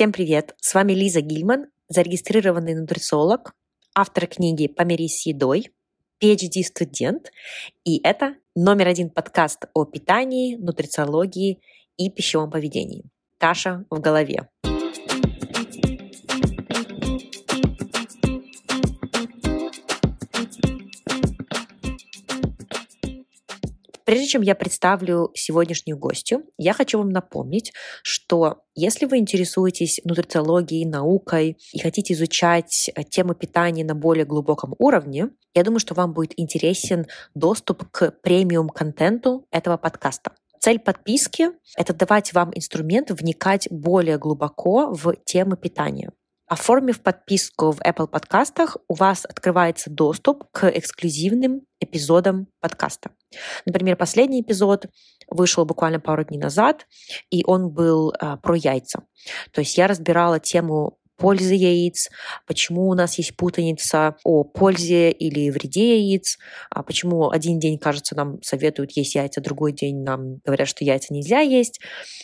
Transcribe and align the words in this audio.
Всем 0.00 0.12
привет! 0.12 0.54
С 0.62 0.72
вами 0.72 0.94
Лиза 0.94 1.20
Гильман, 1.20 1.66
зарегистрированный 1.90 2.74
нутрициолог, 2.74 3.52
автор 3.94 4.26
книги 4.26 4.66
«Помирись 4.66 5.20
с 5.20 5.26
едой», 5.26 5.74
PhD-студент, 6.22 7.30
и 7.84 8.00
это 8.02 8.36
номер 8.56 8.88
один 8.88 9.10
подкаст 9.10 9.66
о 9.74 9.84
питании, 9.84 10.56
нутрициологии 10.56 11.60
и 11.98 12.08
пищевом 12.08 12.50
поведении. 12.50 13.04
Каша 13.36 13.84
в 13.90 14.00
голове. 14.00 14.48
Прежде 24.10 24.26
чем 24.26 24.42
я 24.42 24.56
представлю 24.56 25.30
сегодняшнюю 25.34 25.96
гостью, 25.96 26.42
я 26.58 26.72
хочу 26.72 26.98
вам 26.98 27.10
напомнить, 27.10 27.72
что 28.02 28.64
если 28.74 29.06
вы 29.06 29.18
интересуетесь 29.18 30.00
нутрициологией, 30.02 30.84
наукой 30.84 31.58
и 31.72 31.78
хотите 31.78 32.14
изучать 32.14 32.90
э, 32.92 33.04
тему 33.04 33.36
питания 33.36 33.84
на 33.84 33.94
более 33.94 34.24
глубоком 34.24 34.74
уровне, 34.80 35.28
я 35.54 35.62
думаю, 35.62 35.78
что 35.78 35.94
вам 35.94 36.12
будет 36.12 36.32
интересен 36.40 37.06
доступ 37.36 37.88
к 37.92 38.10
премиум-контенту 38.20 39.46
этого 39.52 39.76
подкаста. 39.76 40.32
Цель 40.58 40.80
подписки— 40.80 41.50
это 41.76 41.94
давать 41.94 42.32
вам 42.32 42.50
инструмент 42.52 43.12
вникать 43.12 43.68
более 43.70 44.18
глубоко 44.18 44.92
в 44.92 45.14
темы 45.24 45.56
питания. 45.56 46.10
Оформив 46.50 47.00
подписку 47.00 47.70
в 47.70 47.80
Apple 47.80 48.08
подкастах, 48.08 48.76
у 48.88 48.94
вас 48.94 49.24
открывается 49.24 49.88
доступ 49.88 50.50
к 50.50 50.68
эксклюзивным 50.68 51.60
эпизодам 51.78 52.48
подкаста. 52.58 53.12
Например, 53.66 53.94
последний 53.94 54.40
эпизод 54.40 54.86
вышел 55.28 55.64
буквально 55.64 56.00
пару 56.00 56.24
дней 56.24 56.38
назад, 56.38 56.88
и 57.30 57.44
он 57.46 57.70
был 57.70 58.12
а, 58.18 58.36
про 58.36 58.56
яйца. 58.56 59.04
То 59.52 59.60
есть 59.60 59.78
я 59.78 59.86
разбирала 59.86 60.40
тему 60.40 60.98
пользы 61.16 61.54
яиц, 61.54 62.10
почему 62.48 62.88
у 62.88 62.94
нас 62.94 63.16
есть 63.18 63.36
путаница 63.36 64.16
о 64.24 64.42
пользе 64.42 65.12
или 65.12 65.50
вреде 65.50 66.00
яиц, 66.00 66.36
а 66.68 66.82
почему 66.82 67.30
один 67.30 67.60
день, 67.60 67.78
кажется, 67.78 68.16
нам 68.16 68.42
советуют 68.42 68.90
есть 68.96 69.14
яйца, 69.14 69.40
другой 69.40 69.72
день 69.72 70.02
нам 70.02 70.38
говорят, 70.44 70.66
что 70.66 70.84
яйца 70.84 71.14
нельзя 71.14 71.38
есть. 71.38 71.78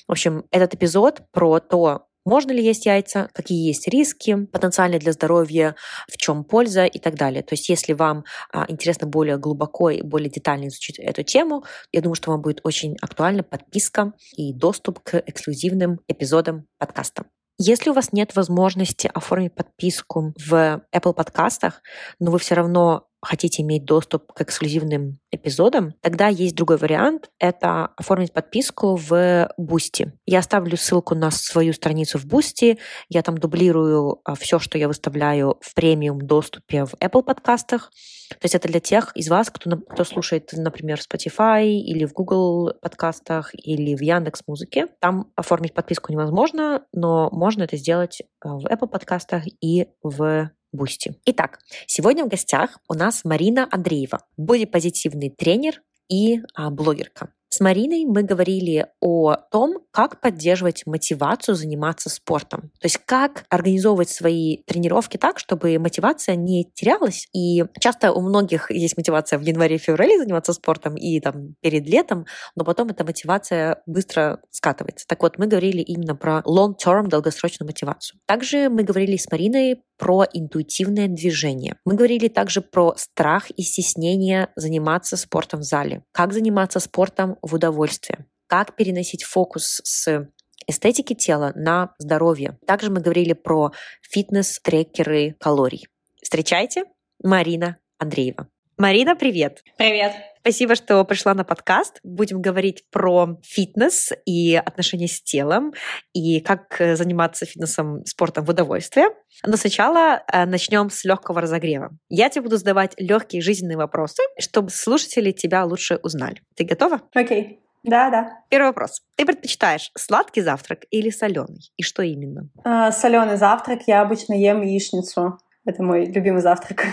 В 0.08 0.10
общем, 0.10 0.46
этот 0.50 0.74
эпизод 0.74 1.20
про 1.30 1.60
то, 1.60 2.08
можно 2.26 2.52
ли 2.52 2.62
есть 2.62 2.84
яйца, 2.84 3.30
какие 3.32 3.66
есть 3.66 3.88
риски 3.88 4.44
потенциальные 4.46 4.98
для 4.98 5.12
здоровья, 5.12 5.76
в 6.12 6.18
чем 6.18 6.44
польза 6.44 6.84
и 6.84 6.98
так 6.98 7.14
далее. 7.14 7.42
То 7.42 7.54
есть 7.54 7.68
если 7.68 7.94
вам 7.94 8.24
а, 8.52 8.66
интересно 8.68 9.06
более 9.06 9.38
глубоко 9.38 9.90
и 9.90 10.02
более 10.02 10.28
детально 10.28 10.66
изучить 10.66 10.98
эту 10.98 11.22
тему, 11.22 11.64
я 11.92 12.02
думаю, 12.02 12.16
что 12.16 12.32
вам 12.32 12.42
будет 12.42 12.60
очень 12.64 12.96
актуальна 13.00 13.42
подписка 13.42 14.12
и 14.36 14.52
доступ 14.52 15.00
к 15.00 15.22
эксклюзивным 15.24 16.00
эпизодам 16.08 16.66
подкаста. 16.78 17.24
Если 17.58 17.88
у 17.88 17.94
вас 17.94 18.12
нет 18.12 18.36
возможности 18.36 19.10
оформить 19.12 19.54
подписку 19.54 20.34
в 20.36 20.82
Apple 20.94 21.14
подкастах, 21.14 21.80
но 22.20 22.30
вы 22.30 22.38
все 22.38 22.54
равно 22.54 23.05
хотите 23.26 23.62
иметь 23.62 23.84
доступ 23.84 24.32
к 24.32 24.40
эксклюзивным 24.40 25.18
эпизодам, 25.30 25.94
тогда 26.00 26.28
есть 26.28 26.54
другой 26.54 26.76
вариант— 26.76 27.30
это 27.38 27.86
оформить 27.96 28.32
подписку 28.32 28.96
в 28.96 29.50
Boosty. 29.58 30.12
Я 30.24 30.38
оставлю 30.38 30.76
ссылку 30.76 31.14
на 31.14 31.30
свою 31.30 31.72
страницу 31.72 32.18
в 32.18 32.26
Boosty, 32.26 32.78
я 33.08 33.22
там 33.22 33.38
дублирую 33.38 34.20
а, 34.24 34.34
все, 34.34 34.58
что 34.58 34.78
я 34.78 34.88
выставляю 34.88 35.58
в 35.60 35.74
премиум 35.74 36.20
доступе 36.20 36.84
в 36.84 36.94
Apple 36.94 37.22
подкастах. 37.22 37.90
То 38.28 38.38
есть 38.42 38.54
это 38.54 38.68
для 38.68 38.80
тех 38.80 39.12
из 39.14 39.28
вас, 39.28 39.50
кто, 39.50 39.76
кто 39.76 40.04
слушает, 40.04 40.50
например, 40.52 40.98
в 41.00 41.06
Spotify 41.06 41.66
или 41.66 42.04
в 42.04 42.12
Google 42.12 42.72
подкастах 42.80 43.50
или 43.54 43.94
в 43.94 44.00
Яндекс 44.00 44.42
Музыке. 44.46 44.88
Там 45.00 45.30
оформить 45.36 45.74
подписку 45.74 46.12
невозможно, 46.12 46.84
но 46.92 47.28
можно 47.30 47.62
это 47.62 47.76
сделать 47.76 48.22
а, 48.40 48.56
в 48.56 48.66
Apple 48.66 48.88
подкастах 48.88 49.44
и 49.60 49.88
в 50.02 50.50
Boosty. 50.76 51.16
Итак, 51.24 51.58
сегодня 51.86 52.24
в 52.24 52.28
гостях 52.28 52.78
у 52.88 52.94
нас 52.94 53.24
Марина 53.24 53.66
Андреева, 53.70 54.20
бодипозитивный 54.36 55.30
тренер 55.30 55.82
и 56.08 56.40
а, 56.54 56.70
блогерка. 56.70 57.30
С 57.56 57.60
Мариной 57.60 58.04
мы 58.04 58.22
говорили 58.22 58.88
о 59.00 59.36
том, 59.50 59.78
как 59.90 60.20
поддерживать 60.20 60.82
мотивацию 60.84 61.54
заниматься 61.54 62.10
спортом. 62.10 62.70
То 62.80 62.84
есть 62.84 62.98
как 63.06 63.44
организовывать 63.48 64.10
свои 64.10 64.58
тренировки 64.64 65.16
так, 65.16 65.38
чтобы 65.38 65.78
мотивация 65.78 66.36
не 66.36 66.70
терялась. 66.74 67.28
И 67.32 67.64
часто 67.80 68.12
у 68.12 68.20
многих 68.20 68.70
есть 68.70 68.98
мотивация 68.98 69.38
в 69.38 69.42
январе-феврале 69.42 70.18
заниматься 70.18 70.52
спортом 70.52 70.96
и 70.96 71.18
там 71.20 71.54
перед 71.62 71.88
летом, 71.88 72.26
но 72.56 72.64
потом 72.64 72.88
эта 72.88 73.04
мотивация 73.04 73.82
быстро 73.86 74.40
скатывается. 74.50 75.06
Так 75.08 75.22
вот, 75.22 75.38
мы 75.38 75.46
говорили 75.46 75.80
именно 75.80 76.14
про 76.14 76.42
long-term, 76.44 77.06
долгосрочную 77.06 77.66
мотивацию. 77.68 78.20
Также 78.26 78.68
мы 78.68 78.82
говорили 78.82 79.16
с 79.16 79.30
Мариной 79.30 79.82
про 79.98 80.24
интуитивное 80.32 81.08
движение. 81.08 81.76
Мы 81.84 81.94
говорили 81.94 82.28
также 82.28 82.60
про 82.60 82.94
страх 82.96 83.50
и 83.50 83.62
стеснение 83.62 84.48
заниматься 84.56 85.16
спортом 85.16 85.60
в 85.60 85.64
зале. 85.64 86.02
Как 86.12 86.32
заниматься 86.32 86.80
спортом 86.80 87.36
в 87.42 87.54
удовольствие. 87.54 88.26
Как 88.46 88.76
переносить 88.76 89.24
фокус 89.24 89.80
с 89.84 90.28
эстетики 90.66 91.14
тела 91.14 91.52
на 91.54 91.94
здоровье. 91.98 92.58
Также 92.66 92.90
мы 92.90 93.00
говорили 93.00 93.32
про 93.32 93.72
фитнес-трекеры 94.02 95.36
калорий. 95.38 95.88
Встречайте, 96.22 96.84
Марина 97.22 97.78
Андреева. 97.98 98.48
Марина, 98.76 99.16
привет! 99.16 99.62
Привет! 99.78 100.35
Спасибо, 100.46 100.76
что 100.76 101.04
пришла 101.04 101.34
на 101.34 101.42
подкаст. 101.42 101.98
Будем 102.04 102.40
говорить 102.40 102.84
про 102.92 103.36
фитнес 103.42 104.12
и 104.26 104.54
отношения 104.54 105.08
с 105.08 105.20
телом, 105.20 105.72
и 106.12 106.38
как 106.38 106.76
заниматься 106.78 107.46
фитнесом, 107.46 108.04
спортом 108.04 108.44
в 108.44 108.50
удовольствие. 108.50 109.08
Но 109.44 109.56
сначала 109.56 110.22
э, 110.32 110.46
начнем 110.46 110.88
с 110.88 111.04
легкого 111.04 111.40
разогрева. 111.40 111.90
Я 112.08 112.28
тебе 112.28 112.42
буду 112.42 112.58
задавать 112.58 112.92
легкие 112.96 113.42
жизненные 113.42 113.76
вопросы, 113.76 114.22
чтобы 114.38 114.70
слушатели 114.70 115.32
тебя 115.32 115.64
лучше 115.64 115.98
узнали. 116.04 116.40
Ты 116.54 116.62
готова? 116.62 117.00
Окей. 117.12 117.42
Okay. 117.42 117.56
Да, 117.82 118.10
да. 118.10 118.30
Первый 118.48 118.68
вопрос. 118.68 119.02
Ты 119.16 119.26
предпочитаешь 119.26 119.90
сладкий 119.98 120.42
завтрак 120.42 120.84
или 120.92 121.10
соленый? 121.10 121.72
И 121.76 121.82
что 121.82 122.02
именно? 122.02 122.50
А, 122.62 122.92
соленый 122.92 123.36
завтрак. 123.36 123.80
Я 123.88 124.00
обычно 124.00 124.34
ем 124.34 124.62
яичницу. 124.62 125.40
Это 125.64 125.82
мой 125.82 126.06
любимый 126.06 126.40
завтрак. 126.40 126.86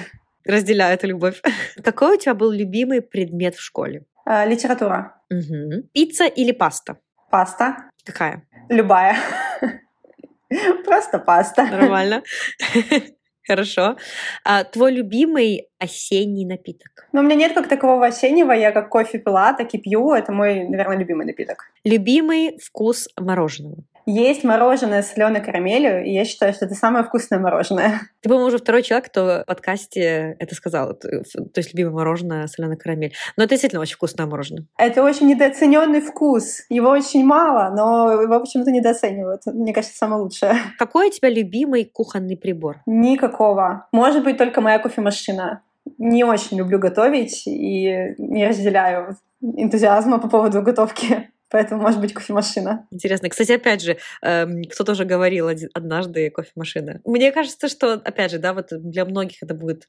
Разделяю 0.46 0.94
эту 0.94 1.08
любовь. 1.08 1.42
Какой 1.84 2.16
у 2.16 2.20
тебя 2.20 2.34
был 2.34 2.52
любимый 2.52 3.02
предмет 3.02 3.56
в 3.56 3.62
школе? 3.62 4.04
А, 4.26 4.46
литература. 4.46 5.22
Угу. 5.30 5.90
Пицца 5.94 6.26
или 6.26 6.52
паста? 6.52 6.98
Паста. 7.30 7.90
Какая? 8.06 8.48
Любая. 8.70 9.18
Просто 10.86 11.20
паста. 11.20 11.66
Нормально. 11.66 12.24
Хорошо. 13.48 13.98
А 14.46 14.64
твой 14.64 14.94
любимый 14.94 15.68
осенний 15.78 16.46
напиток? 16.46 17.08
Ну, 17.12 17.20
у 17.20 17.24
меня 17.24 17.36
нет 17.36 17.54
как 17.54 17.68
такового 17.68 18.06
осеннего. 18.06 18.54
Я 18.54 18.72
как 18.72 18.90
кофе 18.90 19.20
пила, 19.20 19.54
так 19.54 19.74
и 19.74 19.78
пью. 19.78 20.14
Это 20.14 20.31
мой, 20.31 20.64
наверное, 20.64 20.98
любимый 20.98 21.25
напиток. 21.25 21.66
Любимый 21.84 22.58
вкус 22.60 23.10
мороженого? 23.20 23.84
Есть 24.06 24.44
мороженое 24.44 25.02
с 25.02 25.12
соленой 25.12 25.41
карамелью, 25.41 26.03
и 26.03 26.12
я 26.12 26.25
считаю, 26.25 26.53
что 26.53 26.66
это 26.66 26.75
самое 26.75 27.06
вкусное 27.06 27.40
мороженое. 27.40 28.02
Ты, 28.22 28.30
по-моему, 28.30 28.47
уже 28.47 28.58
второй 28.58 28.84
человек, 28.84 29.09
кто 29.09 29.25
в 29.25 29.44
подкасте 29.46 30.36
это 30.40 30.56
сказал. 30.56 30.94
То 30.94 31.24
есть 31.56 31.74
любимое 31.74 31.94
мороженое 31.94 32.47
соленая 32.47 32.78
карамель. 32.78 33.13
Но 33.38 33.44
это 33.44 33.52
действительно 33.52 33.81
очень 33.81 33.96
вкусное 33.96 34.25
мороженое. 34.25 34.66
Это 34.78 35.03
очень 35.03 35.28
недооцененный 35.28 36.02
вкус. 36.02 36.63
Его 36.69 36.90
очень 36.90 37.24
мало, 37.25 37.74
но 37.75 38.22
его 38.22 38.40
почему-то 38.40 38.72
недооценивают. 38.72 39.46
Мне 39.46 39.74
кажется, 39.74 39.97
самое 39.97 40.22
лучшее. 40.22 40.56
Какой 40.78 41.08
у 41.08 41.12
тебя 41.12 41.30
любимый 41.30 41.86
кухонный 41.86 42.38
прибор? 42.38 42.81
Никакого. 42.86 43.88
Может 43.92 44.24
быть, 44.24 44.38
только 44.38 44.62
моя 44.62 44.80
кофемашина. 44.80 45.62
Не 45.97 46.24
очень 46.24 46.58
люблю 46.58 46.80
готовить 46.80 47.44
и 47.46 48.16
не 48.18 48.47
разделяю 48.47 49.18
энтузиазма 49.42 50.19
по 50.19 50.30
поводу 50.30 50.62
готовки. 50.62 51.30
Поэтому, 51.53 51.84
может 51.84 52.02
быть, 52.02 52.16
кофемашина. 52.16 52.88
Интересно. 52.90 53.30
Кстати, 53.30 53.52
опять 53.52 53.84
же, 53.84 53.97
эм, 54.24 54.64
кто-то 54.64 54.94
уже 54.94 55.06
говорил 55.06 55.52
однажды 55.75 56.31
кофемашина. 56.31 57.00
Мне 57.06 57.31
кажется, 57.31 57.68
что, 57.68 57.94
опять 57.94 58.31
же, 58.31 58.39
да, 58.39 58.56
вот 58.56 58.69
для 58.72 59.06
многих 59.06 59.44
это 59.44 59.54
будет 59.54 59.88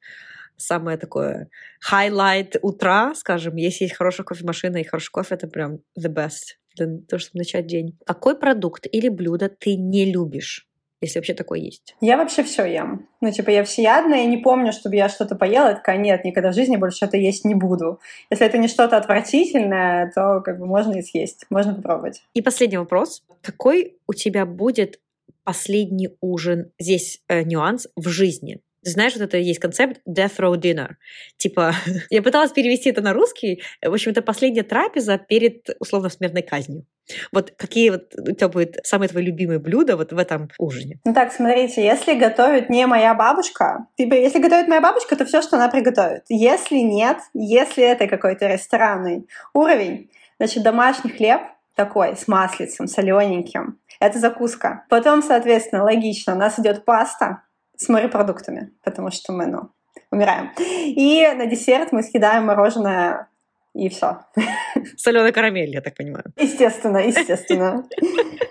самое 0.59 0.99
такое 0.99 1.49
highlight 1.91 2.59
утра, 2.61 3.15
скажем, 3.15 3.56
если 3.56 3.85
есть 3.85 3.97
хорошая 3.97 4.27
кофемашина 4.27 4.77
и 4.77 4.85
хороший 4.85 5.11
кофе, 5.11 5.37
это 5.37 5.49
прям 5.49 5.79
the 5.99 6.12
best 6.12 6.59
для 6.77 6.99
того, 7.09 7.19
чтобы 7.19 7.38
начать 7.38 7.67
день. 7.67 7.99
Какой 8.05 8.38
продукт 8.38 8.87
или 8.93 9.09
блюдо 9.09 9.49
ты 9.49 9.75
не 9.77 10.05
любишь? 10.05 10.69
Если 11.05 11.19
вообще 11.19 11.35
такое 11.35 11.61
есть? 11.61 11.95
Я 12.01 12.17
вообще 12.17 12.43
все 12.43 12.65
ем. 12.65 13.09
Ну, 13.21 13.31
типа, 13.31 13.51
я 13.51 13.65
всеядная, 13.65 14.25
и 14.25 14.27
не 14.27 14.39
помню, 14.39 14.73
чтобы 14.73 14.97
я 14.97 15.09
что-то 15.09 15.37
поела. 15.37 15.69
Я 15.69 15.75
такая, 15.75 15.99
нет, 15.99 16.25
никогда 16.25 16.51
в 16.51 16.55
жизни 16.55 16.77
больше 16.77 16.97
что-то 16.99 17.17
есть 17.17 17.45
не 17.45 17.55
буду. 17.55 18.01
Если 18.31 18.47
это 18.47 18.59
не 18.59 18.69
что-то 18.69 18.97
отвратительное, 18.97 20.11
то 20.15 20.41
как 20.41 20.59
бы 20.59 20.67
можно 20.67 20.95
и 20.95 21.03
съесть, 21.03 21.47
можно 21.51 21.75
попробовать. 21.75 22.23
И 22.35 22.43
последний 22.43 22.79
вопрос. 22.79 23.23
Какой 23.43 23.97
у 24.06 24.15
тебя 24.15 24.47
будет 24.47 25.01
последний 25.45 26.11
ужин, 26.21 26.73
здесь 26.79 27.23
э, 27.29 27.43
нюанс, 27.43 27.87
в 27.97 28.09
жизни? 28.09 28.61
Знаешь, 28.85 29.15
вот 29.15 29.23
это 29.23 29.39
есть 29.39 29.61
концепт 29.61 30.01
death 30.09 30.37
row 30.39 30.55
dinner. 30.55 30.91
Типа, 31.37 31.75
я 32.11 32.23
пыталась 32.23 32.53
перевести 32.53 32.91
это 32.91 33.01
на 33.01 33.13
русский. 33.13 33.63
В 33.83 33.93
общем, 33.93 34.13
это 34.13 34.23
последняя 34.23 34.63
трапеза 34.63 35.19
перед 35.19 35.69
условно 35.81 36.11
смертной 36.11 36.43
казнью. 36.43 36.87
Вот 37.33 37.53
какие 37.57 37.91
вот 37.91 38.15
у 38.17 38.33
тебя 38.33 38.49
будут 38.49 38.77
самые 38.85 39.09
твои 39.09 39.25
любимые 39.25 39.59
блюда 39.59 39.97
вот 39.97 40.13
в 40.13 40.19
этом 40.19 40.49
ужине? 40.59 41.01
Ну 41.05 41.13
так, 41.13 41.33
смотрите, 41.33 41.85
если 41.85 42.15
готовит 42.15 42.71
не 42.71 42.87
моя 42.87 43.15
бабушка, 43.15 43.87
типа, 43.97 44.15
если 44.15 44.39
готовит 44.39 44.69
моя 44.69 44.81
бабушка, 44.81 45.17
то 45.17 45.25
все, 45.25 45.43
что 45.43 45.57
она 45.57 45.69
приготовит. 45.69 46.23
Если 46.29 46.79
нет, 46.79 47.19
если 47.35 47.85
это 47.85 48.07
какой-то 48.07 48.47
ресторанный 48.47 49.27
уровень, 49.53 50.11
значит, 50.39 50.63
домашний 50.63 51.11
хлеб 51.11 51.43
такой, 51.75 52.17
с 52.17 52.29
маслицем, 52.29 52.87
солененьким. 52.87 53.79
Это 54.01 54.19
закуска. 54.19 54.85
Потом, 54.89 55.23
соответственно, 55.23 55.83
логично, 55.83 56.35
у 56.35 56.39
нас 56.39 56.59
идет 56.59 56.85
паста 56.85 57.43
с 57.85 57.89
морепродуктами, 57.89 58.71
потому 58.83 59.11
что 59.11 59.33
мы, 59.33 59.47
ну, 59.47 59.71
умираем. 60.11 60.51
И 60.59 61.27
на 61.37 61.47
десерт 61.47 61.93
мы 61.93 62.03
съедаем 62.03 62.47
мороженое 62.47 63.29
и 63.75 63.89
все. 63.89 64.21
Соленая 64.97 65.33
карамель, 65.33 65.71
я 65.71 65.81
так 65.81 65.97
понимаю. 65.97 66.25
Естественно, 66.39 66.99
естественно. 66.99 67.87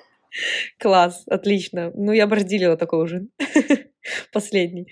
Класс, 0.80 1.24
отлично. 1.28 1.92
Ну, 1.96 2.12
я 2.12 2.28
бы 2.28 2.36
разделила 2.36 2.78
такой 2.78 3.04
ужин. 3.04 3.30
Последний. 4.34 4.88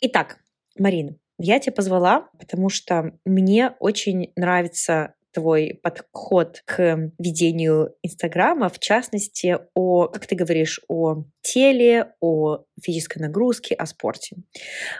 Итак, 0.00 0.38
Марина, 0.78 1.16
я 1.38 1.58
тебя 1.58 1.72
позвала, 1.72 2.28
потому 2.38 2.68
что 2.68 3.12
мне 3.24 3.74
очень 3.80 4.32
нравится 4.36 5.14
твой 5.38 5.78
подход 5.82 6.62
к 6.64 7.12
ведению 7.18 7.94
Инстаграма, 8.02 8.68
в 8.68 8.78
частности, 8.78 9.58
о, 9.74 10.08
как 10.08 10.26
ты 10.26 10.34
говоришь, 10.34 10.80
о 10.88 11.24
теле, 11.42 12.14
о 12.20 12.64
физической 12.82 13.18
нагрузке, 13.18 13.74
о 13.74 13.86
спорте. 13.86 14.36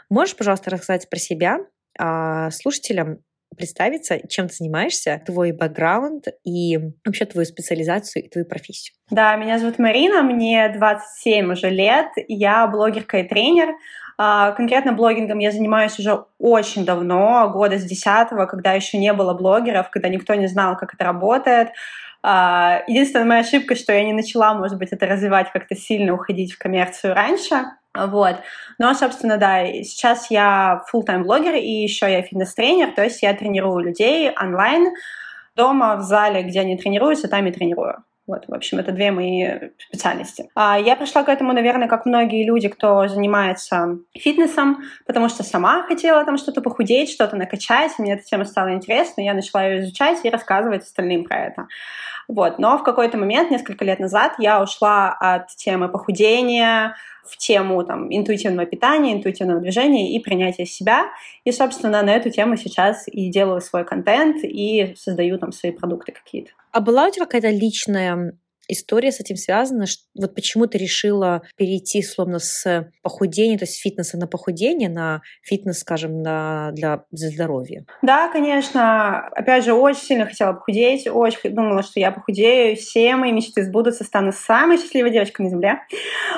Можешь, 0.08 0.36
пожалуйста, 0.36 0.70
рассказать 0.70 1.08
про 1.10 1.18
себя 1.18 1.58
а 2.00 2.52
слушателям, 2.52 3.18
представиться, 3.56 4.20
чем 4.28 4.46
ты 4.46 4.54
занимаешься, 4.54 5.20
твой 5.26 5.50
бэкграунд 5.50 6.26
и 6.44 6.78
вообще 7.04 7.24
твою 7.24 7.44
специализацию 7.44 8.24
и 8.24 8.28
твою 8.28 8.46
профессию. 8.46 8.94
Да, 9.10 9.34
меня 9.34 9.58
зовут 9.58 9.80
Марина, 9.80 10.22
мне 10.22 10.68
27 10.68 11.52
уже 11.52 11.70
лет, 11.70 12.06
я 12.28 12.66
блогерка 12.68 13.18
и 13.18 13.28
тренер. 13.28 13.74
А, 14.20 14.50
конкретно 14.50 14.92
блогингом 14.92 15.38
я 15.38 15.52
занимаюсь 15.52 15.96
уже 16.00 16.24
очень 16.40 16.84
давно, 16.84 17.48
года 17.50 17.78
с 17.78 17.84
десятого, 17.84 18.46
когда 18.46 18.72
еще 18.72 18.98
не 18.98 19.12
было 19.12 19.32
блогеров, 19.32 19.90
когда 19.90 20.08
никто 20.08 20.34
не 20.34 20.48
знал, 20.48 20.76
как 20.76 20.92
это 20.94 21.04
работает. 21.04 21.68
А, 22.20 22.82
единственная 22.88 23.26
моя 23.26 23.40
ошибка, 23.42 23.76
что 23.76 23.92
я 23.92 24.02
не 24.04 24.12
начала, 24.12 24.54
может 24.54 24.76
быть, 24.76 24.88
это 24.90 25.06
развивать 25.06 25.52
как-то 25.52 25.76
сильно, 25.76 26.14
уходить 26.14 26.52
в 26.52 26.58
коммерцию 26.58 27.14
раньше. 27.14 27.64
Вот. 27.94 28.36
Но, 28.78 28.92
собственно, 28.94 29.36
да, 29.38 29.64
сейчас 29.84 30.32
я 30.32 30.82
full-time 30.92 31.22
блогер 31.22 31.54
и 31.54 31.70
еще 31.70 32.10
я 32.10 32.22
фитнес-тренер, 32.22 32.92
то 32.92 33.04
есть 33.04 33.22
я 33.22 33.34
тренирую 33.34 33.84
людей 33.84 34.32
онлайн, 34.36 34.94
дома, 35.54 35.96
в 35.96 36.02
зале, 36.02 36.42
где 36.42 36.60
они 36.60 36.76
тренируются, 36.76 37.28
там 37.28 37.46
и 37.46 37.52
тренирую. 37.52 38.02
Вот, 38.28 38.44
в 38.46 38.52
общем, 38.52 38.78
это 38.78 38.92
две 38.92 39.10
мои 39.10 39.70
специальности. 39.78 40.50
А 40.54 40.78
я 40.78 40.96
пришла 40.96 41.22
к 41.22 41.30
этому, 41.30 41.54
наверное, 41.54 41.88
как 41.88 42.04
многие 42.04 42.44
люди, 42.44 42.68
кто 42.68 43.08
занимается 43.08 43.98
фитнесом, 44.14 44.82
потому 45.06 45.30
что 45.30 45.42
сама 45.42 45.82
хотела 45.84 46.24
там 46.26 46.36
что-то 46.36 46.60
похудеть, 46.60 47.10
что-то 47.10 47.36
накачать. 47.36 47.98
Мне 47.98 48.12
эта 48.12 48.22
тема 48.24 48.44
стала 48.44 48.74
интересна, 48.74 49.22
я 49.22 49.32
начала 49.32 49.64
ее 49.64 49.80
изучать 49.80 50.18
и 50.24 50.30
рассказывать 50.30 50.82
остальным 50.82 51.24
про 51.24 51.46
это. 51.46 51.68
Вот. 52.28 52.58
Но 52.58 52.76
в 52.76 52.82
какой-то 52.82 53.16
момент, 53.16 53.50
несколько 53.50 53.86
лет 53.86 53.98
назад, 53.98 54.34
я 54.38 54.62
ушла 54.62 55.16
от 55.18 55.48
темы 55.56 55.88
похудения, 55.88 56.96
в 57.28 57.36
тему 57.36 57.84
там, 57.84 58.14
интуитивного 58.14 58.66
питания, 58.66 59.12
интуитивного 59.12 59.60
движения 59.60 60.14
и 60.14 60.18
принятия 60.18 60.66
себя. 60.66 61.10
И, 61.44 61.52
собственно, 61.52 62.02
на 62.02 62.14
эту 62.14 62.30
тему 62.30 62.56
сейчас 62.56 63.04
и 63.06 63.30
делаю 63.30 63.60
свой 63.60 63.84
контент 63.84 64.42
и 64.42 64.94
создаю 64.96 65.38
там 65.38 65.52
свои 65.52 65.72
продукты 65.72 66.12
какие-то. 66.12 66.50
А 66.72 66.80
была 66.80 67.06
у 67.06 67.10
тебя 67.10 67.26
какая-то 67.26 67.50
личная 67.50 68.32
история 68.68 69.10
с 69.10 69.20
этим 69.20 69.36
связана? 69.36 69.86
Вот 70.14 70.34
почему 70.34 70.66
ты 70.66 70.78
решила 70.78 71.42
перейти, 71.56 72.02
словно, 72.02 72.38
с 72.38 72.90
похудения, 73.02 73.58
то 73.58 73.64
есть 73.64 73.80
фитнеса 73.80 74.18
на 74.18 74.26
похудение, 74.26 74.88
на 74.88 75.22
фитнес, 75.42 75.80
скажем, 75.80 76.22
на, 76.22 76.70
для 76.72 77.04
здоровья? 77.10 77.84
Да, 78.02 78.28
конечно. 78.28 79.26
Опять 79.28 79.64
же, 79.64 79.72
очень 79.72 80.02
сильно 80.02 80.26
хотела 80.26 80.52
похудеть, 80.52 81.08
очень 81.08 81.54
думала, 81.54 81.82
что 81.82 81.98
я 82.00 82.12
похудею, 82.12 82.76
все 82.76 83.16
мои 83.16 83.32
мечты 83.32 83.64
сбудутся, 83.64 84.04
стану 84.04 84.32
самой 84.32 84.78
счастливой 84.78 85.10
девочкой 85.10 85.46
на 85.46 85.50
Земле. 85.50 85.80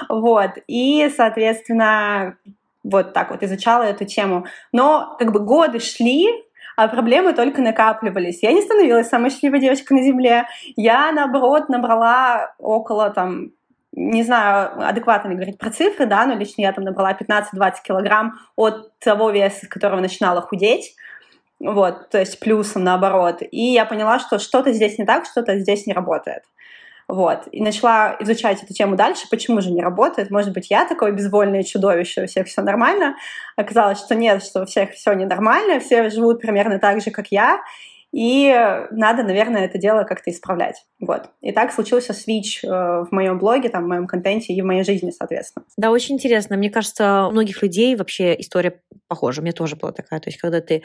Вот. 0.08 0.52
И, 0.66 1.10
соответственно, 1.14 2.36
вот 2.82 3.12
так 3.12 3.30
вот 3.30 3.42
изучала 3.42 3.82
эту 3.82 4.04
тему. 4.04 4.46
Но 4.72 5.16
как 5.18 5.32
бы 5.32 5.40
годы 5.40 5.80
шли, 5.80 6.28
а 6.82 6.88
проблемы 6.88 7.34
только 7.34 7.60
накапливались. 7.60 8.42
Я 8.42 8.52
не 8.52 8.62
становилась 8.62 9.08
самой 9.08 9.28
счастливой 9.28 9.60
девочкой 9.60 9.98
на 9.98 10.02
Земле. 10.02 10.46
Я, 10.76 11.12
наоборот, 11.12 11.68
набрала 11.68 12.54
около 12.58 13.10
там 13.10 13.50
не 13.92 14.22
знаю, 14.22 14.88
адекватно 14.88 15.28
ли 15.28 15.34
говорить 15.34 15.58
про 15.58 15.70
цифры, 15.70 16.06
да, 16.06 16.24
но 16.24 16.34
лично 16.34 16.62
я 16.62 16.72
там 16.72 16.84
набрала 16.84 17.12
15-20 17.12 17.72
килограмм 17.84 18.38
от 18.56 18.98
того 19.00 19.30
веса, 19.30 19.66
с 19.66 19.68
которого 19.68 20.00
начинала 20.00 20.40
худеть. 20.40 20.94
Вот, 21.58 22.08
то 22.08 22.18
есть 22.18 22.40
плюсом 22.40 22.84
наоборот. 22.84 23.42
И 23.50 23.72
я 23.72 23.84
поняла, 23.84 24.18
что 24.18 24.38
что-то 24.38 24.72
здесь 24.72 24.96
не 24.96 25.04
так, 25.04 25.26
что-то 25.26 25.58
здесь 25.58 25.86
не 25.86 25.92
работает. 25.92 26.44
Вот. 27.10 27.48
И 27.50 27.60
начала 27.60 28.16
изучать 28.20 28.62
эту 28.62 28.72
тему 28.72 28.94
дальше, 28.94 29.26
почему 29.28 29.60
же 29.60 29.72
не 29.72 29.82
работает. 29.82 30.30
Может 30.30 30.52
быть, 30.52 30.70
я 30.70 30.86
такое 30.86 31.10
безвольное 31.10 31.64
чудовище, 31.64 32.22
у 32.22 32.26
всех 32.28 32.46
все 32.46 32.62
нормально. 32.62 33.16
Оказалось, 33.56 33.98
что 33.98 34.14
нет, 34.14 34.44
что 34.44 34.62
у 34.62 34.64
всех 34.64 34.92
все 34.92 35.12
ненормально, 35.14 35.80
все 35.80 36.08
живут 36.08 36.40
примерно 36.40 36.78
так 36.78 37.00
же, 37.00 37.10
как 37.10 37.26
я. 37.32 37.62
И 38.12 38.52
надо, 38.90 39.22
наверное, 39.22 39.64
это 39.64 39.78
дело 39.78 40.04
как-то 40.04 40.30
исправлять. 40.30 40.84
Вот. 40.98 41.30
И 41.40 41.52
так 41.52 41.72
случился 41.72 42.12
свич 42.12 42.64
э, 42.64 42.68
в 42.68 43.08
моем 43.10 43.38
блоге, 43.38 43.68
там, 43.68 43.84
в 43.84 43.88
моем 43.88 44.06
контенте 44.06 44.52
и 44.52 44.60
в 44.60 44.64
моей 44.64 44.82
жизни, 44.82 45.10
соответственно. 45.10 45.64
Да, 45.76 45.90
очень 45.90 46.16
интересно. 46.16 46.56
Мне 46.56 46.70
кажется, 46.70 47.26
у 47.26 47.30
многих 47.30 47.62
людей 47.62 47.94
вообще 47.94 48.34
история 48.38 48.80
похожа. 49.06 49.40
У 49.40 49.44
меня 49.44 49.52
тоже 49.52 49.76
была 49.76 49.92
такая. 49.92 50.20
То 50.20 50.28
есть, 50.28 50.38
когда 50.38 50.60
ты 50.60 50.82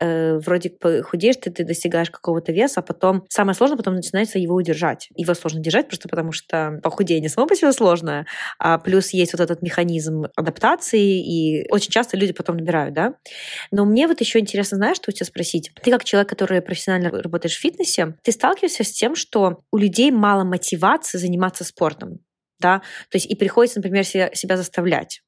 э, 0.00 0.38
вроде 0.38 0.72
худеешь, 1.02 1.36
ты, 1.36 1.50
ты 1.50 1.64
достигаешь 1.64 2.10
какого-то 2.10 2.52
веса, 2.52 2.80
а 2.80 2.82
потом 2.82 3.24
самое 3.28 3.54
сложное 3.54 3.76
потом 3.76 3.94
начинается 3.94 4.38
его 4.38 4.54
удержать. 4.54 5.08
Его 5.14 5.34
сложно 5.34 5.60
держать 5.60 5.88
просто 5.88 6.08
потому, 6.08 6.32
что 6.32 6.80
похудение 6.82 7.28
само 7.28 7.46
по 7.46 7.54
себе 7.54 7.72
сложное, 7.72 8.26
а 8.58 8.78
плюс 8.78 9.10
есть 9.10 9.32
вот 9.32 9.40
этот 9.40 9.62
механизм 9.62 10.26
адаптации, 10.36 11.22
и 11.22 11.66
очень 11.70 11.90
часто 11.90 12.16
люди 12.16 12.32
потом 12.32 12.56
набирают, 12.56 12.94
да. 12.94 13.14
Но 13.70 13.84
мне 13.84 14.06
вот 14.08 14.20
еще 14.20 14.38
интересно, 14.38 14.76
знаешь, 14.76 14.96
что 14.96 15.10
у 15.10 15.12
тебя 15.12 15.26
спросить? 15.26 15.70
Ты 15.82 15.90
как 15.90 16.04
человек, 16.04 16.28
который 16.28 16.62
профессионально 16.66 17.10
работаешь 17.10 17.56
в 17.56 17.60
фитнесе, 17.60 18.16
ты 18.22 18.32
сталкиваешься 18.32 18.84
с 18.84 18.92
тем, 18.92 19.14
что 19.14 19.62
у 19.70 19.78
людей 19.78 20.10
мало 20.10 20.44
мотивации 20.44 21.18
заниматься 21.18 21.64
спортом, 21.64 22.18
да, 22.58 22.80
то 23.10 23.16
есть 23.16 23.26
и 23.26 23.34
приходится, 23.34 23.78
например, 23.78 24.04
себя, 24.04 24.56
заставлять. 24.56 25.22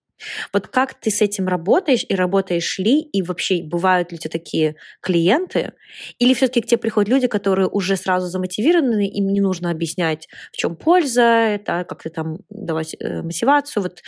Вот 0.53 0.67
как 0.67 0.95
ты 0.95 1.11
с 1.11 1.23
этим 1.23 1.47
работаешь 1.47 2.05
и 2.09 2.15
работаешь 2.15 2.79
ли, 2.79 3.01
и 3.01 3.23
вообще 3.23 3.63
бывают 3.63 4.11
ли 4.11 4.17
у 4.17 4.21
тебя 4.21 4.33
такие 4.33 4.75
клиенты, 5.01 5.75
или 6.19 6.35
все-таки 6.35 6.61
к 6.61 6.67
тебе 6.67 6.79
приходят 6.79 7.09
люди, 7.09 7.29
которые 7.29 7.69
уже 7.69 7.97
сразу 7.97 8.27
замотивированы, 8.27 9.09
им 9.09 9.29
не 9.29 9.41
нужно 9.41 9.71
объяснять, 9.71 10.29
в 10.53 10.57
чем 10.57 10.75
польза, 10.75 11.23
это 11.23 11.85
как 11.89 12.03
ты 12.03 12.11
там 12.11 12.39
давать 12.51 12.97
э, 12.99 13.23
мотивацию, 13.23 13.85
вот 13.85 14.03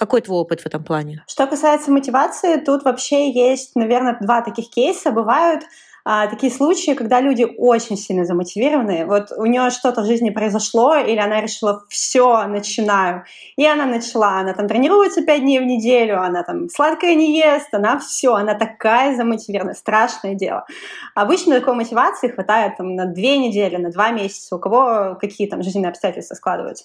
какой 0.00 0.22
твой 0.22 0.38
опыт 0.38 0.62
в 0.62 0.66
этом 0.66 0.82
плане? 0.82 1.22
Что 1.28 1.46
касается 1.46 1.90
мотивации, 1.90 2.56
тут 2.64 2.84
вообще 2.84 3.30
есть, 3.30 3.76
наверное, 3.76 4.16
два 4.18 4.40
таких 4.40 4.70
кейса. 4.70 5.10
Бывают 5.10 5.64
а, 6.04 6.26
такие 6.28 6.52
случаи, 6.52 6.92
когда 6.92 7.20
люди 7.20 7.46
очень 7.58 7.96
сильно 7.96 8.24
замотивированы. 8.24 9.04
Вот 9.06 9.32
у 9.36 9.44
нее 9.44 9.70
что-то 9.70 10.02
в 10.02 10.06
жизни 10.06 10.30
произошло, 10.30 10.96
или 10.96 11.18
она 11.18 11.40
решила, 11.40 11.84
все, 11.88 12.46
начинаю. 12.46 13.24
И 13.56 13.66
она 13.66 13.86
начала, 13.86 14.38
она 14.38 14.54
там 14.54 14.68
тренируется 14.68 15.22
пять 15.22 15.42
дней 15.42 15.58
в 15.58 15.64
неделю, 15.64 16.20
она 16.20 16.42
там 16.42 16.68
сладкое 16.68 17.14
не 17.14 17.36
ест, 17.36 17.72
она 17.72 17.98
все, 17.98 18.34
она 18.34 18.54
такая 18.54 19.14
замотивированная, 19.16 19.74
страшное 19.74 20.34
дело. 20.34 20.64
Обычно 21.14 21.58
такой 21.58 21.74
мотивации 21.74 22.28
хватает 22.28 22.76
там, 22.76 22.94
на 22.94 23.06
две 23.06 23.36
недели, 23.36 23.76
на 23.76 23.90
два 23.90 24.10
месяца, 24.10 24.56
у 24.56 24.58
кого 24.58 25.16
какие 25.20 25.48
там 25.48 25.62
жизненные 25.62 25.90
обстоятельства 25.90 26.34
складываются. 26.34 26.84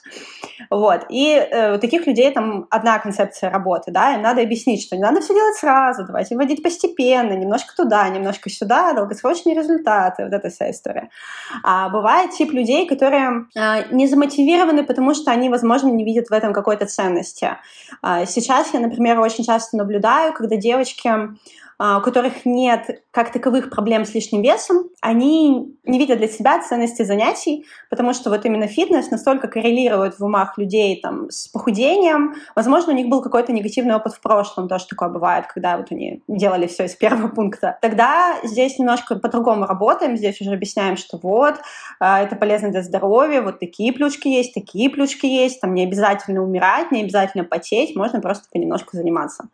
Вот. 0.70 1.06
И 1.10 1.30
э, 1.30 1.76
у 1.76 1.80
таких 1.80 2.06
людей 2.08 2.32
там 2.32 2.68
одна 2.70 3.00
концепция 3.00 3.50
работы, 3.50 3.92
да, 3.92 4.16
им 4.16 4.22
надо 4.22 4.42
объяснить, 4.42 4.84
что 4.84 4.96
не 4.96 5.02
надо 5.02 5.22
все 5.22 5.34
делать 5.34 5.56
сразу, 5.56 6.06
давайте 6.06 6.36
вводить 6.36 6.62
постепенно, 6.62 7.34
немножко 7.34 7.76
туда, 7.76 8.08
немножко 8.10 8.50
сюда, 8.50 8.94
долгосрочные 9.06 9.56
результаты, 9.56 10.24
вот 10.24 10.34
эта 10.34 10.50
вся 10.50 10.70
история. 10.72 11.10
А 11.64 11.90
бывает 11.90 12.32
тип 12.32 12.52
людей, 12.52 12.88
которые 12.88 13.46
а, 13.56 13.84
не 13.92 14.08
замотивированы, 14.08 14.84
потому 14.84 15.14
что 15.14 15.32
они, 15.32 15.50
возможно, 15.50 15.90
не 15.90 16.04
видят 16.04 16.30
в 16.30 16.34
этом 16.34 16.54
какой-то 16.54 16.86
ценности. 16.86 17.58
А, 18.02 18.26
сейчас 18.26 18.74
я, 18.74 18.80
например, 18.80 19.20
очень 19.20 19.44
часто 19.44 19.78
наблюдаю, 19.78 20.34
когда 20.34 20.56
девочки 20.56 21.10
у 21.80 22.02
которых 22.02 22.46
нет 22.46 23.04
как 23.12 23.32
таковых 23.32 23.70
проблем 23.70 24.06
с 24.06 24.14
лишним 24.14 24.42
весом, 24.42 24.90
они 25.02 25.76
не 25.84 26.00
видят 26.00 26.18
для 26.18 26.28
себя 26.28 26.62
ценности 26.62 27.04
занятий, 27.04 27.66
потому 27.90 28.14
что 28.14 28.30
вот 28.30 28.46
именно 28.46 28.68
фитнес 28.68 29.12
настолько 29.12 29.48
коррелирует 29.48 30.20
в 30.20 30.24
умах 30.24 30.58
людей 30.58 31.00
там, 31.02 31.30
с 31.30 31.48
похудением. 31.48 32.36
Возможно, 32.56 32.94
у 32.94 32.96
них 32.96 33.08
был 33.08 33.22
какой-то 33.22 33.52
негативный 33.52 33.96
опыт 33.96 34.14
в 34.14 34.22
прошлом, 34.22 34.68
тоже 34.68 34.88
такое 34.88 35.10
бывает, 35.10 35.48
когда 35.48 35.78
вот 35.78 35.92
они 35.92 36.22
делали 36.28 36.68
все 36.68 36.86
из 36.86 36.96
первого 36.96 37.28
пункта. 37.28 37.78
Тогда 37.82 38.38
здесь 38.44 38.80
немножко 38.80 39.16
по-другому 39.16 39.66
работаем, 39.66 40.18
здесь 40.18 40.40
уже 40.42 40.54
объясняем, 40.54 40.98
что 40.98 41.20
вот, 41.22 41.56
а, 42.00 42.22
это 42.22 42.36
полезно 42.36 42.72
для 42.72 42.84
здоровья, 42.84 43.42
вот 43.42 43.60
такие 43.60 43.94
плюшки 43.94 44.28
есть, 44.28 44.54
такие 44.54 44.90
плюшки 44.90 45.26
есть, 45.26 45.62
там 45.62 45.74
не 45.74 45.84
обязательно 45.84 46.42
умирать, 46.42 46.92
не 46.92 47.02
обязательно 47.02 47.44
потеть, 47.44 47.96
можно 47.96 48.22
просто 48.22 48.46
понемножку 48.52 48.96
заниматься. 48.98 49.50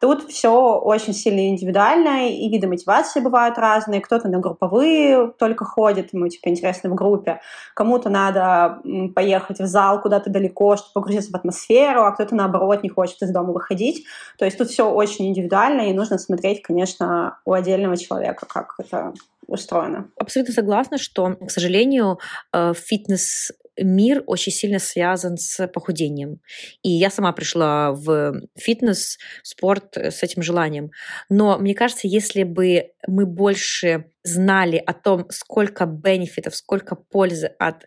Тут 0.00 0.30
все 0.30 0.78
очень 0.78 1.12
сильно 1.12 1.50
индивидуально, 1.50 2.30
и 2.30 2.48
виды 2.48 2.66
мотивации 2.66 3.20
бывают 3.20 3.58
разные. 3.58 4.00
Кто-то 4.00 4.28
на 4.28 4.38
групповые 4.38 5.32
только 5.38 5.66
ходит, 5.66 6.14
ему 6.14 6.26
типа 6.28 6.48
интересно 6.48 6.88
в 6.88 6.94
группе. 6.94 7.40
Кому-то 7.74 8.08
надо 8.08 8.80
поехать 9.14 9.58
в 9.58 9.66
зал 9.66 10.00
куда-то 10.00 10.30
далеко, 10.30 10.76
чтобы 10.76 10.94
погрузиться 10.94 11.30
в 11.30 11.34
атмосферу, 11.34 12.04
а 12.04 12.12
кто-то, 12.12 12.34
наоборот, 12.34 12.82
не 12.82 12.88
хочет 12.88 13.20
из 13.20 13.30
дома 13.30 13.52
выходить. 13.52 14.06
То 14.38 14.46
есть 14.46 14.56
тут 14.56 14.68
все 14.68 14.90
очень 14.90 15.28
индивидуально, 15.28 15.82
и 15.82 15.92
нужно 15.92 16.18
смотреть, 16.18 16.62
конечно, 16.62 17.38
у 17.44 17.52
отдельного 17.52 17.96
человека, 17.98 18.46
как 18.46 18.76
это 18.78 19.12
устроено. 19.46 20.08
Абсолютно 20.16 20.54
согласна, 20.54 20.96
что, 20.96 21.34
к 21.34 21.50
сожалению, 21.50 22.18
э, 22.52 22.72
фитнес 22.74 23.52
мир 23.78 24.22
очень 24.26 24.52
сильно 24.52 24.78
связан 24.78 25.36
с 25.36 25.66
похудением. 25.68 26.40
И 26.82 26.90
я 26.90 27.10
сама 27.10 27.32
пришла 27.32 27.92
в 27.92 28.40
фитнес, 28.58 29.18
спорт 29.42 29.96
с 29.96 30.22
этим 30.22 30.42
желанием. 30.42 30.90
Но 31.28 31.58
мне 31.58 31.74
кажется, 31.74 32.08
если 32.08 32.42
бы 32.42 32.90
мы 33.06 33.26
больше 33.26 34.06
знали 34.22 34.76
о 34.76 34.92
том, 34.92 35.26
сколько 35.30 35.86
бенефитов, 35.86 36.54
сколько 36.54 36.94
пользы 36.94 37.46
от, 37.58 37.86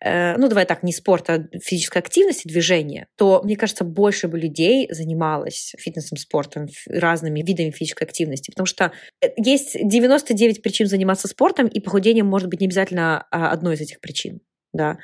э, 0.00 0.36
ну 0.36 0.48
давай 0.48 0.66
так, 0.66 0.82
не 0.82 0.92
спорта, 0.92 1.34
а 1.34 1.58
физической 1.60 1.98
активности, 1.98 2.48
движения, 2.48 3.06
то, 3.16 3.42
мне 3.44 3.56
кажется, 3.56 3.84
больше 3.84 4.28
бы 4.28 4.38
людей 4.38 4.88
занималось 4.90 5.74
фитнесом, 5.78 6.18
спортом, 6.18 6.66
разными 6.88 7.42
видами 7.42 7.70
физической 7.70 8.04
активности. 8.04 8.50
Потому 8.50 8.66
что 8.66 8.92
э, 9.22 9.28
есть 9.36 9.76
99 9.80 10.62
причин 10.62 10.86
заниматься 10.88 11.28
спортом, 11.28 11.68
и 11.68 11.80
похудение 11.80 12.24
может 12.24 12.48
быть 12.48 12.60
не 12.60 12.66
обязательно 12.66 13.26
а, 13.30 13.50
одной 13.50 13.76
из 13.76 13.80
этих 13.80 14.00
причин 14.00 14.40
да. 14.78 14.98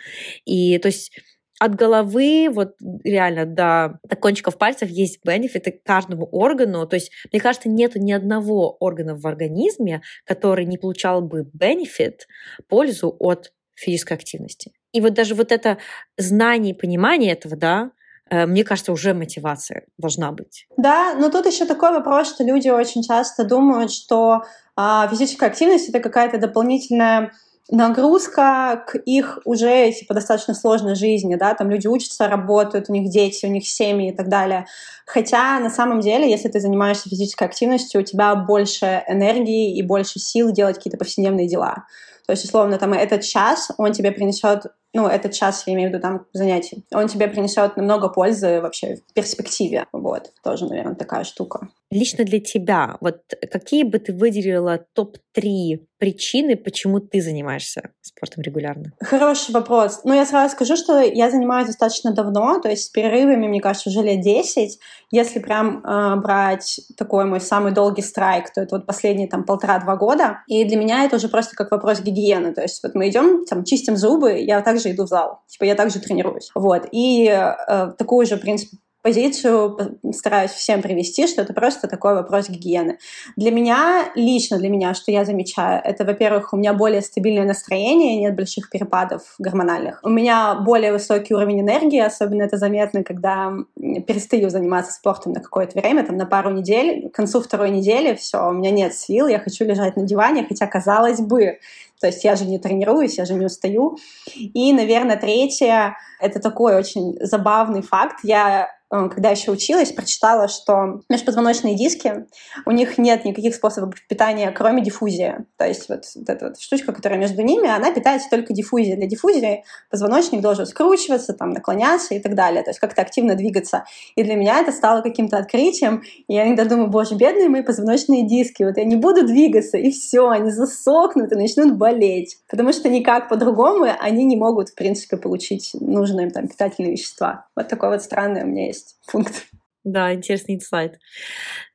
И 0.46 0.78
то 0.78 0.86
есть 0.86 1.12
от 1.60 1.74
головы, 1.76 2.48
вот 2.50 2.74
реально 3.04 3.46
до, 3.46 3.98
до 4.08 4.16
кончиков 4.16 4.58
пальцев 4.58 4.88
есть 4.90 5.24
бенефиты 5.24 5.80
каждому 5.84 6.26
органу. 6.26 6.86
То 6.86 6.96
есть, 6.96 7.12
мне 7.32 7.40
кажется, 7.40 7.68
нет 7.68 7.94
ни 7.94 8.12
одного 8.12 8.76
органа 8.80 9.14
в 9.14 9.26
организме, 9.26 10.02
который 10.26 10.66
не 10.66 10.78
получал 10.78 11.22
бы 11.22 11.48
бенефит, 11.52 12.26
пользу 12.68 13.14
от 13.18 13.52
физической 13.74 14.14
активности. 14.14 14.72
И 14.92 15.00
вот 15.00 15.14
даже 15.14 15.34
вот 15.34 15.52
это 15.52 15.78
знание 16.16 16.74
и 16.74 16.78
понимание 16.78 17.32
этого, 17.32 17.56
да, 17.56 17.90
э, 18.30 18.46
мне 18.46 18.64
кажется, 18.64 18.92
уже 18.92 19.14
мотивация 19.14 19.86
должна 19.96 20.32
быть. 20.32 20.66
Да, 20.76 21.14
но 21.14 21.30
тут 21.30 21.46
еще 21.46 21.66
такой 21.66 21.90
вопрос, 21.90 22.28
что 22.28 22.44
люди 22.44 22.68
очень 22.68 23.02
часто 23.02 23.44
думают, 23.44 23.92
что 23.92 24.42
а, 24.76 25.08
физическая 25.08 25.48
активность 25.50 25.88
это 25.88 26.00
какая-то 26.00 26.38
дополнительная 26.38 27.32
нагрузка 27.70 28.84
к 28.86 28.96
их 28.96 29.38
уже 29.44 29.90
типа 29.92 30.14
достаточно 30.14 30.54
сложной 30.54 30.94
жизни, 30.94 31.34
да, 31.34 31.54
там 31.54 31.70
люди 31.70 31.86
учатся, 31.86 32.28
работают, 32.28 32.88
у 32.88 32.92
них 32.92 33.10
дети, 33.10 33.46
у 33.46 33.48
них 33.48 33.66
семьи 33.66 34.12
и 34.12 34.16
так 34.16 34.28
далее. 34.28 34.66
Хотя 35.06 35.58
на 35.60 35.70
самом 35.70 36.00
деле, 36.00 36.30
если 36.30 36.48
ты 36.48 36.60
занимаешься 36.60 37.08
физической 37.08 37.44
активностью, 37.44 38.00
у 38.00 38.04
тебя 38.04 38.34
больше 38.34 39.02
энергии 39.08 39.76
и 39.76 39.82
больше 39.82 40.18
сил 40.18 40.52
делать 40.52 40.76
какие-то 40.76 40.98
повседневные 40.98 41.48
дела. 41.48 41.84
То 42.26 42.32
есть, 42.32 42.44
условно, 42.44 42.78
там 42.78 42.94
этот 42.94 43.22
час, 43.22 43.70
он 43.76 43.92
тебе 43.92 44.10
принесет 44.10 44.66
ну, 44.94 45.08
этот 45.08 45.32
час, 45.32 45.64
я 45.66 45.74
имею 45.74 45.90
в 45.90 45.92
виду 45.92 46.00
там 46.00 46.26
занятий, 46.32 46.84
он 46.92 47.08
тебе 47.08 47.26
принесет 47.26 47.76
намного 47.76 48.08
пользы 48.08 48.60
вообще 48.60 48.96
в 48.96 49.12
перспективе. 49.12 49.86
Вот, 49.92 50.30
тоже, 50.42 50.66
наверное, 50.66 50.94
такая 50.94 51.24
штука. 51.24 51.68
Лично 51.90 52.24
для 52.24 52.40
тебя, 52.40 52.96
вот 53.00 53.20
какие 53.52 53.84
бы 53.84 53.98
ты 53.98 54.12
выделила 54.12 54.84
топ-3 54.94 55.78
причины, 55.98 56.56
почему 56.56 56.98
ты 57.00 57.20
занимаешься 57.20 57.90
спортом 58.00 58.42
регулярно? 58.42 58.92
Хороший 59.00 59.52
вопрос. 59.52 60.00
Ну, 60.04 60.12
я 60.12 60.26
сразу 60.26 60.52
скажу, 60.54 60.76
что 60.76 61.00
я 61.00 61.30
занимаюсь 61.30 61.68
достаточно 61.68 62.12
давно, 62.12 62.58
то 62.58 62.68
есть 62.68 62.84
с 62.84 62.88
перерывами, 62.90 63.46
мне 63.46 63.60
кажется, 63.60 63.90
уже 63.90 64.02
лет 64.02 64.22
10. 64.22 64.78
Если 65.12 65.38
прям 65.38 65.84
э, 65.84 66.16
брать 66.16 66.80
такой 66.96 67.26
мой 67.26 67.40
самый 67.40 67.72
долгий 67.72 68.02
страйк, 68.02 68.52
то 68.52 68.60
это 68.60 68.76
вот 68.76 68.86
последние 68.86 69.28
там 69.28 69.44
полтора-два 69.44 69.96
года. 69.96 70.42
И 70.48 70.64
для 70.64 70.76
меня 70.76 71.04
это 71.04 71.16
уже 71.16 71.28
просто 71.28 71.54
как 71.54 71.70
вопрос 71.70 72.00
гигиены. 72.00 72.52
То 72.52 72.62
есть 72.62 72.82
вот 72.82 72.94
мы 72.94 73.08
идем, 73.08 73.44
там, 73.44 73.64
чистим 73.64 73.96
зубы, 73.96 74.32
я 74.40 74.60
также 74.62 74.90
иду 74.90 75.04
в 75.04 75.08
зал. 75.08 75.40
Типа 75.46 75.64
я 75.64 75.74
также 75.74 76.00
тренируюсь. 76.00 76.50
Вот. 76.54 76.86
И 76.90 77.28
э, 77.28 77.92
такую 77.96 78.26
же, 78.26 78.36
в 78.36 78.40
принципе, 78.40 78.78
позицию 79.04 79.98
стараюсь 80.14 80.50
всем 80.50 80.80
привести, 80.80 81.26
что 81.26 81.42
это 81.42 81.52
просто 81.52 81.88
такой 81.88 82.14
вопрос 82.14 82.48
гигиены. 82.48 82.98
Для 83.36 83.50
меня, 83.50 84.10
лично 84.14 84.56
для 84.58 84.70
меня, 84.70 84.94
что 84.94 85.12
я 85.12 85.26
замечаю, 85.26 85.82
это, 85.84 86.04
во-первых, 86.04 86.54
у 86.54 86.56
меня 86.56 86.72
более 86.72 87.02
стабильное 87.02 87.44
настроение, 87.44 88.16
нет 88.16 88.34
больших 88.34 88.70
перепадов 88.70 89.34
гормональных. 89.38 90.00
У 90.02 90.08
меня 90.08 90.54
более 90.54 90.90
высокий 90.90 91.34
уровень 91.34 91.60
энергии, 91.60 92.00
особенно 92.00 92.44
это 92.44 92.56
заметно, 92.56 93.04
когда 93.04 93.52
перестаю 93.76 94.48
заниматься 94.48 94.92
спортом 94.92 95.32
на 95.32 95.40
какое-то 95.40 95.78
время, 95.78 96.06
там 96.06 96.16
на 96.16 96.24
пару 96.24 96.50
недель, 96.50 97.10
к 97.10 97.14
концу 97.14 97.42
второй 97.42 97.68
недели 97.68 98.14
все, 98.14 98.48
у 98.48 98.52
меня 98.52 98.70
нет 98.70 98.94
сил, 98.94 99.28
я 99.28 99.38
хочу 99.38 99.66
лежать 99.66 99.96
на 99.96 100.04
диване, 100.04 100.46
хотя 100.48 100.66
казалось 100.66 101.20
бы, 101.20 101.58
то 102.00 102.06
есть 102.06 102.24
я 102.24 102.36
же 102.36 102.46
не 102.46 102.58
тренируюсь, 102.58 103.18
я 103.18 103.26
же 103.26 103.34
не 103.34 103.46
устаю. 103.46 103.98
И, 104.34 104.72
наверное, 104.72 105.16
третье— 105.16 105.96
это 106.20 106.40
такой 106.40 106.74
очень 106.74 107.16
забавный 107.20 107.82
факт. 107.82 108.20
Я 108.22 108.70
когда 109.10 109.30
еще 109.30 109.50
училась, 109.50 109.92
прочитала, 109.92 110.48
что 110.48 111.00
межпозвоночные 111.08 111.76
диски, 111.76 112.26
у 112.64 112.70
них 112.70 112.96
нет 112.98 113.24
никаких 113.24 113.54
способов 113.54 113.94
питания, 114.08 114.50
кроме 114.52 114.82
диффузии. 114.82 115.46
То 115.56 115.66
есть 115.66 115.88
вот, 115.88 116.04
вот 116.14 116.28
эта 116.28 116.46
вот 116.46 116.60
штучка, 116.60 116.92
которая 116.92 117.18
между 117.18 117.42
ними, 117.42 117.68
она 117.68 117.92
питается 117.92 118.28
только 118.30 118.52
диффузией. 118.52 118.96
Для 118.96 119.06
диффузии 119.06 119.64
позвоночник 119.90 120.40
должен 120.40 120.66
скручиваться, 120.66 121.32
там, 121.32 121.50
наклоняться 121.50 122.14
и 122.14 122.20
так 122.20 122.34
далее. 122.34 122.62
То 122.62 122.70
есть 122.70 122.80
как-то 122.80 123.02
активно 123.02 123.34
двигаться. 123.34 123.84
И 124.14 124.22
для 124.22 124.36
меня 124.36 124.60
это 124.60 124.70
стало 124.72 125.02
каким-то 125.02 125.38
открытием. 125.38 126.02
И 126.28 126.34
я 126.34 126.46
иногда 126.46 126.64
думаю, 126.64 126.88
боже, 126.88 127.16
бедные 127.16 127.48
мои 127.48 127.62
позвоночные 127.62 128.26
диски, 128.26 128.62
вот 128.62 128.76
я 128.76 128.84
не 128.84 128.96
буду 128.96 129.26
двигаться, 129.26 129.76
и 129.76 129.90
все, 129.90 130.28
они 130.28 130.50
засохнут 130.50 131.32
и 131.32 131.36
начнут 131.36 131.76
болеть. 131.76 132.38
Потому 132.48 132.72
что 132.72 132.88
никак 132.88 133.28
по-другому 133.28 133.86
они 133.98 134.24
не 134.24 134.36
могут, 134.36 134.70
в 134.70 134.74
принципе, 134.74 135.16
получить 135.16 135.70
нужные 135.80 136.26
им 136.26 136.30
там 136.30 136.48
питательные 136.48 136.92
вещества. 136.92 137.46
Вот 137.56 137.68
такое 137.68 137.90
вот 137.90 138.02
странное 138.02 138.44
у 138.44 138.46
меня 138.46 138.66
есть 138.66 138.83
есть 138.84 139.00
пункт. 139.10 139.46
Да, 139.84 140.14
интересный 140.14 140.54
инсайт. 140.54 140.98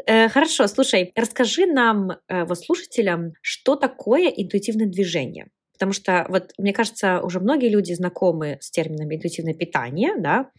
Э, 0.07 0.29
хорошо, 0.29 0.67
слушай, 0.67 1.11
расскажи 1.15 1.67
нам, 1.67 2.11
э, 2.27 2.43
вот 2.45 2.59
слушателям, 2.59 3.33
что 3.41 3.75
такое 3.75 4.29
интуитивное 4.29 4.87
движение. 4.87 5.49
Потому 5.73 5.93
что, 5.93 6.25
вот, 6.27 6.51
мне 6.57 6.73
кажется, 6.73 7.21
уже 7.21 7.39
многие 7.39 7.69
люди 7.69 7.93
знакомы 7.93 8.57
с 8.61 8.71
термином 8.71 9.13
интуитивное 9.13 9.53
питание, 9.53 10.15
да, 10.17 10.49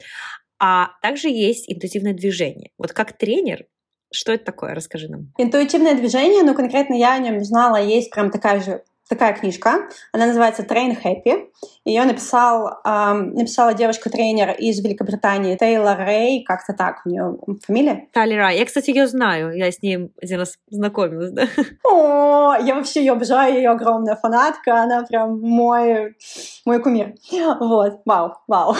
а 0.61 0.91
также 1.03 1.29
есть 1.29 1.71
интуитивное 1.71 2.15
движение. 2.15 2.71
Вот 2.79 2.93
как 2.93 3.19
тренер, 3.19 3.67
что 4.13 4.33
это 4.33 4.45
такое? 4.45 4.75
Расскажи 4.75 5.09
нам. 5.09 5.33
Интуитивное 5.37 5.95
движение, 5.95 6.43
ну, 6.43 6.55
конкретно 6.55 6.95
я 6.95 7.15
о 7.15 7.19
нем 7.19 7.43
знала, 7.45 7.83
есть 7.83 8.11
прям 8.11 8.31
такая 8.31 8.61
же 8.61 8.85
такая 9.11 9.35
книжка. 9.35 9.89
Она 10.13 10.27
называется 10.27 10.63
Train 10.63 10.97
Happy. 11.03 11.49
Ее 11.85 12.05
написал, 12.05 12.79
эм, 12.85 13.35
написала 13.35 13.75
девушка-тренер 13.75 14.53
из 14.53 14.83
Великобритании 14.83 15.57
Тейлор 15.57 15.99
Рэй, 15.99 16.45
как-то 16.45 16.73
так 16.73 17.03
у 17.05 17.09
нее 17.09 17.37
фамилия. 17.67 18.07
Тайли 18.13 18.35
Рай. 18.35 18.59
Я, 18.59 18.65
кстати, 18.65 18.91
ее 18.91 19.09
знаю. 19.09 19.53
Я 19.57 19.71
с 19.71 19.83
ней 19.83 20.13
один 20.23 20.39
раз 20.39 20.57
знакомилась, 20.71 21.33
да. 21.33 21.49
О, 21.85 22.55
я 22.55 22.77
вообще 22.77 23.01
ее 23.01 23.13
обожаю, 23.13 23.57
ее 23.57 23.71
огромная 23.71 24.17
фанатка. 24.17 24.83
Она 24.83 25.03
прям 25.03 25.41
мой, 25.41 26.17
мой 26.65 26.81
кумир. 26.81 27.15
Вот, 27.61 28.01
вау, 28.05 28.35
вау. 28.47 28.77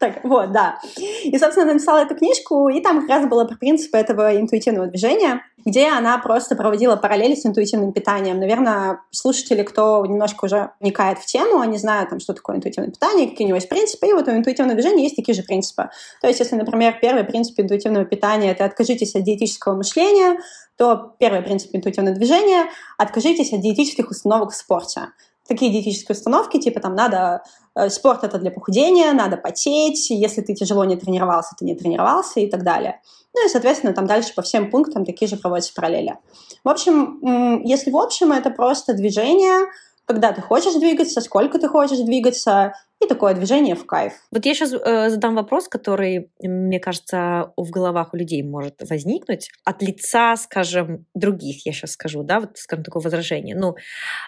Так, 0.00 0.24
вот, 0.24 0.50
да. 0.50 0.80
И, 0.96 1.38
собственно, 1.38 1.74
написала 1.74 1.98
эту 1.98 2.14
книжку, 2.14 2.70
и 2.70 2.80
там 2.80 3.02
как 3.02 3.10
раз 3.10 3.26
было 3.28 3.44
про 3.44 3.54
принципы 3.54 3.98
этого 3.98 4.34
интуитивного 4.34 4.86
движения, 4.86 5.42
где 5.58 5.88
она 5.88 6.16
просто 6.16 6.56
проводила 6.56 6.96
параллели 6.96 7.34
с 7.34 7.44
интуитивным 7.44 7.92
питанием. 7.92 8.40
Наверное, 8.40 9.02
слушатели, 9.10 9.62
кто 9.62 10.06
немножко 10.06 10.46
уже 10.46 10.70
вникает 10.80 11.18
в 11.18 11.26
тему, 11.26 11.60
они 11.60 11.76
знают, 11.76 12.08
там, 12.08 12.18
что 12.18 12.32
такое 12.32 12.56
интуитивное 12.56 12.90
питание, 12.90 13.28
какие 13.28 13.44
у 13.44 13.48
него 13.48 13.56
есть 13.56 13.68
принципы, 13.68 14.08
и 14.08 14.14
вот 14.14 14.26
у 14.26 14.30
интуитивного 14.30 14.74
движения 14.74 15.02
есть 15.02 15.16
такие 15.16 15.34
же 15.34 15.42
принципы. 15.42 15.90
То 16.22 16.28
есть, 16.28 16.40
если, 16.40 16.56
например, 16.56 16.96
первый 16.98 17.24
принцип 17.24 17.60
интуитивного 17.60 18.06
питания— 18.06 18.50
это 18.52 18.64
откажитесь 18.64 19.14
от 19.14 19.22
диетического 19.22 19.76
мышления, 19.76 20.38
то 20.78 21.14
первый 21.18 21.42
принцип 21.42 21.74
интуитивного 21.74 22.16
движения— 22.16 22.70
откажитесь 22.96 23.52
от 23.52 23.60
диетических 23.60 24.08
установок 24.08 24.52
в 24.52 24.56
спорте. 24.56 25.08
Такие 25.50 25.72
диетические 25.72 26.14
установки, 26.14 26.60
типа 26.60 26.78
там 26.80 26.94
надо 26.94 27.42
э, 27.74 27.90
спорт 27.90 28.22
это 28.22 28.38
для 28.38 28.52
похудения, 28.52 29.12
надо 29.12 29.36
потеть, 29.36 30.08
если 30.08 30.42
ты 30.42 30.54
тяжело 30.54 30.84
не 30.84 30.96
тренировался, 30.96 31.56
ты 31.58 31.64
не 31.64 31.74
тренировался 31.74 32.38
и 32.38 32.48
так 32.48 32.62
далее. 32.62 33.00
Ну 33.34 33.44
и, 33.44 33.48
соответственно, 33.48 33.92
там 33.92 34.06
дальше 34.06 34.32
по 34.34 34.42
всем 34.42 34.70
пунктам 34.70 35.04
такие 35.04 35.28
же 35.28 35.36
проводятся 35.36 35.74
параллели. 35.74 36.16
В 36.62 36.68
общем, 36.68 37.62
если 37.64 37.90
в 37.90 37.96
общем, 37.96 38.30
это 38.30 38.50
просто 38.50 38.94
движение, 38.94 39.66
когда 40.04 40.32
ты 40.32 40.40
хочешь 40.40 40.74
двигаться, 40.74 41.20
сколько 41.20 41.58
ты 41.58 41.68
хочешь 41.68 41.98
двигаться, 41.98 42.74
и 43.00 43.06
такое 43.06 43.34
движение 43.34 43.74
в 43.74 43.86
кайф. 43.86 44.12
Вот 44.30 44.44
я 44.44 44.54
сейчас 44.54 44.72
э, 44.72 45.10
задам 45.10 45.34
вопрос, 45.34 45.68
который, 45.68 46.30
мне 46.40 46.78
кажется, 46.78 47.52
в 47.56 47.70
головах 47.70 48.12
у 48.12 48.16
людей 48.16 48.42
может 48.42 48.74
возникнуть. 48.88 49.50
От 49.64 49.82
лица, 49.82 50.36
скажем, 50.36 51.06
других, 51.14 51.64
я 51.66 51.72
сейчас 51.72 51.92
скажу, 51.92 52.22
да, 52.22 52.40
вот, 52.40 52.58
скажем, 52.58 52.84
такое 52.84 53.02
возражение. 53.02 53.56
Ну, 53.56 53.76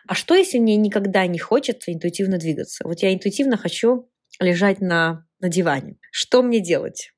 а 0.09 0.15
что, 0.15 0.35
если 0.35 0.59
мне 0.59 0.77
никогда 0.77 1.27
не 1.27 1.39
хочется 1.39 1.93
интуитивно 1.93 2.39
двигаться? 2.39 2.85
Вот 2.87 3.01
я 3.01 3.13
интуитивно 3.13 3.57
хочу 3.57 4.09
лежать 4.41 4.81
на, 4.81 5.27
на 5.41 5.49
диване. 5.49 5.97
Что 6.11 6.43
мне 6.43 6.61
делать? 6.61 7.13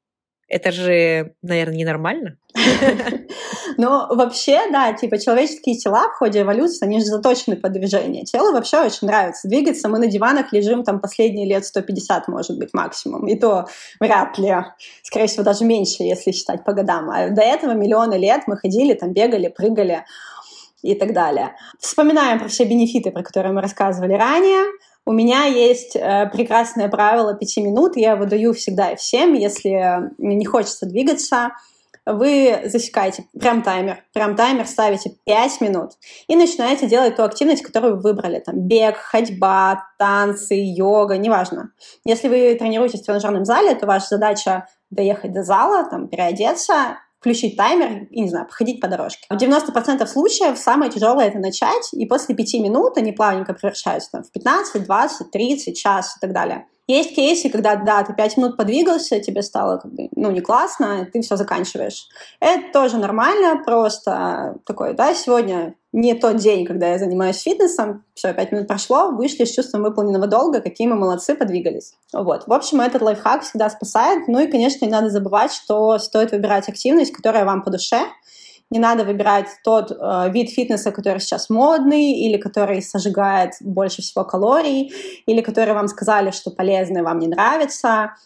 Это 0.48 0.72
же, 0.72 1.34
наверное, 1.42 1.76
ненормально. 1.76 2.36
Ну, 3.76 4.14
вообще, 4.14 4.70
да, 4.70 4.92
типа 4.92 5.18
человеческие 5.18 5.76
тела 5.76 6.08
в 6.08 6.18
ходе 6.18 6.42
эволюции, 6.42 6.84
они 6.84 7.00
же 7.00 7.06
заточены 7.06 7.56
под 7.56 7.72
движение. 7.72 8.24
Телу 8.24 8.52
вообще 8.52 8.78
очень 8.78 9.08
нравится 9.08 9.48
двигаться. 9.48 9.88
Мы 9.88 9.98
на 9.98 10.06
диванах 10.06 10.52
лежим 10.52 10.84
там 10.84 11.00
последние 11.00 11.48
лет 11.48 11.64
150, 11.64 12.28
может 12.28 12.56
быть, 12.56 12.70
максимум. 12.72 13.26
И 13.26 13.36
то 13.36 13.66
вряд 13.98 14.38
ли. 14.38 14.54
Скорее 15.02 15.26
всего, 15.26 15.42
даже 15.42 15.64
меньше, 15.64 16.04
если 16.04 16.30
считать 16.30 16.62
по 16.62 16.72
годам. 16.72 17.10
А 17.10 17.30
до 17.30 17.42
этого 17.42 17.72
миллионы 17.72 18.14
лет 18.14 18.42
мы 18.46 18.56
ходили, 18.56 18.94
там 18.94 19.12
бегали, 19.12 19.48
прыгали 19.48 20.04
и 20.82 20.94
так 20.94 21.12
далее. 21.12 21.56
Вспоминаем 21.80 22.38
про 22.38 22.48
все 22.48 22.64
бенефиты, 22.64 23.10
про 23.10 23.22
которые 23.22 23.52
мы 23.52 23.62
рассказывали 23.62 24.12
ранее. 24.12 24.64
У 25.06 25.12
меня 25.12 25.44
есть 25.44 25.96
э, 25.96 26.30
прекрасное 26.32 26.88
правило 26.88 27.34
пяти 27.34 27.62
минут, 27.62 27.96
я 27.96 28.12
его 28.12 28.24
даю 28.24 28.54
всегда 28.54 28.92
и 28.92 28.96
всем, 28.96 29.34
если 29.34 30.10
не 30.18 30.44
хочется 30.46 30.86
двигаться, 30.86 31.50
вы 32.06 32.60
засекаете 32.66 33.24
прям 33.38 33.62
таймер, 33.62 34.04
прям 34.12 34.36
таймер 34.36 34.66
ставите 34.66 35.12
5 35.24 35.60
минут 35.62 35.92
и 36.26 36.36
начинаете 36.36 36.86
делать 36.86 37.16
ту 37.16 37.22
активность, 37.22 37.62
которую 37.62 37.96
вы 37.96 38.02
выбрали. 38.02 38.40
Там 38.40 38.60
бег, 38.60 38.96
ходьба, 38.96 39.86
танцы, 39.98 40.54
йога, 40.54 41.16
неважно. 41.16 41.70
Если 42.04 42.28
вы 42.28 42.54
тренируетесь 42.56 43.00
в 43.00 43.06
тренажерном 43.06 43.44
зале, 43.44 43.74
то 43.74 43.86
ваша 43.86 44.06
задача 44.10 44.66
доехать 44.90 45.32
до 45.32 45.42
зала, 45.42 45.88
там, 45.88 46.08
переодеться, 46.08 46.98
включить 47.24 47.56
таймер 47.56 48.06
и, 48.10 48.20
не 48.20 48.28
знаю, 48.28 48.46
походить 48.46 48.82
по 48.82 48.86
дорожке. 48.86 49.24
В 49.30 49.34
90% 49.34 50.06
случаев 50.06 50.58
самое 50.58 50.90
тяжелое— 50.90 51.24
это 51.28 51.38
начать, 51.38 51.88
и 51.94 52.04
после 52.04 52.34
5 52.34 52.54
минут 52.60 52.98
они 52.98 53.12
плавненько 53.12 53.54
превращаются 53.54 54.10
там, 54.12 54.24
в 54.24 54.30
15, 54.30 54.84
20, 54.84 55.30
30, 55.30 55.74
час 55.74 56.18
и 56.18 56.20
так 56.20 56.34
далее. 56.34 56.66
Есть 56.86 57.14
кейсы, 57.14 57.48
когда, 57.48 57.76
да, 57.76 58.02
ты 58.02 58.12
пять 58.12 58.36
минут 58.36 58.58
подвигался, 58.58 59.20
тебе 59.20 59.40
стало, 59.40 59.78
как 59.78 59.90
бы, 59.94 60.10
ну, 60.14 60.30
не 60.32 60.42
классно, 60.42 61.08
ты 61.10 61.22
все 61.22 61.36
заканчиваешь. 61.36 62.08
Это 62.40 62.64
тоже 62.74 62.98
нормально, 62.98 63.62
просто 63.64 64.56
такой, 64.66 64.92
да, 64.92 65.14
сегодня 65.14 65.76
не 65.94 66.14
тот 66.14 66.38
день, 66.38 66.66
когда 66.66 66.88
я 66.88 66.98
занимаюсь 66.98 67.40
фитнесом, 67.40 68.04
все, 68.14 68.34
пять 68.34 68.50
минут 68.50 68.66
прошло, 68.66 69.12
вышли 69.12 69.44
с 69.44 69.54
чувством 69.54 69.84
выполненного 69.84 70.26
долга, 70.26 70.60
какие 70.60 70.88
мы 70.88 70.96
молодцы, 70.96 71.36
подвигались. 71.36 71.94
Вот. 72.12 72.48
В 72.48 72.52
общем, 72.52 72.80
этот 72.80 73.00
лайфхак 73.00 73.44
всегда 73.44 73.70
спасает. 73.70 74.26
Ну 74.26 74.40
и, 74.40 74.50
конечно, 74.50 74.84
не 74.84 74.90
надо 74.90 75.08
забывать, 75.08 75.52
что 75.52 75.96
стоит 76.00 76.32
выбирать 76.32 76.68
активность, 76.68 77.12
которая 77.12 77.44
вам 77.44 77.62
по 77.62 77.70
душе, 77.70 78.08
не 78.70 78.80
надо 78.80 79.04
выбирать 79.04 79.46
тот 79.62 79.92
э, 79.92 80.30
вид 80.30 80.50
фитнеса, 80.50 80.90
который 80.90 81.20
сейчас 81.20 81.48
модный, 81.48 82.10
или 82.12 82.38
который 82.38 82.82
сожигает 82.82 83.52
больше 83.60 84.02
всего 84.02 84.24
калорий, 84.24 84.92
или 85.26 85.42
который 85.42 85.74
вам 85.74 85.86
сказали, 85.86 86.32
что 86.32 86.50
полезный, 86.50 87.02
вам 87.02 87.20
не 87.20 87.28
нравится. 87.28 88.16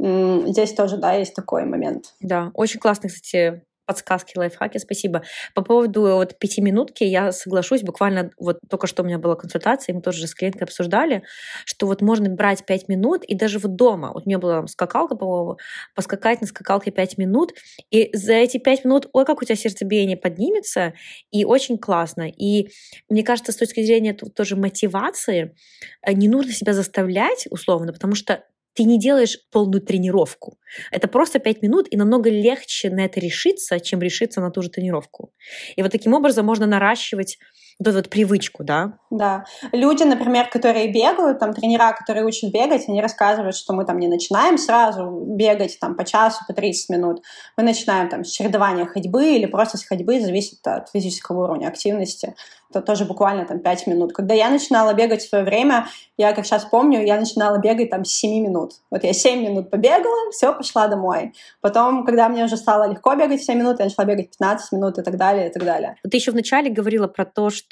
Здесь 0.00 0.72
тоже, 0.72 0.96
да, 0.96 1.12
есть 1.12 1.34
такой 1.34 1.64
момент. 1.64 2.06
Да, 2.20 2.50
очень 2.54 2.80
классный, 2.80 3.08
кстати, 3.08 3.62
подсказки, 3.86 4.36
лайфхаки, 4.36 4.78
спасибо. 4.78 5.22
По 5.54 5.62
поводу 5.62 6.02
вот 6.02 6.38
пятиминутки 6.38 7.04
я 7.04 7.32
соглашусь, 7.32 7.82
буквально 7.82 8.30
вот 8.38 8.58
только 8.68 8.86
что 8.86 9.02
у 9.02 9.06
меня 9.06 9.18
была 9.18 9.36
консультация, 9.36 9.94
мы 9.94 10.02
тоже 10.02 10.26
с 10.26 10.34
клиенткой 10.34 10.64
обсуждали, 10.66 11.22
что 11.64 11.86
вот 11.86 12.00
можно 12.02 12.28
брать 12.30 12.64
пять 12.66 12.88
минут, 12.88 13.24
и 13.24 13.34
даже 13.34 13.58
вот 13.58 13.76
дома, 13.76 14.12
вот 14.12 14.24
у 14.26 14.28
меня 14.28 14.38
была 14.38 14.66
скакалка, 14.66 15.16
по-моему, 15.16 15.58
поскакать 15.94 16.40
на 16.40 16.46
скакалке 16.46 16.90
пять 16.90 17.18
минут, 17.18 17.52
и 17.90 18.10
за 18.16 18.34
эти 18.34 18.58
пять 18.58 18.84
минут, 18.84 19.08
ой, 19.12 19.24
как 19.24 19.42
у 19.42 19.44
тебя 19.44 19.56
сердцебиение 19.56 20.16
поднимется, 20.16 20.94
и 21.30 21.44
очень 21.44 21.78
классно. 21.78 22.28
И 22.28 22.70
мне 23.08 23.22
кажется, 23.22 23.52
с 23.52 23.56
точки 23.56 23.84
зрения 23.84 24.14
тоже 24.14 24.56
мотивации, 24.56 25.54
э, 26.02 26.12
не 26.12 26.28
нужно 26.28 26.52
себя 26.52 26.72
заставлять, 26.72 27.46
условно, 27.50 27.92
потому 27.92 28.14
что 28.14 28.44
ты 28.74 28.84
не 28.84 28.98
делаешь 28.98 29.38
полную 29.50 29.80
тренировку. 29.82 30.58
Это 30.90 31.08
просто 31.08 31.38
5 31.38 31.62
минут, 31.62 31.86
и 31.90 31.96
намного 31.96 32.30
легче 32.30 32.90
на 32.90 33.04
это 33.04 33.20
решиться, 33.20 33.80
чем 33.80 34.00
решиться 34.02 34.40
на 34.40 34.50
ту 34.50 34.62
же 34.62 34.70
тренировку. 34.70 35.32
И 35.76 35.82
вот 35.82 35.92
таким 35.92 36.14
образом 36.14 36.46
можно 36.46 36.66
наращивать 36.66 37.38
вот 37.78 37.88
эту 37.88 37.98
вот 37.98 38.10
привычку, 38.10 38.64
да? 38.64 38.98
Да. 39.10 39.44
Люди, 39.72 40.02
например, 40.02 40.48
которые 40.48 40.92
бегают, 40.92 41.38
там 41.38 41.52
тренера, 41.52 41.92
которые 41.92 42.24
учат 42.24 42.50
бегать, 42.52 42.88
они 42.88 43.00
рассказывают, 43.00 43.56
что 43.56 43.72
мы 43.72 43.84
там 43.84 43.98
не 43.98 44.08
начинаем 44.08 44.58
сразу 44.58 45.24
бегать 45.26 45.78
там 45.80 45.94
по 45.94 46.04
часу, 46.04 46.44
по 46.46 46.54
30 46.54 46.90
минут. 46.90 47.22
Мы 47.56 47.64
начинаем 47.64 48.08
там 48.08 48.24
с 48.24 48.30
чередования 48.30 48.86
ходьбы 48.86 49.34
или 49.34 49.46
просто 49.46 49.78
с 49.78 49.84
ходьбы, 49.84 50.20
зависит 50.20 50.66
от 50.66 50.90
физического 50.90 51.44
уровня 51.44 51.68
активности 51.68 52.34
то 52.74 52.82
тоже 52.82 53.04
буквально 53.04 53.46
там 53.46 53.60
5 53.60 53.86
минут. 53.86 54.12
Когда 54.12 54.34
я 54.34 54.50
начинала 54.50 54.92
бегать 54.94 55.22
в 55.22 55.28
свое 55.28 55.44
время, 55.44 55.86
я, 56.16 56.32
как 56.32 56.44
сейчас 56.44 56.64
помню, 56.64 57.04
я 57.04 57.18
начинала 57.18 57.58
бегать 57.58 57.90
там 57.90 58.04
с 58.04 58.10
7 58.10 58.42
минут. 58.42 58.72
Вот 58.90 59.04
я 59.04 59.12
7 59.12 59.42
минут 59.42 59.70
побегала, 59.70 60.30
все, 60.32 60.52
пошла 60.52 60.88
домой. 60.88 61.32
Потом, 61.60 62.04
когда 62.04 62.28
мне 62.28 62.44
уже 62.44 62.56
стало 62.56 62.90
легко 62.90 63.14
бегать 63.14 63.42
7 63.42 63.56
минут, 63.56 63.78
я 63.78 63.84
начала 63.84 64.04
бегать 64.04 64.30
15 64.30 64.72
минут 64.72 64.98
и 64.98 65.02
так 65.02 65.16
далее, 65.16 65.48
и 65.48 65.52
так 65.52 65.64
далее. 65.64 65.96
Ты 66.02 66.16
еще 66.16 66.32
вначале 66.32 66.68
говорила 66.68 67.06
про 67.06 67.24
то, 67.24 67.48
что 67.50 67.63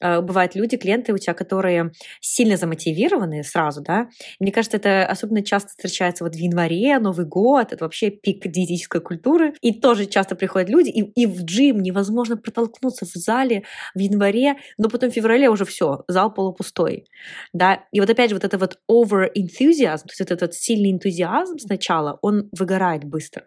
э, 0.00 0.20
бывают 0.20 0.54
люди, 0.54 0.76
клиенты 0.76 1.12
у 1.12 1.18
тебя, 1.18 1.34
которые 1.34 1.92
сильно 2.20 2.56
замотивированы 2.56 3.42
сразу, 3.44 3.82
да? 3.82 4.08
Мне 4.38 4.52
кажется, 4.52 4.76
это 4.76 5.06
особенно 5.06 5.42
часто 5.42 5.68
встречается 5.68 6.24
вот 6.24 6.34
в 6.34 6.38
январе, 6.38 6.98
Новый 6.98 7.26
год, 7.26 7.72
это 7.72 7.84
вообще 7.84 8.10
пик 8.10 8.46
диетической 8.46 9.00
культуры. 9.00 9.54
И 9.60 9.72
тоже 9.72 10.06
часто 10.06 10.36
приходят 10.36 10.68
люди, 10.68 10.90
и, 10.90 11.02
и 11.02 11.26
в 11.26 11.44
джим 11.44 11.82
невозможно 11.82 12.36
протолкнуться 12.36 13.06
в 13.06 13.14
зале 13.14 13.64
в 13.94 13.98
январе 13.98 14.56
но 14.78 14.88
потом 14.88 15.10
в 15.10 15.14
феврале 15.14 15.48
уже 15.48 15.64
все, 15.64 16.04
зал 16.08 16.32
полупустой. 16.32 17.06
Да? 17.52 17.84
И 17.92 18.00
вот 18.00 18.10
опять 18.10 18.30
же 18.30 18.36
вот 18.36 18.44
это 18.44 18.58
вот 18.58 18.78
over 18.90 19.28
enthusiasm, 19.36 19.98
то 19.98 20.10
есть 20.10 20.20
вот 20.20 20.30
этот 20.30 20.54
сильный 20.54 20.92
энтузиазм 20.92 21.58
сначала, 21.58 22.18
он 22.22 22.48
выгорает 22.52 23.04
быстро. 23.04 23.44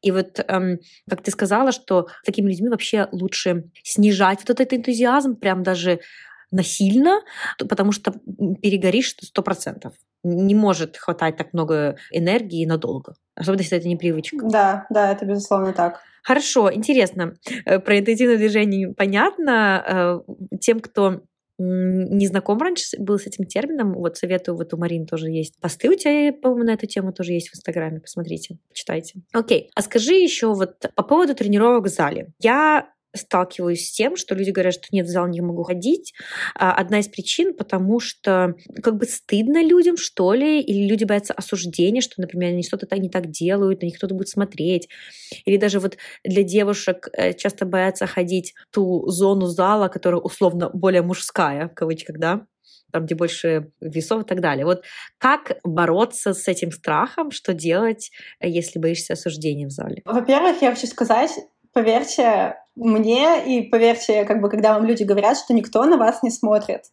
И 0.00 0.10
вот, 0.10 0.40
эм, 0.46 0.78
как 1.08 1.22
ты 1.22 1.30
сказала, 1.30 1.72
что 1.72 2.08
такими 2.24 2.50
людьми 2.50 2.68
вообще 2.68 3.08
лучше 3.12 3.70
снижать 3.82 4.40
вот 4.40 4.50
этот 4.50 4.72
энтузиазм, 4.72 5.21
прям 5.30 5.62
даже 5.62 6.00
насильно, 6.50 7.22
потому 7.68 7.92
что 7.92 8.12
перегоришь 8.60 9.16
сто 9.20 9.42
процентов. 9.42 9.94
Не 10.22 10.54
может 10.54 10.96
хватать 10.96 11.36
так 11.36 11.52
много 11.52 11.96
энергии 12.10 12.64
надолго. 12.66 13.14
Особенно, 13.34 13.62
если 13.62 13.78
это 13.78 13.88
не 13.88 13.96
привычка. 13.96 14.46
Да, 14.46 14.86
да, 14.90 15.10
это 15.10 15.24
безусловно 15.24 15.72
так. 15.72 16.00
Хорошо, 16.22 16.72
интересно. 16.72 17.34
Э, 17.64 17.80
про 17.80 17.98
интуитивное 17.98 18.36
движение 18.36 18.94
понятно. 18.94 20.22
Э, 20.28 20.58
тем, 20.60 20.80
кто 20.80 21.22
не 21.58 22.26
знаком 22.26 22.58
раньше 22.58 22.96
был 22.98 23.18
с 23.18 23.26
этим 23.26 23.44
термином, 23.44 23.94
вот 23.94 24.16
советую, 24.16 24.56
вот 24.56 24.72
у 24.74 24.76
Марин 24.76 25.06
тоже 25.06 25.28
есть 25.30 25.60
посты 25.60 25.90
у 25.90 25.94
тебя, 25.94 26.32
по-моему, 26.32 26.64
на 26.64 26.74
эту 26.74 26.86
тему 26.86 27.12
тоже 27.12 27.32
есть 27.32 27.50
в 27.50 27.54
Инстаграме, 27.54 28.00
посмотрите, 28.00 28.58
почитайте. 28.68 29.20
Окей, 29.32 29.70
а 29.74 29.82
скажи 29.82 30.14
еще 30.14 30.54
вот 30.54 30.74
по 30.94 31.02
поводу 31.02 31.34
тренировок 31.34 31.84
в 31.84 31.88
зале. 31.88 32.32
Я 32.40 32.88
сталкиваюсь 33.14 33.88
с 33.88 33.92
тем, 33.92 34.16
что 34.16 34.34
люди 34.34 34.50
говорят, 34.50 34.74
что 34.74 34.86
нет, 34.90 35.06
в 35.06 35.10
зал 35.10 35.28
не 35.28 35.40
могу 35.40 35.62
ходить. 35.62 36.14
А, 36.54 36.72
одна 36.74 37.00
из 37.00 37.08
причин, 37.08 37.54
потому 37.54 38.00
что 38.00 38.54
как 38.82 38.96
бы 38.96 39.06
стыдно 39.06 39.62
людям, 39.62 39.96
что 39.96 40.32
ли, 40.34 40.60
или 40.60 40.88
люди 40.88 41.04
боятся 41.04 41.34
осуждения, 41.34 42.00
что, 42.00 42.20
например, 42.20 42.50
они 42.50 42.62
что-то 42.62 42.86
не 42.96 43.08
так 43.08 43.30
делают, 43.30 43.82
на 43.82 43.86
них 43.86 43.96
кто-то 43.96 44.14
будет 44.14 44.28
смотреть. 44.28 44.88
Или 45.44 45.56
даже 45.56 45.80
вот 45.80 45.96
для 46.24 46.42
девушек 46.42 47.08
э, 47.12 47.32
часто 47.34 47.66
боятся 47.66 48.06
ходить 48.06 48.54
в 48.70 48.74
ту 48.74 49.08
зону 49.08 49.46
зала, 49.46 49.88
которая 49.88 50.20
условно 50.20 50.70
более 50.72 51.02
мужская, 51.02 51.68
в 51.68 51.74
кавычках, 51.74 52.18
да, 52.18 52.46
там, 52.92 53.06
где 53.06 53.14
больше 53.14 53.72
весов 53.80 54.22
и 54.22 54.26
так 54.26 54.40
далее. 54.40 54.64
Вот 54.64 54.84
как 55.18 55.58
бороться 55.64 56.34
с 56.34 56.46
этим 56.46 56.70
страхом, 56.70 57.30
что 57.30 57.54
делать, 57.54 58.10
если 58.40 58.78
боишься 58.78 59.14
осуждения 59.14 59.66
в 59.66 59.70
зале? 59.70 60.02
Во-первых, 60.04 60.62
я 60.62 60.74
хочу 60.74 60.86
сказать, 60.86 61.30
поверьте, 61.72 62.56
мне, 62.74 63.44
и 63.44 63.62
поверьте, 63.68 64.24
как 64.24 64.40
бы, 64.40 64.48
когда 64.48 64.72
вам 64.72 64.86
люди 64.86 65.02
говорят, 65.02 65.36
что 65.36 65.52
никто 65.52 65.84
на 65.84 65.98
вас 65.98 66.22
не 66.22 66.30
смотрит. 66.30 66.84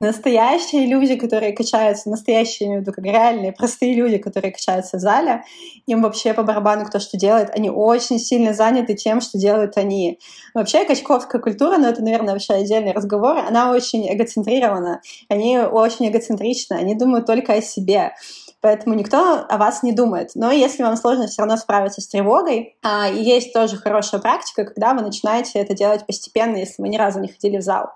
Настоящие 0.00 0.86
люди, 0.86 1.14
которые 1.14 1.52
качаются, 1.52 2.10
настоящие, 2.10 2.68
имею 2.68 2.80
в 2.80 2.82
виду, 2.82 2.92
как 2.92 3.04
реальные, 3.04 3.52
простые 3.52 3.94
люди, 3.94 4.18
которые 4.18 4.50
качаются 4.50 4.96
в 4.96 5.00
зале, 5.00 5.44
им 5.86 6.02
вообще 6.02 6.34
по 6.34 6.42
барабану 6.42 6.84
кто 6.84 6.98
что 6.98 7.16
делает, 7.16 7.50
они 7.50 7.70
очень 7.70 8.18
сильно 8.18 8.52
заняты 8.54 8.94
тем, 8.94 9.20
что 9.20 9.38
делают 9.38 9.76
они. 9.76 10.18
Вообще, 10.52 10.84
качковская 10.84 11.40
культура, 11.40 11.76
но 11.76 11.84
ну, 11.84 11.88
это, 11.88 12.02
наверное, 12.02 12.32
вообще 12.32 12.54
отдельный 12.54 12.92
разговор, 12.92 13.38
она 13.38 13.70
очень 13.70 14.12
эгоцентрирована, 14.12 15.00
они 15.28 15.58
очень 15.58 16.08
эгоцентричны, 16.08 16.74
они 16.74 16.96
думают 16.96 17.26
только 17.26 17.52
о 17.52 17.62
себе. 17.62 18.14
Поэтому 18.62 18.94
никто 18.94 19.46
о 19.48 19.56
вас 19.56 19.82
не 19.82 19.92
думает. 19.92 20.32
Но 20.34 20.50
если 20.50 20.82
вам 20.82 20.96
сложно 20.96 21.26
все 21.26 21.42
равно 21.42 21.56
справиться 21.56 22.02
с 22.02 22.08
тревогой, 22.08 22.76
а, 22.82 23.08
есть 23.08 23.54
тоже 23.54 23.76
хорошая 23.76 24.20
практика, 24.20 24.64
когда 24.64 24.92
вы 24.92 25.00
начинаете 25.00 25.58
это 25.58 25.74
делать 25.74 26.06
постепенно, 26.06 26.56
если 26.56 26.82
вы 26.82 26.90
ни 26.90 26.98
разу 26.98 27.20
не 27.20 27.28
ходили 27.28 27.56
в 27.56 27.62
зал. 27.62 27.90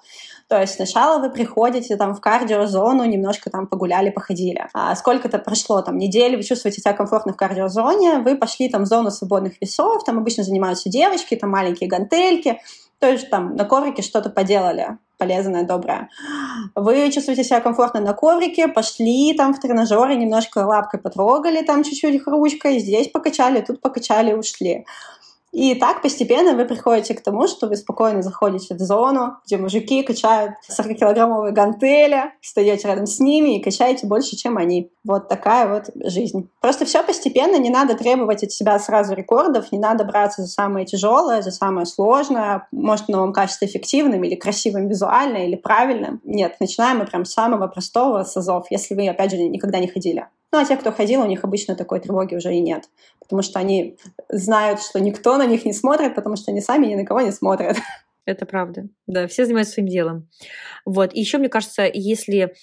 То 0.48 0.61
есть 0.61 0.74
сначала 0.74 1.18
вы 1.18 1.31
приходите 1.31 1.96
там 1.96 2.14
в 2.14 2.20
кардиозону, 2.20 3.05
немножко 3.05 3.50
там 3.50 3.66
погуляли, 3.66 4.11
походили. 4.11 4.68
А 4.72 4.94
сколько-то 4.94 5.38
прошло 5.38 5.83
там 5.83 5.98
недели, 5.98 6.37
вы 6.37 6.42
чувствуете 6.42 6.81
себя 6.81 6.92
комфортно 6.92 7.33
в 7.33 7.37
кардиозоне, 7.37 8.18
вы 8.18 8.37
пошли 8.37 8.68
там 8.68 8.85
в 8.85 8.87
зону 8.87 9.11
свободных 9.11 9.61
весов, 9.61 10.05
там 10.05 10.18
обычно 10.18 10.44
занимаются 10.44 10.88
девочки, 10.88 11.35
там 11.35 11.50
маленькие 11.50 11.88
гантельки, 11.88 12.61
то 12.98 13.09
есть 13.09 13.31
там 13.31 13.57
на 13.57 13.64
коврике 13.64 14.03
что-то 14.03 14.31
поделали 14.31 14.98
полезное, 15.18 15.64
доброе. 15.64 16.09
Вы 16.74 17.11
чувствуете 17.11 17.44
себя 17.44 17.61
комфортно 17.61 18.00
на 18.00 18.12
коврике, 18.12 18.68
пошли 18.68 19.35
там 19.35 19.55
в 19.55 19.61
тренажеры, 19.61 20.14
немножко 20.14 20.59
лапкой 20.59 21.00
потрогали 21.00 21.62
там 21.62 21.83
чуть-чуть 21.83 22.27
ручкой, 22.27 22.79
здесь 22.79 23.09
покачали, 23.09 23.61
тут 23.61 23.81
покачали, 23.81 24.33
ушли. 24.33 24.87
И 25.55 25.77
так 25.77 26.03
постепенно 26.03 26.55
вы 26.55 26.64
приходите 26.64 27.14
к 27.14 27.23
тому, 27.23 27.47
что 27.47 27.69
вы 27.69 27.77
спокойно 27.77 28.23
заходите 28.23 28.75
в 28.75 28.81
зону, 28.81 29.37
где 29.47 29.57
мужики 29.57 30.03
качают 30.03 30.55
40-килограммовые 30.69 31.53
гантели, 31.53 32.33
стоите 32.43 32.88
рядом 32.88 33.07
с 33.07 33.21
ними 33.21 33.57
и 33.57 33.62
качаете 33.62 34.09
больше, 34.09 34.35
чем 34.35 34.59
они. 34.59 34.90
Вот 35.05 35.29
такая 35.29 35.69
вот 35.69 35.90
жизнь. 36.11 36.51
Просто 36.61 36.85
все 36.87 37.05
постепенно, 37.05 37.57
не 37.57 37.71
надо 37.71 37.95
требовать 37.95 38.43
от 38.43 38.51
себя 38.51 38.81
сразу 38.81 39.14
рекордов, 39.14 39.71
не 39.71 39.79
надо 39.79 40.03
браться 40.03 40.43
за 40.43 40.49
самое 40.49 40.87
тяжелое, 40.87 41.40
за 41.40 41.53
самое 41.53 41.87
сложное, 41.87 42.67
может, 42.73 43.09
оно 43.09 43.21
вам 43.21 43.33
кажется 43.33 43.64
эффективным 43.64 44.25
или 44.25 44.35
красивым 44.35 44.88
визуально, 44.88 45.47
или 45.47 45.55
правильным. 45.55 46.21
Нет, 46.25 46.57
начинаем 46.59 46.99
мы 46.99 47.07
прям 47.07 47.25
с 47.25 47.33
самого 47.33 47.69
простого 47.69 48.25
с 48.25 48.37
азов, 48.37 48.67
если 48.71 48.97
вы, 48.97 49.09
опять 49.09 49.31
же, 49.31 49.37
никогда 49.37 49.79
не 49.79 49.87
ходили. 49.87 50.27
Ну, 50.55 50.61
а 50.61 50.64
те, 50.64 50.77
кто 50.77 50.93
ходил, 50.93 51.21
у 51.21 51.27
них 51.27 51.43
обычно 51.43 51.75
такой 51.75 51.99
тревоги 51.99 52.37
уже 52.37 52.55
и 52.55 52.61
нет, 52.61 52.85
потому 53.19 53.43
что 53.43 53.59
они 53.59 53.99
знают, 54.29 54.81
что 54.81 55.01
никто 55.01 55.37
на 55.37 55.47
них 55.47 55.64
не 55.64 55.73
смотрит, 55.73 56.14
потому 56.14 56.37
что 56.37 56.53
они 56.53 56.61
сами 56.61 56.87
ни 56.87 56.95
на 56.95 57.05
кого 57.05 57.23
не 57.23 57.33
смотрят. 57.33 57.77
Это 58.25 58.47
правда. 58.47 58.85
Да, 59.09 59.27
все 59.27 59.47
занимаются 59.47 59.75
своим 59.75 59.88
делом. 59.88 60.29
Вот. 60.85 61.12
И 61.12 61.19
еще, 61.19 61.38
мне 61.38 61.49
кажется, 61.49 61.90
если 61.93 62.55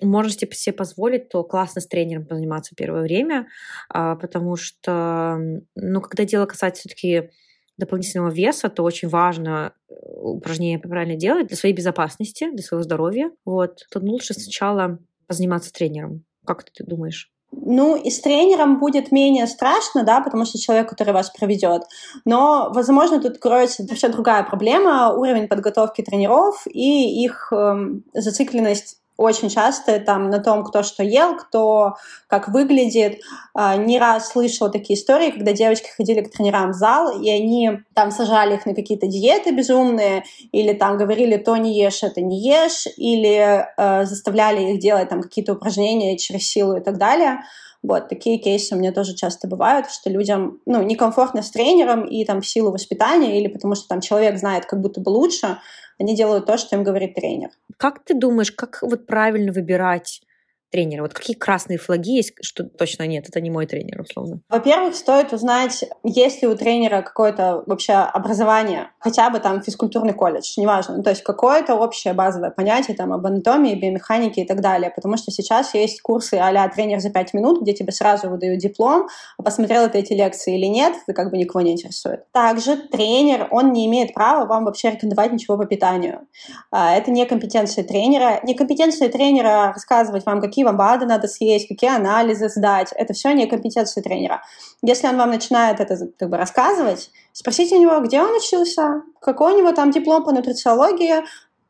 можете 0.00 0.48
себе 0.52 0.72
позволить, 0.72 1.28
то 1.28 1.42
классно 1.42 1.80
с 1.80 1.88
тренером 1.88 2.24
позаниматься 2.24 2.76
первое 2.76 3.02
время, 3.02 3.48
а, 3.88 4.14
потому 4.14 4.54
что, 4.54 5.40
ну, 5.74 6.00
когда 6.00 6.24
дело 6.24 6.46
касается 6.46 6.82
все-таки 6.82 7.30
дополнительного 7.78 8.30
веса, 8.30 8.68
то 8.68 8.84
очень 8.84 9.08
важно 9.08 9.74
э, 9.88 9.94
упражнение 10.20 10.78
правильно 10.78 11.16
делать 11.16 11.48
для 11.48 11.56
своей 11.56 11.74
безопасности, 11.74 12.48
для 12.48 12.62
своего 12.62 12.84
здоровья. 12.84 13.32
Вот. 13.44 13.80
То 13.90 13.98
лучше 13.98 14.34
сначала 14.34 15.00
позаниматься 15.26 15.72
тренером. 15.72 16.24
Как 16.46 16.62
ты 16.62 16.84
думаешь? 16.84 17.32
Ну, 17.52 17.96
и 17.96 18.10
с 18.10 18.20
тренером 18.20 18.78
будет 18.78 19.10
менее 19.10 19.46
страшно, 19.46 20.04
да, 20.04 20.20
потому 20.20 20.44
что 20.44 20.58
человек, 20.58 20.88
который 20.88 21.12
вас 21.12 21.30
проведет. 21.30 21.82
Но, 22.24 22.70
возможно, 22.72 23.20
тут 23.20 23.38
кроется 23.38 23.84
вообще 23.88 24.08
другая 24.08 24.44
проблема, 24.44 25.12
уровень 25.12 25.48
подготовки 25.48 26.02
тренеров 26.02 26.62
и 26.66 27.24
их 27.24 27.52
эм, 27.52 28.04
зацикленность 28.14 28.99
очень 29.20 29.50
часто 29.50 30.00
там 30.00 30.30
на 30.30 30.38
том, 30.38 30.64
кто 30.64 30.82
что 30.82 31.02
ел, 31.02 31.36
кто 31.36 31.96
как 32.26 32.48
выглядит. 32.48 33.20
А, 33.52 33.76
не 33.76 33.98
раз 33.98 34.30
слышала 34.30 34.70
такие 34.70 34.98
истории, 34.98 35.30
когда 35.30 35.52
девочки 35.52 35.90
ходили 35.94 36.22
к 36.22 36.32
тренерам 36.32 36.70
в 36.70 36.74
зал, 36.74 37.20
и 37.20 37.28
они 37.28 37.80
там 37.92 38.12
сажали 38.12 38.54
их 38.54 38.64
на 38.64 38.74
какие-то 38.74 39.06
диеты 39.06 39.50
безумные, 39.50 40.24
или 40.52 40.72
там 40.72 40.96
говорили, 40.96 41.36
то 41.36 41.54
не 41.58 41.78
ешь, 41.78 42.02
это 42.02 42.22
не 42.22 42.40
ешь, 42.40 42.86
или 42.96 43.66
э, 43.76 44.06
заставляли 44.06 44.72
их 44.72 44.80
делать 44.80 45.10
там 45.10 45.20
какие-то 45.20 45.52
упражнения 45.52 46.16
через 46.16 46.48
силу 46.48 46.78
и 46.78 46.80
так 46.80 46.96
далее. 46.96 47.40
Вот, 47.82 48.08
такие 48.08 48.38
кейсы 48.38 48.74
у 48.74 48.78
меня 48.78 48.92
тоже 48.92 49.14
часто 49.14 49.48
бывают, 49.48 49.90
что 49.90 50.08
людям, 50.10 50.60
ну, 50.64 50.82
некомфортно 50.82 51.42
с 51.42 51.50
тренером 51.50 52.04
и 52.04 52.24
там 52.24 52.40
в 52.40 52.46
силу 52.46 52.72
воспитания 52.72 53.38
или 53.38 53.48
потому 53.48 53.74
что 53.74 53.86
там 53.88 54.00
человек 54.00 54.38
знает 54.38 54.66
как 54.66 54.80
будто 54.80 55.00
бы 55.00 55.10
лучше, 55.10 55.58
они 56.00 56.16
делают 56.16 56.46
то, 56.46 56.56
что 56.56 56.76
им 56.76 56.82
говорит 56.82 57.14
тренер. 57.14 57.50
Как 57.76 58.02
ты 58.02 58.14
думаешь, 58.14 58.50
как 58.50 58.78
вот 58.82 59.06
правильно 59.06 59.52
выбирать 59.52 60.22
тренера? 60.70 61.02
Вот 61.02 61.14
какие 61.14 61.36
красные 61.36 61.78
флаги 61.78 62.10
есть, 62.10 62.34
что 62.42 62.64
точно 62.64 63.06
нет, 63.06 63.28
это 63.28 63.40
не 63.40 63.50
мой 63.50 63.66
тренер, 63.66 64.00
условно? 64.00 64.40
Во-первых, 64.48 64.94
стоит 64.94 65.32
узнать, 65.32 65.84
есть 66.04 66.42
ли 66.42 66.48
у 66.48 66.56
тренера 66.56 67.02
какое-то 67.02 67.62
вообще 67.66 67.92
образование, 67.92 68.90
хотя 68.98 69.30
бы 69.30 69.40
там 69.40 69.62
физкультурный 69.62 70.12
колледж, 70.12 70.54
неважно, 70.56 70.96
ну, 70.96 71.02
то 71.02 71.10
есть 71.10 71.22
какое-то 71.22 71.74
общее 71.74 72.14
базовое 72.14 72.50
понятие 72.50 72.96
там 72.96 73.12
об 73.12 73.26
анатомии, 73.26 73.74
биомеханике 73.74 74.42
и 74.42 74.46
так 74.46 74.60
далее, 74.60 74.90
потому 74.94 75.16
что 75.16 75.30
сейчас 75.30 75.74
есть 75.74 76.00
курсы 76.00 76.34
а 76.34 76.68
тренер 76.68 77.00
за 77.00 77.10
пять 77.10 77.34
минут, 77.34 77.62
где 77.62 77.72
тебе 77.72 77.92
сразу 77.92 78.28
выдают 78.28 78.60
диплом, 78.60 79.08
а 79.38 79.42
посмотрел 79.42 79.88
ты 79.88 79.98
эти 79.98 80.12
лекции 80.12 80.56
или 80.56 80.66
нет, 80.66 80.94
это 81.06 81.14
как 81.14 81.30
бы 81.30 81.38
никого 81.38 81.62
не 81.62 81.72
интересует. 81.72 82.30
Также 82.32 82.76
тренер, 82.76 83.48
он 83.50 83.72
не 83.72 83.86
имеет 83.86 84.14
права 84.14 84.46
вам 84.46 84.64
вообще 84.64 84.90
рекомендовать 84.90 85.32
ничего 85.32 85.56
по 85.56 85.66
питанию. 85.66 86.26
А, 86.70 86.94
это 86.94 87.10
не 87.10 87.24
компетенция 87.26 87.84
тренера. 87.84 88.40
Не 88.42 88.54
компетенция 88.54 89.08
тренера 89.08 89.72
рассказывать 89.74 90.26
вам, 90.26 90.40
какие 90.40 90.59
какие 90.60 90.64
вам 90.64 90.76
БАДы 90.76 91.06
надо 91.06 91.26
съесть, 91.26 91.68
какие 91.68 91.90
анализы 91.90 92.48
сдать. 92.48 92.92
Это 92.94 93.14
все 93.14 93.32
не 93.32 93.46
компетенция 93.46 94.02
тренера. 94.02 94.42
Если 94.82 95.08
он 95.08 95.16
вам 95.16 95.30
начинает 95.30 95.80
это 95.80 95.96
как 96.18 96.28
бы 96.28 96.36
рассказывать, 96.36 97.10
спросите 97.32 97.76
у 97.76 97.80
него, 97.80 98.00
где 98.00 98.20
он 98.20 98.36
учился, 98.36 99.02
какой 99.20 99.54
у 99.54 99.58
него 99.58 99.72
там 99.72 99.90
диплом 99.90 100.24
по 100.24 100.32
нутрициологии. 100.32 101.24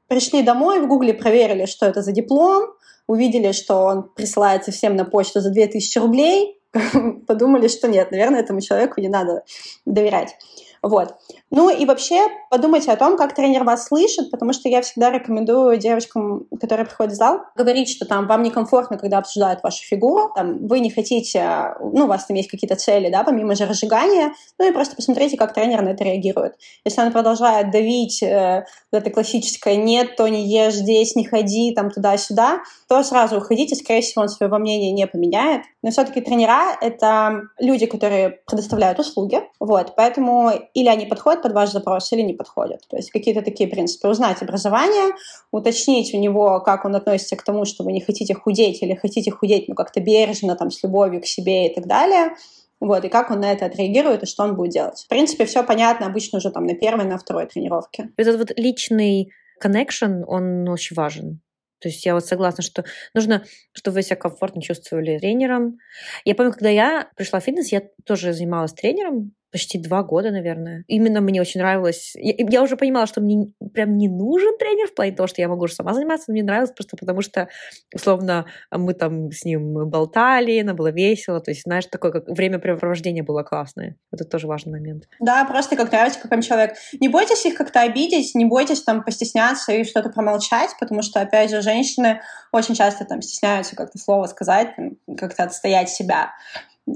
Пришли 0.08 0.42
домой, 0.42 0.80
в 0.80 0.88
гугле 0.88 1.14
проверили, 1.14 1.66
что 1.66 1.86
это 1.86 2.02
за 2.02 2.10
диплом, 2.10 2.70
увидели, 3.06 3.52
что 3.52 3.84
он 3.84 4.02
присылается 4.02 4.72
всем 4.72 4.96
на 4.96 5.04
почту 5.04 5.40
за 5.40 5.50
2000 5.50 5.98
рублей, 5.98 6.60
подумали, 7.28 7.68
что 7.68 7.86
нет, 7.86 8.10
наверное, 8.10 8.40
этому 8.40 8.60
человеку 8.60 9.00
не 9.00 9.08
надо 9.08 9.44
доверять. 9.86 10.36
Вот. 10.82 11.14
Ну 11.50 11.68
и 11.68 11.84
вообще 11.84 12.28
подумайте 12.48 12.90
о 12.90 12.96
том, 12.96 13.18
как 13.18 13.34
тренер 13.34 13.64
вас 13.64 13.86
слышит, 13.86 14.30
потому 14.30 14.54
что 14.54 14.68
я 14.68 14.80
всегда 14.80 15.10
рекомендую 15.10 15.76
девочкам, 15.76 16.46
которые 16.58 16.86
приходят 16.86 17.12
в 17.12 17.16
зал, 17.16 17.40
говорить, 17.54 17.90
что 17.90 18.06
там 18.06 18.26
вам 18.26 18.42
некомфортно, 18.42 18.96
когда 18.96 19.18
обсуждают 19.18 19.62
вашу 19.62 19.82
фигуру, 19.84 20.32
там 20.34 20.66
вы 20.66 20.80
не 20.80 20.90
хотите, 20.90 21.74
ну, 21.80 22.04
у 22.04 22.06
вас 22.06 22.24
там 22.24 22.36
есть 22.36 22.48
какие-то 22.48 22.76
цели, 22.76 23.10
да, 23.10 23.24
помимо 23.24 23.54
же 23.54 23.66
разжигания, 23.66 24.32
ну 24.58 24.68
и 24.68 24.72
просто 24.72 24.96
посмотрите, 24.96 25.36
как 25.36 25.52
тренер 25.52 25.82
на 25.82 25.90
это 25.90 26.04
реагирует. 26.04 26.54
Если 26.84 27.02
он 27.02 27.12
продолжает 27.12 27.70
давить 27.70 28.22
э, 28.22 28.64
вот 28.90 29.02
это 29.02 29.10
классическое 29.10 29.76
«нет, 29.76 30.16
то 30.16 30.28
не 30.28 30.48
ешь, 30.48 30.74
здесь 30.74 31.14
не 31.14 31.26
ходи», 31.26 31.74
там 31.74 31.90
туда-сюда, 31.90 32.60
то 32.88 33.02
сразу 33.02 33.36
уходите, 33.36 33.76
скорее 33.76 34.00
всего, 34.00 34.22
он 34.22 34.28
своего 34.28 34.58
мнения 34.58 34.92
не 34.92 35.06
поменяет. 35.06 35.62
Но 35.82 35.90
все-таки 35.90 36.20
тренера— 36.20 36.76
это 36.80 37.42
люди, 37.58 37.86
которые 37.86 38.40
предоставляют 38.46 38.98
услуги, 38.98 39.42
вот, 39.58 39.94
поэтому 39.94 40.52
или 40.74 40.88
они 40.88 41.06
подходят 41.06 41.42
под 41.42 41.52
ваш 41.52 41.70
запрос, 41.70 42.12
или 42.12 42.22
не 42.22 42.34
подходят. 42.34 42.86
То 42.88 42.96
есть 42.96 43.10
какие-то 43.10 43.42
такие 43.42 43.68
принципы. 43.68 44.08
Узнать 44.08 44.42
образование, 44.42 45.14
уточнить 45.50 46.14
у 46.14 46.18
него, 46.18 46.60
как 46.60 46.84
он 46.84 46.96
относится 46.96 47.36
к 47.36 47.42
тому, 47.42 47.64
что 47.64 47.84
вы 47.84 47.92
не 47.92 48.00
хотите 48.00 48.34
худеть 48.34 48.82
или 48.82 48.94
хотите 48.94 49.30
худеть, 49.30 49.68
ну, 49.68 49.74
как-то 49.74 50.00
бережно, 50.00 50.56
там, 50.56 50.70
с 50.70 50.82
любовью 50.82 51.20
к 51.20 51.26
себе 51.26 51.68
и 51.68 51.74
так 51.74 51.86
далее. 51.86 52.34
Вот, 52.80 53.04
и 53.04 53.08
как 53.08 53.30
он 53.30 53.40
на 53.40 53.52
это 53.52 53.66
отреагирует, 53.66 54.22
и 54.22 54.26
что 54.26 54.42
он 54.42 54.56
будет 54.56 54.72
делать. 54.72 55.02
В 55.04 55.08
принципе, 55.08 55.44
все 55.44 55.62
понятно 55.62 56.06
обычно 56.06 56.38
уже 56.38 56.50
там 56.50 56.64
на 56.64 56.74
первой, 56.74 57.04
на 57.04 57.18
второй 57.18 57.46
тренировке. 57.46 58.08
Этот 58.16 58.38
вот 58.38 58.58
личный 58.58 59.30
connection, 59.62 60.24
он 60.26 60.66
очень 60.68 60.96
важен. 60.96 61.40
То 61.80 61.88
есть 61.88 62.04
я 62.04 62.14
вот 62.14 62.24
согласна, 62.24 62.62
что 62.62 62.84
нужно, 63.14 63.44
чтобы 63.72 63.96
вы 63.96 64.02
себя 64.02 64.16
комфортно 64.16 64.62
чувствовали 64.62 65.18
тренером. 65.18 65.78
Я 66.24 66.34
помню, 66.34 66.52
когда 66.52 66.68
я 66.68 67.08
пришла 67.16 67.40
в 67.40 67.44
фитнес, 67.44 67.72
я 67.72 67.82
тоже 68.04 68.32
занималась 68.32 68.72
тренером, 68.72 69.32
почти 69.50 69.78
два 69.78 70.02
года, 70.02 70.30
наверное. 70.30 70.84
Именно 70.86 71.20
мне 71.20 71.40
очень 71.40 71.60
нравилось. 71.60 72.12
Я, 72.14 72.34
я 72.38 72.62
уже 72.62 72.76
понимала, 72.76 73.06
что 73.06 73.20
мне 73.20 73.52
прям 73.74 73.96
не 73.96 74.08
нужен 74.08 74.56
тренер 74.58 74.88
в 74.88 74.94
плане 74.94 75.12
того, 75.12 75.26
что 75.26 75.40
я 75.40 75.48
могу 75.48 75.64
уже 75.64 75.74
сама 75.74 75.94
заниматься, 75.94 76.26
но 76.28 76.32
мне 76.32 76.42
нравилось 76.42 76.70
просто 76.70 76.96
потому, 76.96 77.20
что, 77.22 77.48
условно, 77.94 78.46
мы 78.70 78.94
там 78.94 79.30
с 79.32 79.44
ним 79.44 79.88
болтали, 79.88 80.60
нам 80.62 80.76
было 80.76 80.90
весело. 80.90 81.40
То 81.40 81.50
есть, 81.50 81.62
знаешь, 81.64 81.86
такое 81.86 82.12
как 82.12 82.28
времяпрепровождение 82.28 83.22
было 83.22 83.42
классное. 83.42 83.96
Это 84.12 84.24
тоже 84.24 84.46
важный 84.46 84.72
момент. 84.72 85.04
Да, 85.20 85.44
просто 85.44 85.76
как 85.76 85.90
нравится, 85.90 86.20
как 86.20 86.32
он 86.32 86.42
человек. 86.42 86.76
Не 87.00 87.08
бойтесь 87.08 87.44
их 87.46 87.54
как-то 87.54 87.80
обидеть, 87.80 88.34
не 88.34 88.44
бойтесь 88.44 88.82
там 88.82 89.02
постесняться 89.04 89.72
и 89.72 89.84
что-то 89.84 90.10
промолчать, 90.10 90.70
потому 90.78 91.02
что, 91.02 91.20
опять 91.20 91.50
же, 91.50 91.62
женщины 91.62 92.20
очень 92.52 92.74
часто 92.74 93.04
там 93.04 93.22
стесняются 93.22 93.76
как-то 93.76 93.98
слово 93.98 94.26
сказать, 94.26 94.68
как-то 95.16 95.44
отстоять 95.44 95.90
себя. 95.90 96.32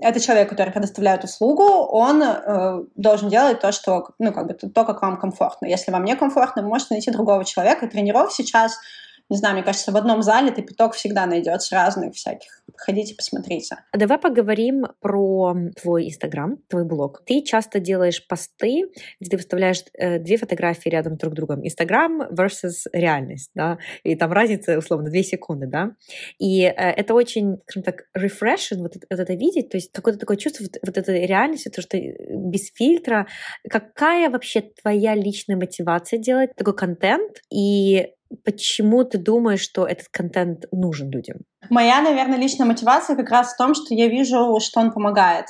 Это 0.00 0.20
человек, 0.20 0.48
который 0.48 0.72
предоставляет 0.72 1.24
услугу, 1.24 1.62
он 1.62 2.22
э, 2.22 2.84
должен 2.96 3.28
делать 3.28 3.60
то, 3.60 3.72
что, 3.72 4.08
ну, 4.18 4.32
как 4.32 4.46
бы, 4.46 4.54
то, 4.54 4.84
как 4.84 5.02
вам 5.02 5.18
комфортно. 5.18 5.66
Если 5.66 5.92
вам 5.92 6.04
не 6.04 6.16
комфортно, 6.16 6.62
вы 6.62 6.68
можете 6.68 6.94
найти 6.94 7.10
другого 7.10 7.44
человека. 7.44 7.86
Тренеров 7.86 8.32
сейчас 8.32 8.78
не 9.30 9.38
знаю, 9.38 9.54
мне 9.54 9.64
кажется, 9.64 9.90
в 9.90 9.96
одном 9.96 10.22
зале 10.22 10.50
ты 10.50 10.62
пяток 10.62 10.94
всегда 10.94 11.26
найдется 11.26 11.74
разных 11.74 12.14
всяких. 12.14 12.62
Ходите, 12.76 13.14
посмотрите. 13.14 13.76
Давай 13.92 14.18
поговорим 14.18 14.86
про 15.00 15.54
твой 15.80 16.08
Инстаграм, 16.08 16.58
твой 16.68 16.84
блог. 16.84 17.22
Ты 17.24 17.42
часто 17.42 17.80
делаешь 17.80 18.26
посты, 18.26 18.82
где 19.20 19.30
ты 19.30 19.36
выставляешь 19.36 19.82
э, 19.94 20.18
две 20.18 20.36
фотографии 20.36 20.90
рядом 20.90 21.16
друг 21.16 21.32
с 21.32 21.36
другом. 21.36 21.66
Инстаграм 21.66 22.22
versus 22.30 22.86
реальность, 22.92 23.50
да, 23.54 23.78
и 24.02 24.14
там 24.14 24.32
разница, 24.32 24.78
условно, 24.78 25.08
две 25.08 25.22
секунды, 25.22 25.66
да. 25.66 25.92
И 26.38 26.62
э, 26.62 26.72
это 26.74 27.14
очень, 27.14 27.58
скажем 27.66 27.82
так, 27.82 28.04
refreshing 28.16 28.78
вот, 28.78 28.96
вот 29.10 29.20
это 29.20 29.34
видеть, 29.34 29.70
то 29.70 29.78
есть 29.78 29.90
какое-то 29.92 30.20
такое 30.20 30.36
чувство, 30.36 30.64
вот, 30.64 30.76
вот 30.84 30.98
эта 30.98 31.12
реальность, 31.12 31.66
то, 31.74 31.80
что 31.80 31.98
без 31.98 32.70
фильтра. 32.72 33.26
Какая 33.68 34.28
вообще 34.30 34.60
твоя 34.60 35.14
личная 35.14 35.56
мотивация 35.56 36.18
делать 36.18 36.54
такой 36.56 36.76
контент? 36.76 37.40
И 37.50 38.10
Почему 38.44 39.04
ты 39.04 39.18
думаешь, 39.18 39.60
что 39.60 39.86
этот 39.86 40.08
контент 40.10 40.64
нужен 40.72 41.10
людям? 41.10 41.38
Моя, 41.70 42.00
наверное, 42.00 42.38
личная 42.38 42.66
мотивация 42.66 43.16
как 43.16 43.30
раз 43.30 43.54
в 43.54 43.56
том, 43.56 43.74
что 43.74 43.94
я 43.94 44.08
вижу, 44.08 44.58
что 44.60 44.80
он 44.80 44.92
помогает. 44.92 45.46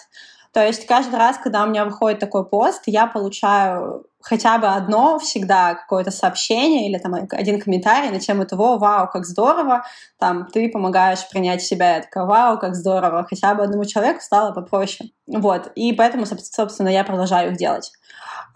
То 0.53 0.65
есть 0.65 0.87
каждый 0.87 1.17
раз, 1.17 1.37
когда 1.39 1.65
у 1.65 1.67
меня 1.67 1.85
выходит 1.85 2.21
такой 2.21 2.49
пост, 2.49 2.83
я 2.87 3.09
получаю 3.09 4.07
хотя 4.25 4.57
бы 4.59 4.69
одно 4.69 5.19
всегда 5.19 5.75
какое-то 5.75 6.11
сообщение 6.11 6.89
или 6.89 6.97
там 6.97 7.15
один 7.15 7.61
комментарий 7.61 8.11
на 8.11 8.21
тему 8.21 8.47
того, 8.47 8.79
вау, 8.79 9.09
как 9.13 9.27
здорово, 9.27 9.85
там, 10.19 10.47
ты 10.47 10.71
помогаешь 10.71 11.29
принять 11.29 11.61
себя, 11.61 11.97
я 11.97 12.03
такая, 12.03 12.25
вау, 12.25 12.59
как 12.59 12.75
здорово, 12.75 13.27
хотя 13.29 13.55
бы 13.55 13.65
одному 13.65 13.85
человеку 13.85 14.21
стало 14.21 14.53
попроще. 14.53 15.11
Вот, 15.27 15.71
и 15.75 15.93
поэтому, 15.93 16.25
собственно, 16.25 16.89
я 16.89 17.05
продолжаю 17.05 17.51
их 17.51 17.59
делать. 17.59 17.91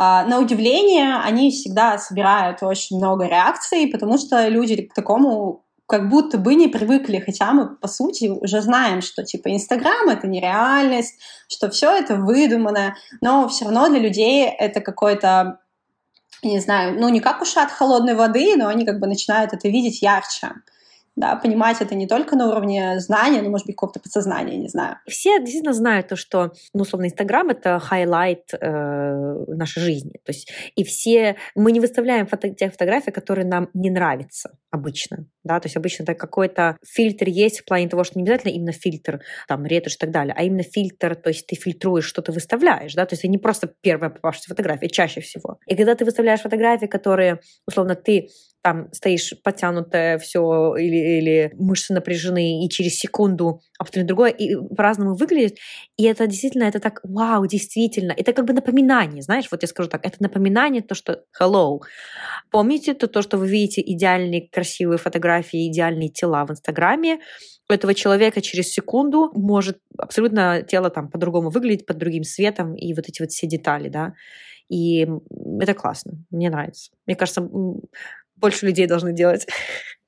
А, 0.01 0.25
на 0.25 0.39
удивление, 0.39 1.17
они 1.17 1.51
всегда 1.51 1.99
собирают 1.99 2.63
очень 2.63 2.99
много 2.99 3.27
реакций, 3.27 3.89
потому 3.89 4.17
что 4.17 4.47
люди 4.47 4.83
к 4.83 4.95
такому 4.95 5.65
как 5.87 6.09
будто 6.09 6.39
бы 6.39 6.55
не 6.55 6.69
привыкли, 6.69 7.19
хотя 7.19 7.53
мы, 7.53 7.75
по 7.75 7.89
сути, 7.89 8.27
уже 8.27 8.61
знаем, 8.61 9.01
что, 9.01 9.25
типа, 9.25 9.49
Инстаграм— 9.49 10.09
это 10.11 10.29
нереальность, 10.29 11.19
что 11.49 11.69
все 11.71 11.97
это 11.97 12.15
выдумано, 12.15 12.95
но 13.21 13.49
все 13.49 13.65
равно 13.65 13.89
для 13.89 13.99
людей 13.99 14.47
это 14.47 14.81
какой-то, 14.81 15.59
не 16.45 16.61
знаю, 16.61 17.01
ну, 17.01 17.09
не 17.09 17.21
как 17.21 17.43
ушат 17.43 17.73
холодной 17.73 18.15
воды, 18.15 18.55
но 18.57 18.69
они 18.69 18.85
как 18.85 19.01
бы 19.01 19.09
начинают 19.09 19.53
это 19.53 19.67
видеть 19.69 20.01
ярче 20.03 20.53
да, 21.19 21.37
понимать 21.37 21.81
это 21.81 21.95
не 21.95 22.07
только 22.07 22.37
на 22.37 22.49
уровне 22.49 23.01
знания, 23.01 23.43
но, 23.43 23.51
может 23.51 23.67
быть, 23.67 23.75
какого-то 23.75 24.01
подсознания, 24.01 24.57
не 24.57 24.69
знаю. 24.69 24.97
Все 25.07 25.39
действительно 25.41 25.75
знают 25.75 26.09
то, 26.09 26.17
что, 26.17 26.53
ну, 26.73 26.83
условно, 26.83 27.07
Инстаграм— 27.07 27.49
это 27.51 27.79
highlight 27.81 28.53
э, 28.53 29.45
нашей 29.49 29.81
жизни. 29.81 30.21
То 30.25 30.31
есть 30.33 30.51
и 30.77 30.85
все... 30.85 31.37
Мы 31.55 31.73
не 31.73 31.81
выставляем 31.81 32.27
фото, 32.27 32.51
тех 32.51 32.73
фотографий, 32.73 33.11
которые 33.11 33.47
нам 33.47 33.69
не 33.75 33.91
нравятся 33.91 34.59
обычно, 34.71 35.27
да, 35.45 35.61
то 35.61 35.67
есть 35.67 35.77
обычно 35.77 36.03
это 36.03 36.15
какой-то 36.15 36.77
фильтр 36.87 37.27
есть 37.29 37.61
в 37.61 37.65
плане 37.65 37.89
того, 37.89 38.05
что 38.05 38.19
не 38.19 38.25
обязательно 38.25 38.53
именно 38.53 38.73
фильтр, 38.73 39.21
там, 39.47 39.65
ретушь 39.65 39.95
и 39.95 39.99
так 39.99 40.11
далее, 40.11 40.35
а 40.37 40.43
именно 40.43 40.63
фильтр, 40.63 41.17
то 41.17 41.31
есть 41.31 41.47
ты 41.47 41.57
фильтруешь, 41.57 42.05
что 42.05 42.21
ты 42.21 42.33
выставляешь, 42.33 42.95
да, 42.95 43.07
то 43.07 43.15
есть 43.15 43.25
это 43.25 43.31
не 43.31 43.39
просто 43.39 43.73
первая 43.81 44.11
попавшаяся 44.11 44.51
фотография, 44.51 44.89
чаще 44.89 45.21
всего. 45.21 45.59
И 45.67 45.75
когда 45.75 45.95
ты 45.95 46.05
выставляешь 46.05 46.41
фотографии, 46.41 46.87
которые, 46.87 47.41
условно, 47.67 47.95
ты 47.95 48.29
там 48.63 48.93
стоишь 48.93 49.35
подтянутое 49.43 50.19
все 50.19 50.75
или, 50.77 51.19
или 51.19 51.53
мышцы 51.55 51.95
напряжены, 51.95 52.65
и 52.65 52.69
через 52.69 52.99
секунду 52.99 53.61
абсолютно 53.79 54.09
другое, 54.09 54.31
и 54.31 54.57
по-разному 54.57 55.15
выглядит. 55.15 55.59
И 55.97 56.05
это 56.05 56.27
действительно, 56.27 56.65
это 56.65 56.81
так, 56.81 57.01
вау, 57.05 57.47
действительно. 57.47 58.13
Это 58.13 58.33
как 58.33 58.45
бы 58.45 58.53
напоминание, 58.53 59.23
знаешь, 59.23 59.49
вот 59.51 59.63
я 59.63 59.69
скажу 59.69 59.89
так, 59.89 60.05
это 60.05 60.17
напоминание 60.21 60.83
то, 60.83 60.95
что 60.95 61.25
hello. 61.41 61.79
Помните 62.51 62.95
то, 62.95 63.07
то 63.07 63.23
что 63.23 63.39
вы 63.39 63.49
видите 63.49 63.81
идеальные 63.81 64.49
красивые 64.51 64.99
фотографии, 64.99 65.69
идеальные 65.69 66.09
тела 66.09 66.45
в 66.45 66.51
Инстаграме, 66.51 67.21
у 67.71 67.73
этого 67.73 67.95
человека 67.95 68.41
через 68.41 68.73
секунду 68.73 69.31
может 69.35 69.79
абсолютно 69.99 70.63
тело 70.63 70.91
там 70.91 71.11
по-другому 71.11 71.51
выглядеть, 71.51 71.87
под 71.87 71.99
другим 71.99 72.25
светом, 72.25 72.75
и 72.75 72.95
вот 72.95 73.09
эти 73.09 73.21
вот 73.21 73.31
все 73.31 73.47
детали, 73.47 73.89
да. 73.89 74.15
И 74.69 75.07
это 75.61 75.75
классно, 75.75 76.13
мне 76.31 76.51
нравится. 76.51 76.91
Мне 77.07 77.17
кажется, 77.17 77.49
больше 78.41 78.67
людей 78.67 78.87
должны 78.87 79.13
делать. 79.13 79.47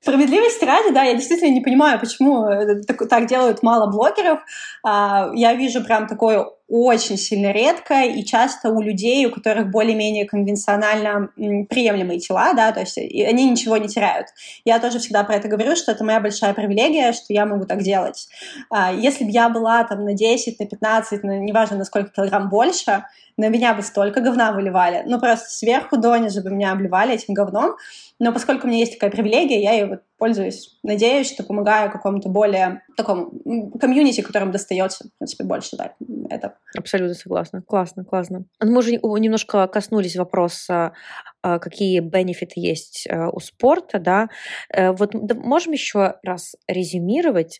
Справедливости 0.01 0.65
ради, 0.65 0.91
да, 0.91 1.03
я 1.03 1.13
действительно 1.13 1.53
не 1.53 1.61
понимаю, 1.61 1.99
почему 1.99 2.47
э, 2.47 2.81
так, 2.83 3.27
делают 3.27 3.61
мало 3.61 3.91
блогеров. 3.91 4.39
А, 4.83 5.29
я 5.35 5.53
вижу 5.53 5.83
прям 5.83 6.07
такое 6.07 6.47
очень 6.71 7.17
сильно 7.17 7.51
редко 7.51 8.03
и 8.03 8.23
часто 8.23 8.69
у 8.69 8.81
людей, 8.81 9.25
у 9.25 9.31
которых 9.31 9.69
более-менее 9.69 10.25
конвенционально 10.25 11.29
приемлемые 11.35 12.19
тела, 12.19 12.53
да, 12.53 12.71
то 12.71 12.79
есть 12.79 12.97
они 12.97 13.49
ничего 13.49 13.75
не 13.75 13.89
теряют. 13.89 14.27
Я 14.63 14.79
тоже 14.79 14.99
всегда 14.99 15.25
про 15.25 15.35
это 15.35 15.49
говорю, 15.49 15.75
что 15.75 15.91
это 15.91 16.05
моя 16.05 16.21
большая 16.21 16.53
привилегия, 16.53 17.11
что 17.11 17.33
я 17.33 17.45
могу 17.45 17.65
так 17.65 17.81
делать. 17.81 18.29
А, 18.69 18.93
если 18.93 19.25
бы 19.25 19.31
я 19.31 19.49
была 19.49 19.83
там 19.83 20.05
на 20.05 20.13
10, 20.13 20.59
на 20.61 20.65
15, 20.65 21.23
на, 21.23 21.39
неважно 21.39 21.77
на 21.77 21.83
сколько 21.83 22.09
килограмм 22.09 22.49
больше, 22.49 23.03
на 23.35 23.49
меня 23.49 23.73
бы 23.73 23.81
столько 23.81 24.21
говна 24.21 24.53
выливали. 24.53 25.03
Ну, 25.05 25.19
просто 25.19 25.49
сверху 25.49 25.97
донизу 25.97 26.41
бы 26.41 26.51
меня 26.51 26.71
обливали 26.71 27.15
этим 27.15 27.33
говном. 27.33 27.75
Но 28.19 28.31
поскольку 28.31 28.67
у 28.67 28.69
меня 28.69 28.79
есть 28.79 28.93
такая 28.93 29.09
привилегия, 29.09 29.61
я 29.61 29.73
ее 29.73 29.85
вот 29.87 30.01
пользуюсь. 30.21 30.77
Надеюсь, 30.83 31.31
что 31.31 31.43
помогаю 31.43 31.91
какому-то 31.91 32.29
более 32.29 32.83
такому 32.95 33.31
комьюнити, 33.79 34.21
которым 34.21 34.51
достается, 34.51 35.07
в 35.07 35.17
принципе, 35.17 35.43
больше, 35.43 35.77
да, 35.77 35.95
это. 36.29 36.59
Абсолютно 36.77 37.15
согласна. 37.15 37.63
Классно, 37.63 38.05
классно. 38.05 38.45
Мы 38.63 38.77
уже 38.77 38.91
немножко 38.91 39.65
коснулись 39.65 40.15
вопроса, 40.15 40.93
а, 41.41 41.57
какие 41.57 42.01
бенефиты 42.01 42.59
есть 42.59 43.07
а, 43.09 43.29
у 43.31 43.39
спорта, 43.39 43.97
да. 43.97 44.29
Э, 44.71 44.91
вот 44.91 45.15
можем 45.33 45.73
еще 45.73 46.17
раз 46.21 46.55
резюмировать, 46.67 47.59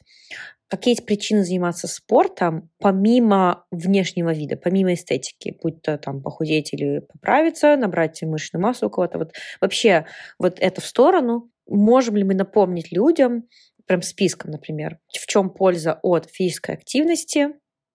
какие 0.67 0.91
есть 0.91 1.05
причины 1.07 1.43
заниматься 1.43 1.87
спортом 1.87 2.69
помимо 2.77 3.65
внешнего 3.71 4.31
вида, 4.31 4.55
помимо 4.55 4.93
эстетики, 4.93 5.57
будь 5.63 5.81
то 5.81 5.97
там 5.97 6.21
похудеть 6.21 6.73
или 6.73 6.99
поправиться, 6.99 7.75
набрать 7.75 8.21
мышечную 8.21 8.61
массу 8.61 8.85
у 8.85 8.89
кого-то. 8.91 9.17
Вот 9.17 9.33
вообще 9.59 10.05
вот 10.37 10.59
это 10.59 10.79
в 10.79 10.85
сторону. 10.85 11.49
Можем 11.75 12.15
ли 12.15 12.23
мы 12.23 12.33
напомнить 12.33 12.91
людям, 12.91 13.47
прям 13.85 14.01
списком, 14.01 14.51
например, 14.51 14.99
в 15.07 15.25
чем 15.27 15.49
польза 15.49 15.99
от 16.03 16.29
физической 16.29 16.75
активности, 16.75 17.49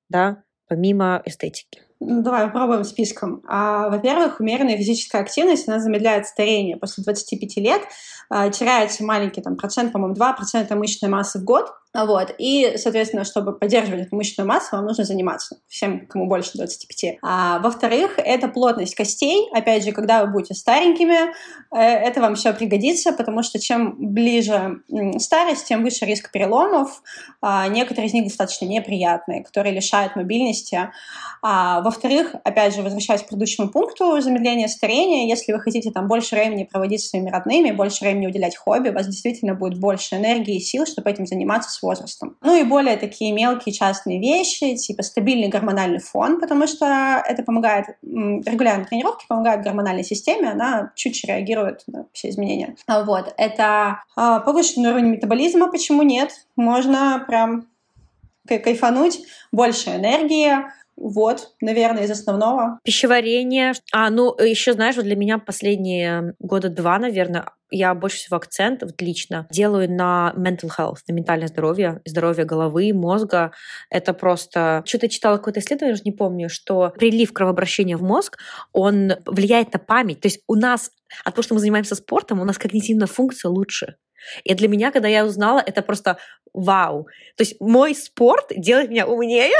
да, 0.08 0.44
помимо 0.68 1.22
эстетики? 1.24 1.82
Ну, 1.98 2.22
давай 2.22 2.46
попробуем 2.46 2.84
списком. 2.84 3.42
А, 3.48 3.88
во-первых, 3.88 4.40
умеренная 4.40 4.76
физическая 4.76 5.22
активность, 5.22 5.66
она 5.66 5.78
замедляет 5.78 6.26
старение. 6.26 6.76
После 6.76 7.02
25 7.04 7.56
лет 7.56 7.82
а, 8.28 8.50
теряется 8.50 9.02
маленький 9.04 9.40
там, 9.40 9.56
процент, 9.56 9.92
по-моему, 9.92 10.14
2% 10.14 10.74
мышечной 10.74 11.08
массы 11.08 11.38
в 11.38 11.44
год. 11.44 11.70
Вот. 12.04 12.34
И, 12.38 12.74
соответственно, 12.76 13.24
чтобы 13.24 13.52
поддерживать 13.52 14.06
эту 14.06 14.16
мышечную 14.16 14.46
массу, 14.46 14.76
вам 14.76 14.84
нужно 14.84 15.04
заниматься. 15.04 15.58
Всем, 15.68 16.06
кому 16.06 16.26
больше 16.26 16.52
25. 16.54 17.18
А, 17.22 17.58
во-вторых, 17.60 18.18
это 18.18 18.48
плотность 18.48 18.94
костей. 18.94 19.48
Опять 19.52 19.84
же, 19.84 19.92
когда 19.92 20.24
вы 20.24 20.32
будете 20.32 20.54
старенькими, 20.54 21.30
э, 21.74 21.78
это 21.78 22.20
вам 22.20 22.34
все 22.34 22.52
пригодится, 22.52 23.12
потому 23.12 23.42
что 23.42 23.58
чем 23.58 23.94
ближе 23.98 24.82
старость, 25.18 25.66
тем 25.66 25.82
выше 25.82 26.04
риск 26.04 26.30
переломов. 26.30 27.02
А, 27.40 27.68
некоторые 27.68 28.08
из 28.08 28.12
них 28.12 28.24
достаточно 28.24 28.66
неприятные, 28.66 29.42
которые 29.42 29.74
лишают 29.74 30.16
мобильности. 30.16 30.90
А, 31.42 31.80
во-вторых, 31.80 32.34
опять 32.44 32.74
же, 32.74 32.82
возвращаясь 32.82 33.22
к 33.22 33.28
предыдущему 33.28 33.68
пункту, 33.68 34.20
замедление 34.20 34.68
старения, 34.68 35.28
если 35.28 35.52
вы 35.52 35.60
хотите 35.60 35.90
там 35.90 36.08
больше 36.08 36.34
времени 36.34 36.64
проводить 36.64 37.02
со 37.02 37.10
своими 37.10 37.30
родными, 37.30 37.70
больше 37.70 38.04
времени 38.04 38.26
уделять 38.26 38.56
хобби, 38.56 38.88
у 38.88 38.92
вас 38.92 39.06
действительно 39.06 39.54
будет 39.54 39.78
больше 39.78 40.16
энергии 40.16 40.56
и 40.56 40.60
сил, 40.60 40.86
чтобы 40.86 41.10
этим 41.10 41.26
заниматься 41.26 41.70
с 41.70 41.82
возрастом. 41.86 42.36
Ну 42.42 42.54
и 42.54 42.64
более 42.64 42.96
такие 42.96 43.32
мелкие 43.32 43.72
частные 43.72 44.20
вещи, 44.20 44.76
типа 44.76 45.02
стабильный 45.02 45.48
гормональный 45.48 46.00
фон, 46.00 46.40
потому 46.40 46.66
что 46.66 47.22
это 47.26 47.42
помогает, 47.42 47.86
регулярные 48.02 48.86
тренировки 48.86 49.24
помогают 49.28 49.62
гормональной 49.62 50.04
системе, 50.04 50.50
она 50.50 50.92
чуть 50.96 51.24
реагирует 51.24 51.84
на 51.86 52.06
все 52.12 52.28
изменения. 52.30 52.76
А 52.86 53.04
вот, 53.04 53.32
это 53.36 54.02
а, 54.16 54.40
повышенный 54.40 54.90
уровень 54.90 55.10
метаболизма, 55.10 55.70
почему 55.70 56.02
нет? 56.02 56.30
Можно 56.56 57.24
прям 57.26 57.68
кайфануть, 58.46 59.20
больше 59.52 59.90
энергии, 59.90 60.56
вот, 60.96 61.50
наверное, 61.60 62.04
из 62.04 62.10
основного. 62.10 62.78
Пищеварение. 62.82 63.72
А, 63.92 64.10
ну, 64.10 64.34
еще, 64.38 64.72
знаешь, 64.72 64.96
вот 64.96 65.04
для 65.04 65.16
меня 65.16 65.38
последние 65.38 66.34
года 66.38 66.68
два, 66.68 66.98
наверное, 66.98 67.50
я 67.70 67.94
больше 67.94 68.18
всего 68.18 68.36
акцент 68.36 68.82
вот 68.82 69.00
лично 69.02 69.46
делаю 69.50 69.90
на 69.90 70.32
mental 70.36 70.70
health, 70.76 70.98
на 71.08 71.12
ментальное 71.12 71.48
здоровье, 71.48 72.00
здоровье 72.04 72.44
головы, 72.44 72.92
мозга. 72.92 73.52
Это 73.90 74.14
просто... 74.14 74.82
Что-то 74.86 75.08
читала 75.08 75.36
какое-то 75.36 75.60
исследование, 75.60 75.94
уже 75.94 76.02
не 76.04 76.12
помню, 76.12 76.48
что 76.48 76.92
прилив 76.96 77.32
кровообращения 77.32 77.96
в 77.96 78.02
мозг, 78.02 78.38
он 78.72 79.12
влияет 79.26 79.72
на 79.72 79.78
память. 79.78 80.20
То 80.20 80.28
есть 80.28 80.40
у 80.46 80.54
нас 80.54 80.90
от 81.24 81.34
того, 81.34 81.42
что 81.42 81.54
мы 81.54 81.60
занимаемся 81.60 81.94
спортом, 81.94 82.40
у 82.40 82.44
нас 82.44 82.56
когнитивная 82.56 83.06
функция 83.06 83.48
лучше. 83.48 83.96
И 84.44 84.54
для 84.54 84.68
меня, 84.68 84.90
когда 84.90 85.08
я 85.08 85.24
узнала, 85.24 85.62
это 85.64 85.82
просто 85.82 86.18
вау. 86.52 87.04
То 87.36 87.42
есть 87.42 87.60
мой 87.60 87.94
спорт 87.94 88.46
делает 88.56 88.90
меня 88.90 89.06
умнее, 89.06 89.54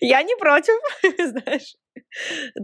Я 0.00 0.22
не 0.22 0.36
против, 0.36 0.74
знаешь. 1.18 1.76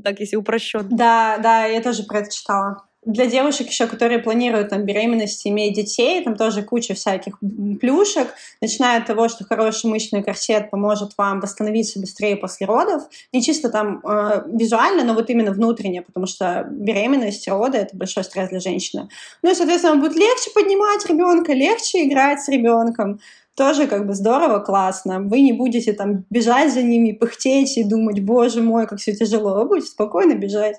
Так, 0.04 0.20
если 0.20 0.36
упрощенно. 0.36 0.88
Да, 0.90 1.38
да, 1.38 1.64
я 1.66 1.82
тоже 1.82 2.02
про 2.04 2.20
это 2.20 2.34
читала 2.34 2.88
для 3.08 3.26
девушек 3.26 3.68
еще, 3.68 3.86
которые 3.86 4.18
планируют 4.18 4.68
там 4.68 4.84
беременность, 4.84 5.46
иметь 5.46 5.74
детей, 5.74 6.22
там 6.22 6.36
тоже 6.36 6.62
куча 6.62 6.94
всяких 6.94 7.38
плюшек, 7.80 8.34
начиная 8.60 9.00
от 9.00 9.06
того, 9.06 9.28
что 9.28 9.44
хороший 9.44 9.88
мышечный 9.88 10.22
корсет 10.22 10.70
поможет 10.70 11.12
вам 11.16 11.40
восстановиться 11.40 12.00
быстрее 12.00 12.36
после 12.36 12.66
родов, 12.66 13.04
не 13.32 13.42
чисто 13.42 13.70
там 13.70 14.00
э, 14.04 14.42
визуально, 14.52 15.04
но 15.04 15.14
вот 15.14 15.30
именно 15.30 15.52
внутренне, 15.52 16.02
потому 16.02 16.26
что 16.26 16.66
беременность, 16.70 17.48
роды— 17.48 17.78
это 17.78 17.96
большой 17.96 18.24
стресс 18.24 18.50
для 18.50 18.60
женщины. 18.60 19.08
Ну 19.42 19.50
и, 19.50 19.54
соответственно, 19.54 19.96
будет 19.96 20.14
легче 20.14 20.50
поднимать 20.50 21.06
ребенка, 21.06 21.54
легче 21.54 22.06
играть 22.06 22.42
с 22.42 22.48
ребенком, 22.48 23.20
тоже 23.58 23.88
как 23.88 24.06
бы 24.06 24.14
здорово, 24.14 24.60
классно. 24.60 25.20
Вы 25.20 25.42
не 25.42 25.52
будете 25.52 25.92
там 25.92 26.24
бежать 26.30 26.72
за 26.72 26.82
ними, 26.82 27.12
пыхтеть 27.12 27.76
и 27.76 27.84
думать, 27.84 28.20
боже 28.20 28.62
мой, 28.62 28.86
как 28.86 29.00
все 29.00 29.12
тяжело. 29.12 29.54
Вы 29.56 29.66
будете 29.66 29.88
спокойно 29.88 30.34
бежать 30.34 30.76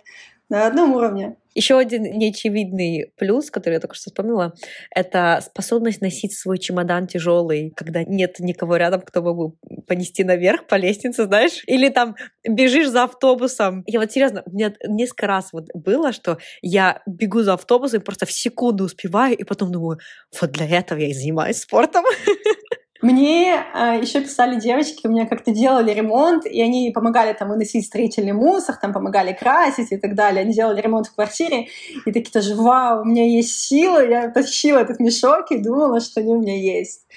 на 0.49 0.65
одном 0.65 0.95
уровне. 0.95 1.35
Еще 1.55 1.77
один 1.77 2.03
неочевидный 2.03 3.11
плюс, 3.17 3.51
который 3.51 3.75
я 3.75 3.79
только 3.79 3.95
что 3.95 4.09
вспомнила, 4.09 4.53
это 4.95 5.41
способность 5.43 5.99
носить 5.99 6.37
свой 6.37 6.57
чемодан 6.57 7.07
тяжелый, 7.07 7.73
когда 7.75 8.03
нет 8.03 8.39
никого 8.39 8.77
рядом, 8.77 9.01
кто 9.01 9.21
мог 9.21 9.37
бы 9.37 9.81
понести 9.87 10.23
наверх 10.23 10.67
по 10.67 10.75
лестнице, 10.75 11.25
знаешь? 11.25 11.63
Или 11.65 11.89
там 11.89 12.15
бежишь 12.47 12.87
за 12.87 13.03
автобусом. 13.03 13.83
Я 13.87 13.99
вот 13.99 14.11
серьезно, 14.11 14.43
у 14.45 14.51
меня 14.51 14.73
несколько 14.87 15.27
раз 15.27 15.51
вот 15.51 15.65
было, 15.73 16.13
что 16.13 16.37
я 16.61 17.01
бегу 17.05 17.41
за 17.41 17.53
автобусом, 17.53 18.01
просто 18.01 18.25
в 18.25 18.31
секунду 18.31 18.85
успеваю, 18.85 19.35
и 19.35 19.43
потом 19.43 19.71
думаю, 19.71 19.99
вот 20.39 20.51
для 20.51 20.67
этого 20.67 20.99
я 20.99 21.09
и 21.09 21.13
занимаюсь 21.13 21.57
спортом. 21.57 22.05
Мне 23.01 23.55
э, 23.55 23.63
а, 23.73 23.95
еще 23.95 24.19
писали 24.21 24.59
девочки, 24.59 25.07
у 25.07 25.09
меня 25.09 25.25
как-то 25.25 25.51
делали 25.51 25.91
ремонт, 25.91 26.45
и 26.45 26.61
они 26.61 26.91
помогали 26.93 27.31
там 27.31 27.49
выносить 27.49 27.85
строительный 27.85 28.33
мусор, 28.33 28.75
там 28.75 28.91
помогали 28.91 29.31
красить 29.31 29.91
и 29.91 29.97
так 29.97 30.15
далее. 30.15 30.41
Они 30.41 30.53
делали 30.53 30.81
ремонт 30.81 31.07
в 31.07 31.15
квартире, 31.15 31.67
и 32.05 32.11
такие 32.11 32.31
тоже, 32.31 32.55
вау, 32.55 33.01
у 33.01 33.05
меня 33.05 33.25
есть 33.25 33.57
сила, 33.57 34.05
я 34.05 34.29
тащила 34.29 34.79
этот 34.79 34.99
мешок 34.99 35.51
и 35.51 35.57
думала, 35.57 36.01
что 36.01 36.19
они 36.19 36.33
у 36.33 36.41
меня 36.41 36.57
есть. 36.57 37.07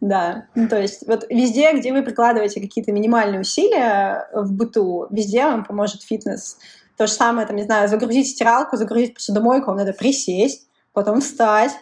Да, 0.00 0.46
ну, 0.54 0.68
то 0.68 0.78
есть 0.78 1.06
вот 1.06 1.24
везде, 1.30 1.72
где 1.72 1.92
вы 1.92 2.02
прикладываете 2.02 2.60
какие-то 2.60 2.92
минимальные 2.92 3.40
усилия 3.40 4.28
в 4.34 4.52
быту, 4.52 5.06
везде 5.10 5.44
вам 5.44 5.64
поможет 5.64 6.02
фитнес. 6.02 6.58
То 6.98 7.06
же 7.06 7.14
самое, 7.14 7.46
там, 7.46 7.56
не 7.56 7.62
знаю, 7.62 7.88
загрузить 7.88 8.28
стиралку, 8.28 8.76
загрузить 8.76 9.14
посудомойку, 9.14 9.68
вам 9.68 9.78
надо 9.78 9.94
присесть, 9.94 10.68
потом 10.92 11.22
встать, 11.22 11.72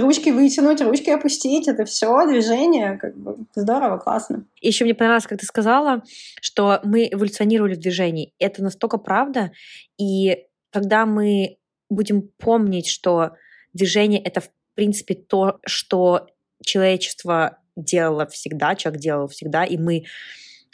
ручки 0.00 0.30
вытянуть, 0.30 0.80
ручки 0.80 1.10
опустить, 1.10 1.68
это 1.68 1.84
все 1.84 2.26
движение, 2.26 2.98
как 2.98 3.16
бы 3.16 3.36
здорово, 3.54 3.98
классно. 3.98 4.44
Еще 4.60 4.84
мне 4.84 4.94
понравилось, 4.94 5.26
как 5.26 5.40
ты 5.40 5.46
сказала, 5.46 6.02
что 6.40 6.80
мы 6.84 7.08
эволюционировали 7.10 7.74
в 7.74 7.80
движении. 7.80 8.32
Это 8.38 8.62
настолько 8.62 8.98
правда, 8.98 9.52
и 9.98 10.44
когда 10.70 11.06
мы 11.06 11.56
будем 11.88 12.30
помнить, 12.38 12.88
что 12.88 13.32
движение— 13.72 14.20
это, 14.24 14.40
в 14.40 14.50
принципе, 14.74 15.14
то, 15.14 15.60
что 15.64 16.26
человечество 16.64 17.58
делало 17.76 18.26
всегда, 18.26 18.74
человек 18.74 19.00
делал 19.00 19.28
всегда, 19.28 19.64
и 19.64 19.76
мы 19.76 20.04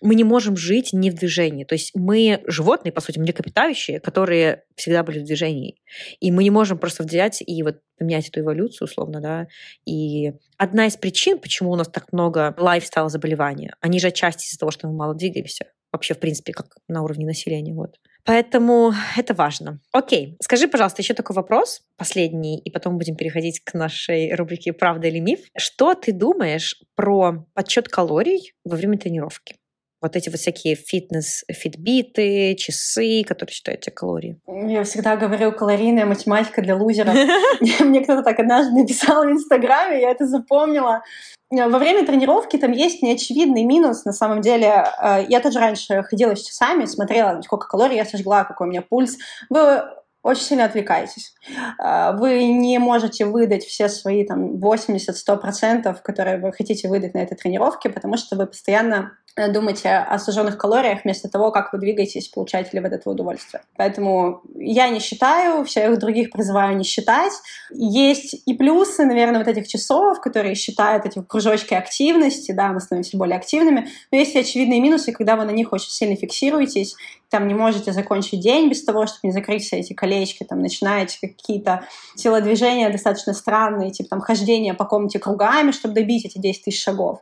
мы 0.03 0.15
не 0.15 0.25
можем 0.25 0.57
жить 0.57 0.93
не 0.93 1.11
в 1.11 1.15
движении. 1.15 1.65
То 1.65 1.75
есть 1.75 1.93
мы 1.95 2.43
животные, 2.47 2.93
по 2.93 3.01
сути, 3.01 3.19
млекопитающие, 3.19 4.01
которые 4.01 4.65
всегда 4.77 5.03
были 5.03 5.21
в 5.21 5.25
движении. 5.25 5.81
И 6.21 6.31
мы 6.31 6.43
не 6.43 6.51
можем 6.51 6.79
просто 6.79 7.03
взять 7.03 7.43
и 7.45 7.63
вот 7.63 7.81
поменять 7.99 8.29
эту 8.29 8.41
эволюцию, 8.41 8.87
условно, 8.87 9.21
да. 9.21 9.47
И 9.85 10.33
одна 10.57 10.87
из 10.87 10.97
причин, 10.97 11.39
почему 11.39 11.71
у 11.71 11.77
нас 11.77 11.89
так 11.89 12.13
много 12.13 12.55
lifestyle 12.59 13.09
заболеваний, 13.09 13.71
они 13.81 14.01
же 14.01 14.09
отчасти 14.09 14.47
из-за 14.47 14.59
того, 14.59 14.71
что 14.71 14.89
мы 14.89 14.95
мало 14.95 15.15
двигаемся. 15.15 15.67
Вообще, 15.93 16.15
в 16.15 16.21
принципе, 16.21 16.53
как 16.53 16.77
на 16.89 17.03
уровне 17.03 17.27
населения. 17.27 17.75
Вот. 17.75 17.97
Поэтому 18.25 18.93
это 19.17 19.35
важно. 19.35 19.81
Окей, 19.93 20.37
скажи, 20.41 20.69
пожалуйста, 20.69 21.03
еще 21.03 21.15
такой 21.15 21.35
вопрос, 21.35 21.83
последний, 21.97 22.59
и 22.59 22.71
потом 22.71 22.97
будем 22.99 23.17
переходить 23.17 23.61
к 23.61 23.75
нашей 23.75 24.35
рубрике 24.35 24.73
«Правда 24.73 25.09
или 25.09 25.19
миф». 25.19 25.41
Что 25.57 25.95
ты 25.95 26.13
думаешь 26.13 26.81
про 26.95 27.47
подсчет 27.55 27.89
калорий 27.89 28.53
во 28.65 28.77
время 28.77 28.99
тренировки? 28.99 29.57
Вот 30.03 30.17
эти 30.17 30.29
вот 30.29 30.39
всякие 30.39 30.75
фитнес-фитбиты, 30.75 32.55
часы, 32.57 33.23
которые 33.27 33.53
считают 33.53 33.83
тебе 33.83 33.95
калории? 33.95 34.41
Я 34.47 34.85
всегда 34.85 35.17
говорю, 35.17 35.53
калорийная 35.53 36.07
математика 36.07 36.63
для 36.63 36.77
лузеров. 36.77 37.15
Мне 37.81 38.01
кто-то 38.01 38.23
так 38.23 38.39
однажды 38.39 38.73
написал 38.73 39.25
в 39.25 39.31
Инстаграме, 39.31 40.01
я 40.01 40.11
это 40.11 40.27
запомнила. 40.27 41.03
Во 41.51 41.79
время 41.79 42.07
тренировки 42.07 42.57
там 42.57 42.71
есть 42.71 43.03
неочевидный 43.03 43.65
минус, 43.65 44.05
на 44.05 44.13
самом 44.13 44.41
деле. 44.41 44.87
Э, 45.03 45.25
я 45.29 45.41
тоже 45.41 45.59
раньше 45.59 46.03
ходила 46.05 46.37
с 46.37 46.47
часами, 46.47 46.85
смотрела, 46.85 47.43
сколько 47.43 47.67
калорий 47.67 47.97
я 47.97 48.05
сожгла, 48.05 48.45
какой 48.45 48.69
у 48.69 48.71
меня 48.71 48.83
пульс. 48.83 49.19
Вы 49.49 49.83
очень 50.23 50.43
сильно 50.43 50.65
отвлекаетесь. 50.65 51.35
Э, 51.83 52.17
вы 52.17 52.45
не 52.45 52.79
можете 52.79 53.25
выдать 53.25 53.65
все 53.65 53.89
свои 53.89 54.25
там 54.25 54.57
80-100%, 54.57 55.97
которые 56.03 56.39
вы 56.39 56.53
хотите 56.53 56.89
выдать 56.89 57.15
на 57.15 57.19
этой 57.19 57.37
тренировке, 57.37 57.91
потому 57.91 58.17
что 58.17 58.37
вы 58.37 58.47
постоянно 58.47 59.13
Э, 59.37 59.49
думать 59.49 59.83
о 59.87 60.19
суженных 60.19 60.59
калориях 60.59 61.05
вместо 61.05 61.29
того, 61.29 61.53
как 61.53 61.73
вы 61.73 61.79
двигаетесь, 61.79 62.29
получаете 62.29 62.71
ли 62.73 62.81
вы 62.81 62.89
от 62.89 62.95
этого 62.95 63.13
удовольствие. 63.13 63.63
Поэтому 63.77 64.43
я 64.57 64.89
не 64.89 64.99
считаю, 64.99 65.65
всех 65.65 65.99
других 65.99 66.31
призываю 66.31 66.77
не 66.77 66.83
считать. 66.83 67.33
Есть 67.71 68.43
и 68.45 68.55
плюсы, 68.55 69.05
наверное, 69.05 69.39
вот 69.39 69.47
этих 69.47 69.69
часов, 69.69 70.21
которые 70.21 70.57
считают 70.57 71.07
эти 71.07 71.23
кружочки 71.23 71.75
активности, 71.75 72.51
да, 72.51 72.73
мы 72.73 72.81
становимся 72.81 73.17
более 73.17 73.37
активными, 73.37 73.89
но 74.11 74.19
есть 74.19 74.35
и 74.35 74.41
очевидные 74.41 74.81
минусы, 74.81 75.13
когда 75.13 75.37
вы 75.37 75.45
на 75.45 75.53
них 75.53 75.73
очень 75.73 75.91
сильно 75.91 76.17
фиксируетесь, 76.17 76.97
там 77.31 77.47
не 77.47 77.55
можете 77.55 77.93
закончить 77.93 78.41
день 78.41 78.69
без 78.69 78.85
того, 78.85 79.07
чтобы 79.07 79.21
не 79.23 79.33
закрыть 79.33 79.63
все 79.63 79.79
эти 79.79 79.93
колечки, 79.93 80.45
там 80.45 80.61
начинаете 80.61 81.19
какие-то 81.21 81.85
телодвижения 82.17 82.91
достаточно 82.91 83.33
странные, 83.33 83.93
типа 83.93 84.11
там 84.11 84.21
хождение 84.21 84.75
по 84.75 84.85
комнате 84.85 85.19
кругами, 85.19 85.71
чтобы 85.71 85.95
добить 85.95 86.25
эти 86.25 86.39
10 86.39 86.65
тысяч 86.65 86.83
шагов. 86.83 87.21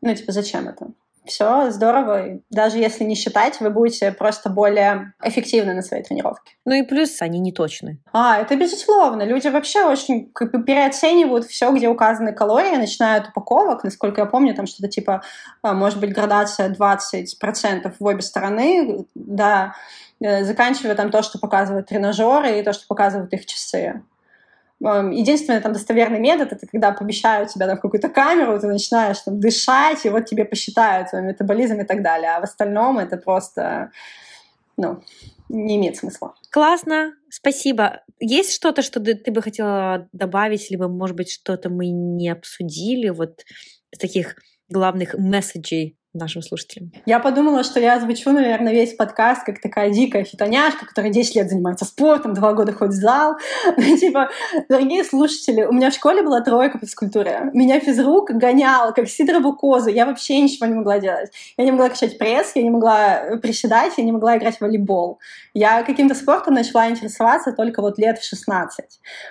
Ну, 0.00 0.14
типа, 0.14 0.32
зачем 0.32 0.68
это? 0.68 0.88
Все 1.24 1.70
здорово. 1.70 2.40
Даже 2.50 2.78
если 2.78 3.04
не 3.04 3.14
считать, 3.14 3.60
вы 3.60 3.70
будете 3.70 4.12
просто 4.12 4.50
более 4.50 5.12
эффективны 5.22 5.74
на 5.74 5.82
своей 5.82 6.02
тренировке. 6.02 6.52
Ну 6.64 6.74
и 6.74 6.82
плюс 6.82 7.20
они 7.20 7.38
не 7.38 7.52
точны. 7.52 7.98
А, 8.12 8.38
это 8.38 8.56
безусловно. 8.56 9.22
Люди 9.22 9.48
вообще 9.48 9.84
очень 9.84 10.32
переоценивают 10.32 11.46
все, 11.46 11.72
где 11.72 11.88
указаны 11.88 12.32
калории, 12.32 12.76
начиная 12.76 13.20
от 13.20 13.28
упаковок. 13.28 13.84
Насколько 13.84 14.22
я 14.22 14.26
помню, 14.26 14.54
там 14.54 14.66
что-то 14.66 14.88
типа, 14.88 15.22
а, 15.62 15.74
может 15.74 16.00
быть, 16.00 16.12
градация 16.12 16.70
20% 16.70 17.94
в 17.98 18.04
обе 18.04 18.22
стороны, 18.22 19.06
да, 19.14 19.74
э, 20.20 20.44
заканчивая 20.44 20.94
там 20.94 21.10
то, 21.10 21.22
что 21.22 21.38
показывают 21.38 21.88
тренажеры 21.88 22.58
и 22.58 22.62
то, 22.62 22.72
что 22.72 22.86
показывают 22.86 23.32
их 23.32 23.46
часы. 23.46 24.02
Единственный 24.80 25.60
там 25.60 25.74
достоверный 25.74 26.18
метод— 26.18 26.52
это 26.54 26.66
когда 26.66 26.92
помещают 26.92 27.50
тебя 27.50 27.66
там, 27.66 27.76
в 27.76 27.82
какую-то 27.82 28.08
камеру, 28.08 28.58
ты 28.58 28.66
начинаешь 28.66 29.18
там 29.18 29.38
дышать, 29.38 30.06
и 30.06 30.08
вот 30.08 30.24
тебе 30.24 30.46
посчитают 30.46 31.10
твой 31.10 31.20
метаболизм 31.20 31.80
и 31.80 31.84
так 31.84 32.02
далее. 32.02 32.30
А 32.30 32.40
в 32.40 32.44
остальном 32.44 32.98
это 32.98 33.18
просто, 33.18 33.90
ну, 34.78 35.02
не 35.50 35.76
имеет 35.76 35.96
смысла. 35.96 36.34
Классно, 36.50 37.12
спасибо. 37.28 38.00
Есть 38.20 38.54
что-то, 38.54 38.80
что 38.80 39.00
ты 39.00 39.30
бы 39.30 39.42
хотела 39.42 40.08
добавить, 40.12 40.70
либо, 40.70 40.88
может 40.88 41.14
быть, 41.14 41.30
что-то 41.30 41.68
мы 41.68 41.90
не 41.90 42.30
обсудили, 42.30 43.10
вот 43.10 43.44
таких 43.98 44.36
главных 44.70 45.14
месседжей 45.18 45.98
нашим 46.12 46.42
слушателям? 46.42 46.92
Я 47.06 47.20
подумала, 47.20 47.62
что 47.62 47.78
я 47.80 47.94
озвучу, 47.94 48.30
наверное, 48.32 48.72
весь 48.72 48.94
подкаст 48.94 49.44
как 49.44 49.60
такая 49.60 49.90
дикая 49.90 50.24
фитоняшка, 50.24 50.86
которая 50.86 51.12
10 51.12 51.36
лет 51.36 51.48
занимается 51.48 51.84
спортом, 51.84 52.34
2 52.34 52.52
года 52.54 52.72
ходит 52.72 52.94
в 52.94 52.96
зал. 52.96 53.36
Ну, 53.76 53.96
типа, 53.96 54.30
дорогие 54.68 55.04
слушатели, 55.04 55.62
у 55.64 55.72
меня 55.72 55.90
в 55.90 55.94
школе 55.94 56.22
была 56.22 56.40
тройка 56.40 56.78
по 56.78 56.86
физкультуре. 56.86 57.50
Меня 57.54 57.80
физрук 57.80 58.30
гонял, 58.30 58.92
как 58.92 59.08
сидорову 59.08 59.54
козу. 59.54 59.88
Я 59.88 60.06
вообще 60.06 60.40
ничего 60.40 60.66
не 60.66 60.74
могла 60.74 60.98
делать. 60.98 61.30
Я 61.56 61.64
не 61.64 61.70
могла 61.70 61.88
качать 61.88 62.18
пресс, 62.18 62.52
я 62.54 62.62
не 62.62 62.70
могла 62.70 63.36
приседать, 63.42 63.94
я 63.96 64.04
не 64.04 64.12
могла 64.12 64.36
играть 64.36 64.58
в 64.58 64.60
волейбол. 64.60 65.18
Я 65.54 65.82
каким-то 65.82 66.14
спортом 66.14 66.54
начала 66.54 66.88
интересоваться 66.88 67.52
только 67.52 67.82
вот 67.82 67.98
лет 67.98 68.18
в 68.18 68.24
16. 68.24 68.84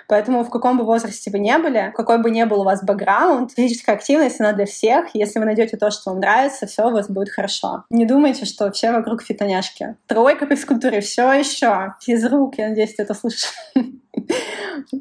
Поэтому 0.08 0.44
в 0.44 0.50
каком 0.50 0.78
бы 0.78 0.84
возрасте 0.84 1.30
вы 1.30 1.38
не 1.38 1.56
были, 1.58 1.92
какой 1.94 2.18
бы 2.18 2.30
ни 2.30 2.42
был 2.44 2.60
у 2.60 2.64
вас 2.64 2.82
бэкграунд, 2.84 3.52
физическая 3.52 3.96
активность, 3.96 4.40
она 4.40 4.52
для 4.52 4.66
всех. 4.66 5.06
Если 5.14 5.38
вы 5.38 5.44
найдете 5.44 5.76
то, 5.76 5.90
что 5.90 6.10
вам 6.10 6.20
нравится, 6.20 6.66
все 6.70 6.88
у 6.88 6.92
вас 6.92 7.10
будет 7.10 7.30
хорошо. 7.30 7.84
Не 7.90 8.06
думайте, 8.06 8.44
что 8.44 8.70
все 8.70 8.92
вокруг 8.92 9.22
фитоняшки. 9.22 9.96
Тройка 10.06 10.46
по 10.46 10.56
физкультуре, 10.56 11.00
все 11.00 11.32
еще. 11.32 11.94
Физрук, 12.00 12.58
я 12.58 12.68
надеюсь, 12.68 12.94
ты 12.94 13.02
это 13.02 13.14
слышишь. 13.14 13.50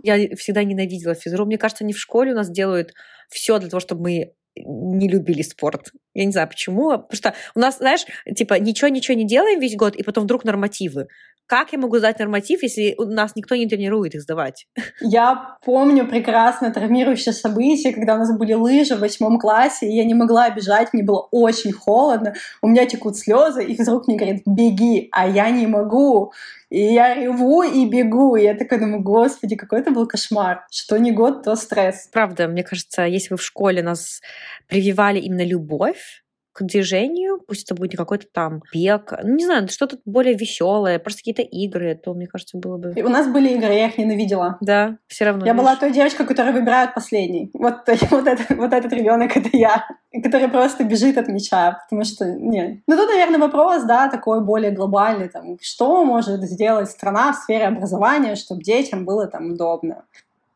Я 0.03 0.35
всегда 0.35 0.63
ненавидела 0.63 1.15
физру. 1.15 1.45
Мне 1.45 1.57
кажется, 1.57 1.83
они 1.83 1.93
в 1.93 1.99
школе 1.99 2.33
у 2.33 2.35
нас 2.35 2.49
делают 2.49 2.93
все 3.29 3.59
для 3.59 3.69
того, 3.69 3.79
чтобы 3.79 4.01
мы 4.01 4.33
не 4.55 5.07
любили 5.07 5.41
спорт. 5.41 5.91
Я 6.13 6.25
не 6.25 6.31
знаю 6.31 6.47
почему. 6.47 6.89
Потому 6.91 7.15
что 7.15 7.33
у 7.55 7.59
нас, 7.59 7.77
знаешь, 7.77 8.05
типа 8.35 8.55
ничего-ничего 8.55 9.15
не 9.15 9.25
делаем 9.25 9.59
весь 9.59 9.75
год, 9.75 9.95
и 9.95 10.03
потом 10.03 10.25
вдруг 10.25 10.43
нормативы. 10.43 11.07
Как 11.49 11.73
я 11.73 11.79
могу 11.79 11.97
сдать 11.97 12.19
норматив, 12.19 12.61
если 12.61 12.93
у 12.99 13.05
нас 13.05 13.35
никто 13.35 13.55
не 13.55 13.67
тренирует 13.67 14.13
их 14.13 14.21
сдавать? 14.21 14.67
Я 15.01 15.57
помню 15.65 16.07
прекрасно 16.07 16.71
травмирующее 16.71 17.33
событие, 17.33 17.91
когда 17.91 18.13
у 18.13 18.17
нас 18.19 18.37
были 18.37 18.53
лыжи 18.53 18.95
в 18.95 18.99
восьмом 18.99 19.39
классе, 19.39 19.87
и 19.87 19.95
я 19.95 20.05
не 20.05 20.13
могла 20.13 20.51
бежать, 20.51 20.93
мне 20.93 21.03
было 21.03 21.27
очень 21.31 21.71
холодно, 21.71 22.35
у 22.61 22.67
меня 22.67 22.85
текут 22.85 23.17
слезы, 23.17 23.63
и 23.63 23.81
вдруг 23.81 24.07
мне 24.07 24.15
говорят, 24.15 24.41
беги, 24.45 25.09
а 25.11 25.27
я 25.27 25.49
не 25.49 25.65
могу. 25.65 26.31
И 26.69 26.93
я 26.93 27.15
реву 27.15 27.63
и 27.63 27.89
бегу. 27.89 28.35
И 28.35 28.43
я 28.43 28.53
такая 28.53 28.79
думаю, 28.79 29.01
господи, 29.01 29.55
какой 29.55 29.79
это 29.79 29.89
был 29.89 30.05
кошмар. 30.05 30.67
Что 30.69 30.97
не 30.97 31.11
год, 31.11 31.41
то 31.43 31.55
стресс. 31.55 32.09
Правда, 32.13 32.47
мне 32.47 32.63
кажется, 32.63 33.05
если 33.05 33.33
вы 33.33 33.37
в 33.37 33.43
школе 33.43 33.81
нас 33.81 34.21
прививали 34.67 35.19
именно 35.19 35.43
любовь, 35.43 36.21
к 36.59 36.63
движению, 36.63 37.39
пусть 37.47 37.63
это 37.63 37.75
будет 37.75 37.93
не 37.93 37.97
какой-то 37.97 38.27
там 38.31 38.61
бег, 38.73 39.13
ну, 39.23 39.35
не 39.35 39.45
знаю, 39.45 39.67
что-то 39.69 39.97
более 40.05 40.35
веселое, 40.35 40.99
просто 40.99 41.19
какие-то 41.19 41.41
игры, 41.41 41.95
то, 41.95 42.13
мне 42.13 42.27
кажется, 42.27 42.57
было 42.57 42.77
бы... 42.77 42.93
И 42.95 43.01
у 43.01 43.07
нас 43.07 43.27
были 43.27 43.49
игры, 43.53 43.73
я 43.73 43.87
их 43.87 43.97
ненавидела. 43.97 44.57
Да, 44.59 44.97
все 45.07 45.25
равно. 45.25 45.45
Я 45.45 45.53
видишь. 45.53 45.63
была 45.63 45.75
той 45.77 45.91
девочкой, 45.91 46.25
которая 46.25 46.53
выбирает 46.53 46.93
последний. 46.93 47.49
Вот, 47.53 47.75
вот, 48.11 48.27
это, 48.27 48.43
вот 48.55 48.73
этот 48.73 48.91
ребенок 48.91 49.37
это 49.37 49.49
я, 49.53 49.87
который 50.21 50.49
просто 50.49 50.83
бежит 50.83 51.17
от 51.17 51.29
мяча, 51.29 51.79
потому 51.83 52.03
что, 52.03 52.25
не. 52.25 52.83
Ну, 52.85 52.97
тут, 52.97 53.07
наверное, 53.07 53.39
вопрос, 53.39 53.83
да, 53.83 54.09
такой 54.09 54.43
более 54.43 54.71
глобальный, 54.71 55.29
там, 55.29 55.57
что 55.61 56.03
может 56.03 56.41
сделать 56.43 56.89
страна 56.89 57.31
в 57.31 57.37
сфере 57.37 57.67
образования, 57.67 58.35
чтобы 58.35 58.63
детям 58.63 59.05
было 59.05 59.27
там 59.27 59.51
удобно 59.51 60.03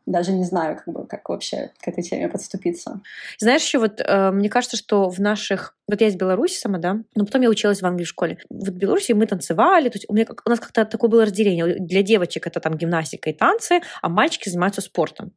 даже 0.05 0.31
не 0.33 0.43
знаю, 0.43 0.77
как, 0.77 0.93
бы, 0.93 1.05
как 1.05 1.29
вообще 1.29 1.71
к 1.81 1.87
этой 1.87 2.03
теме 2.03 2.27
подступиться. 2.27 2.99
Знаешь, 3.37 3.63
еще 3.63 3.79
вот 3.79 4.01
э, 4.01 4.31
мне 4.31 4.49
кажется, 4.49 4.77
что 4.77 5.09
в 5.09 5.19
наших... 5.19 5.75
Вот 5.93 6.01
я 6.01 6.07
из 6.07 6.15
Беларуси 6.15 6.57
сама, 6.57 6.79
да, 6.79 7.03
но 7.13 7.23
потом 7.23 7.43
я 7.43 7.49
училась 7.49 7.83
в 7.83 7.85
Англии 7.85 8.03
в 8.03 8.07
школе. 8.07 8.39
Вот 8.49 8.69
в 8.69 8.75
Беларуси 8.75 9.11
мы 9.11 9.27
танцевали, 9.27 9.89
то 9.89 9.97
есть 9.97 10.05
у, 10.07 10.13
меня, 10.15 10.25
у 10.43 10.49
нас 10.49 10.59
как-то 10.59 10.85
такое 10.85 11.07
было 11.07 11.23
разделение. 11.23 11.75
Для 11.77 12.01
девочек 12.01 12.47
это 12.47 12.59
там 12.59 12.75
гимнастика 12.75 13.29
и 13.29 13.33
танцы, 13.33 13.81
а 14.01 14.09
мальчики 14.09 14.49
занимаются 14.49 14.81
спортом. 14.81 15.33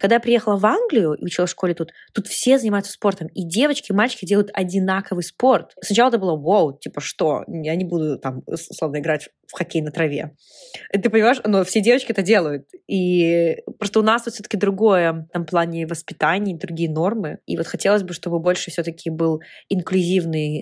Когда 0.00 0.16
я 0.16 0.20
приехала 0.20 0.56
в 0.56 0.66
Англию 0.66 1.14
и 1.14 1.24
училась 1.24 1.50
в 1.50 1.52
школе 1.52 1.74
тут, 1.74 1.92
тут 2.12 2.26
все 2.26 2.58
занимаются 2.58 2.92
спортом. 2.92 3.28
И 3.28 3.44
девочки, 3.44 3.92
и 3.92 3.94
мальчики 3.94 4.24
делают 4.24 4.50
одинаковый 4.52 5.22
спорт. 5.22 5.74
Сначала 5.80 6.08
это 6.08 6.18
было, 6.18 6.36
вау, 6.36 6.76
типа 6.76 7.00
что? 7.00 7.44
Я 7.46 7.76
не 7.76 7.84
буду 7.84 8.18
там, 8.18 8.42
условно, 8.46 8.98
играть 8.98 9.28
в 9.46 9.56
хоккей 9.56 9.82
на 9.82 9.90
траве. 9.90 10.32
Ты 10.92 11.08
понимаешь, 11.10 11.40
но 11.44 11.64
все 11.64 11.80
девочки 11.80 12.12
это 12.12 12.22
делают. 12.22 12.66
И 12.88 13.58
просто 13.78 14.00
у 14.00 14.02
нас 14.02 14.24
вот 14.24 14.34
все-таки 14.34 14.56
другое 14.56 15.28
там 15.32 15.44
плане 15.44 15.86
воспитания, 15.86 16.56
другие 16.56 16.90
нормы. 16.90 17.38
И 17.46 17.56
вот 17.56 17.66
хотелось 17.66 18.02
бы, 18.02 18.12
чтобы 18.12 18.40
больше 18.40 18.70
все-таки 18.70 19.10
был 19.10 19.40
инклюзивный 19.68 19.99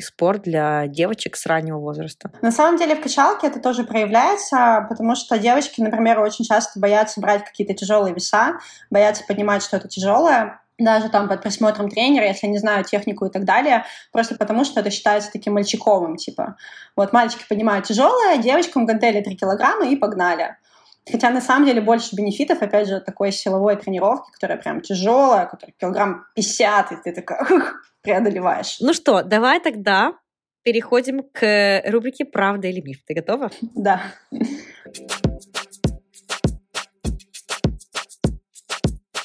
спорт 0.01 0.43
для 0.43 0.87
девочек 0.87 1.37
с 1.37 1.47
раннего 1.47 1.79
возраста. 1.79 2.31
На 2.43 2.51
самом 2.51 2.79
деле 2.79 2.95
в 2.95 3.01
качалке 3.01 3.47
это 3.47 3.61
тоже 3.61 3.85
проявляется, 3.85 4.87
потому 4.89 5.15
что 5.15 5.39
девочки, 5.39 5.81
например, 5.81 6.21
очень 6.21 6.45
часто 6.45 6.79
боятся 6.81 7.21
брать 7.21 7.45
какие-то 7.45 7.75
тяжелые 7.75 8.15
веса, 8.15 8.59
боятся 8.91 9.25
поднимать 9.27 9.63
что-то 9.63 9.89
тяжелое, 9.89 10.61
даже 10.79 11.09
там 11.09 11.29
под 11.29 11.43
присмотром 11.43 11.91
тренера, 11.91 12.27
если 12.27 12.47
они 12.47 12.59
знают 12.59 12.87
технику 12.87 13.27
и 13.27 13.31
так 13.31 13.45
далее, 13.45 13.85
просто 14.13 14.37
потому 14.37 14.65
что 14.65 14.81
это 14.81 14.91
считается 14.91 15.31
таким 15.33 15.55
мальчиковым, 15.55 16.17
типа. 16.17 16.57
Вот 16.95 17.13
мальчики 17.13 17.45
поднимают 17.49 17.87
тяжелое, 17.87 18.39
девочкам 18.39 18.87
гантели 18.87 19.21
3 19.21 19.37
килограмма 19.37 19.87
и 19.89 19.97
погнали. 19.97 20.57
Хотя 21.11 21.31
на 21.31 21.41
самом 21.41 21.67
деле 21.67 21.81
больше 21.81 22.15
бенефитов, 22.15 22.63
опять 22.63 22.89
же, 22.89 23.01
такой 23.01 23.33
силовой 23.33 23.77
тренировки, 23.77 24.31
которая 24.33 24.59
прям 24.59 24.81
тяжелая, 24.81 25.47
которая 25.47 25.75
килограмм 25.79 26.27
50, 26.35 26.93
и 26.93 26.97
ты 26.97 27.13
такая 27.13 27.45
преодолеваешь. 28.03 28.79
Ну 28.81 28.93
что, 28.93 29.23
давай 29.23 29.61
тогда 29.61 30.19
переходим 30.63 31.23
к 31.23 31.83
рубрике 31.87 32.25
«Правда 32.25 32.69
или 32.69 32.81
миф». 32.81 32.99
Ты 33.07 33.15
готова? 33.15 33.51
Да. 33.75 34.03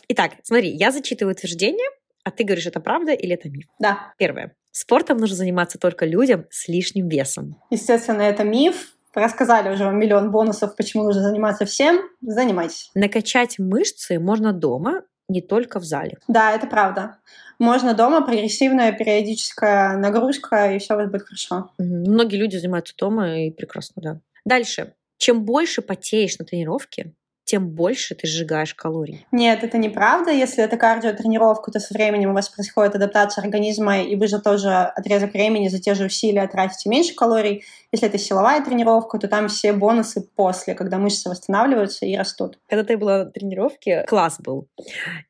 Итак, 0.08 0.34
смотри, 0.44 0.70
я 0.70 0.92
зачитываю 0.92 1.34
утверждение, 1.34 1.88
а 2.24 2.32
ты 2.32 2.44
говоришь, 2.44 2.68
это 2.68 2.80
правда 2.80 3.14
или 3.14 3.34
это 3.34 3.50
миф? 3.50 3.66
Да. 3.80 4.14
Первое. 4.18 4.56
Спортом 4.72 5.18
нужно 5.18 5.36
заниматься 5.36 5.78
только 5.78 6.06
людям 6.06 6.46
с 6.50 6.68
лишним 6.68 7.08
весом. 7.08 7.56
Естественно, 7.70 8.22
это 8.22 8.44
миф. 8.44 8.94
Рассказали 9.14 9.72
уже 9.72 9.86
вам 9.86 10.00
миллион 10.00 10.32
бонусов, 10.32 10.76
почему 10.76 11.04
нужно 11.04 11.22
заниматься 11.22 11.66
всем. 11.66 12.02
Занимайтесь. 12.22 12.90
Накачать 12.96 13.60
мышцы 13.60 14.20
можно 14.20 14.54
дома, 14.54 15.04
не 15.30 15.42
только 15.42 15.80
в 15.80 15.84
зале. 15.84 16.18
Да, 16.28 16.52
это 16.52 16.68
правда. 16.68 17.18
Можно 17.60 17.94
дома, 17.94 18.22
прогрессивная 18.22 18.92
периодическая 18.92 19.98
нагрузка, 19.98 20.74
и 20.74 20.80
все 20.80 20.96
у 20.96 20.98
вас 20.98 21.10
будет 21.10 21.24
хорошо. 21.24 21.72
Многие 21.78 22.38
люди 22.38 22.58
занимаются 22.58 22.96
дома, 22.98 23.40
и 23.40 23.52
прекрасно, 23.52 24.02
да. 24.02 24.20
Дальше. 24.46 24.96
Чем 25.18 25.46
больше 25.46 25.82
потеешь 25.82 26.38
на 26.38 26.46
тренировке, 26.46 27.14
тем 27.46 27.70
больше 27.70 28.16
ты 28.16 28.28
сжигаешь 28.28 28.74
калорий. 28.74 29.26
Нет, 29.32 29.64
это 29.64 29.78
неправда. 29.78 30.32
Если 30.32 30.64
это 30.64 30.78
кардиотренировка, 30.78 31.72
то 31.72 31.80
со 31.80 31.94
временем 31.94 32.32
у 32.32 32.34
вас 32.34 32.50
происходит 32.50 32.96
адаптация 32.96 33.44
организма, 33.44 34.02
и 34.02 34.16
вы 34.16 34.28
же 34.28 34.40
тоже 34.40 34.70
отрезок 34.70 35.34
времени 35.34 35.68
за 35.68 35.80
те 35.80 35.94
же 35.94 36.06
усилия 36.06 36.48
тратите 36.48 36.90
меньше 36.90 37.14
калорий. 37.16 37.64
Если 37.92 38.08
это 38.08 38.18
силовая 38.18 38.64
тренировка, 38.64 39.20
то 39.20 39.28
там 39.28 39.48
все 39.50 39.74
бонусы 39.74 40.28
после, 40.36 40.74
когда 40.74 40.98
мышцы 40.98 41.30
восстанавливаются 41.30 42.06
и 42.06 42.16
растут. 42.16 42.58
Когда 42.68 42.84
ты 42.84 42.98
была 42.98 43.26
на 43.26 43.32
тренировке, 43.32 44.06
класс 44.08 44.38
был. 44.40 44.68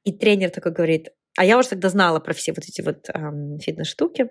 И 0.03 0.11
тренер 0.11 0.49
такой 0.49 0.71
говорит, 0.71 1.09
а 1.35 1.45
я 1.45 1.57
уже 1.57 1.69
тогда 1.69 1.89
знала 1.89 2.19
про 2.19 2.33
все 2.33 2.51
вот 2.51 2.63
эти 2.65 2.81
вот 2.81 3.09
эм, 3.09 3.59
фитнес-штуки. 3.59 4.29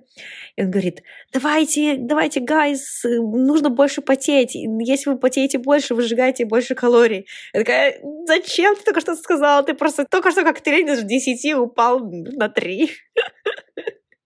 И 0.56 0.62
он 0.62 0.70
говорит, 0.70 1.02
давайте, 1.32 1.96
давайте, 1.98 2.40
гайз, 2.40 3.02
нужно 3.04 3.70
больше 3.70 4.02
потеть. 4.02 4.54
Если 4.54 5.10
вы 5.10 5.18
потеете 5.18 5.58
больше, 5.58 5.94
вы 5.94 6.02
сжигаете 6.02 6.44
больше 6.44 6.74
калорий. 6.74 7.26
Я 7.52 7.60
такая, 7.60 8.00
зачем 8.26 8.76
ты 8.76 8.84
только 8.84 9.00
что 9.00 9.16
сказала? 9.16 9.64
Ты 9.64 9.74
просто 9.74 10.04
только 10.04 10.30
что 10.30 10.44
как 10.44 10.60
тренер 10.60 10.96
с 10.96 11.02
10 11.02 11.54
упал 11.54 12.00
на 12.00 12.48
3. 12.48 12.90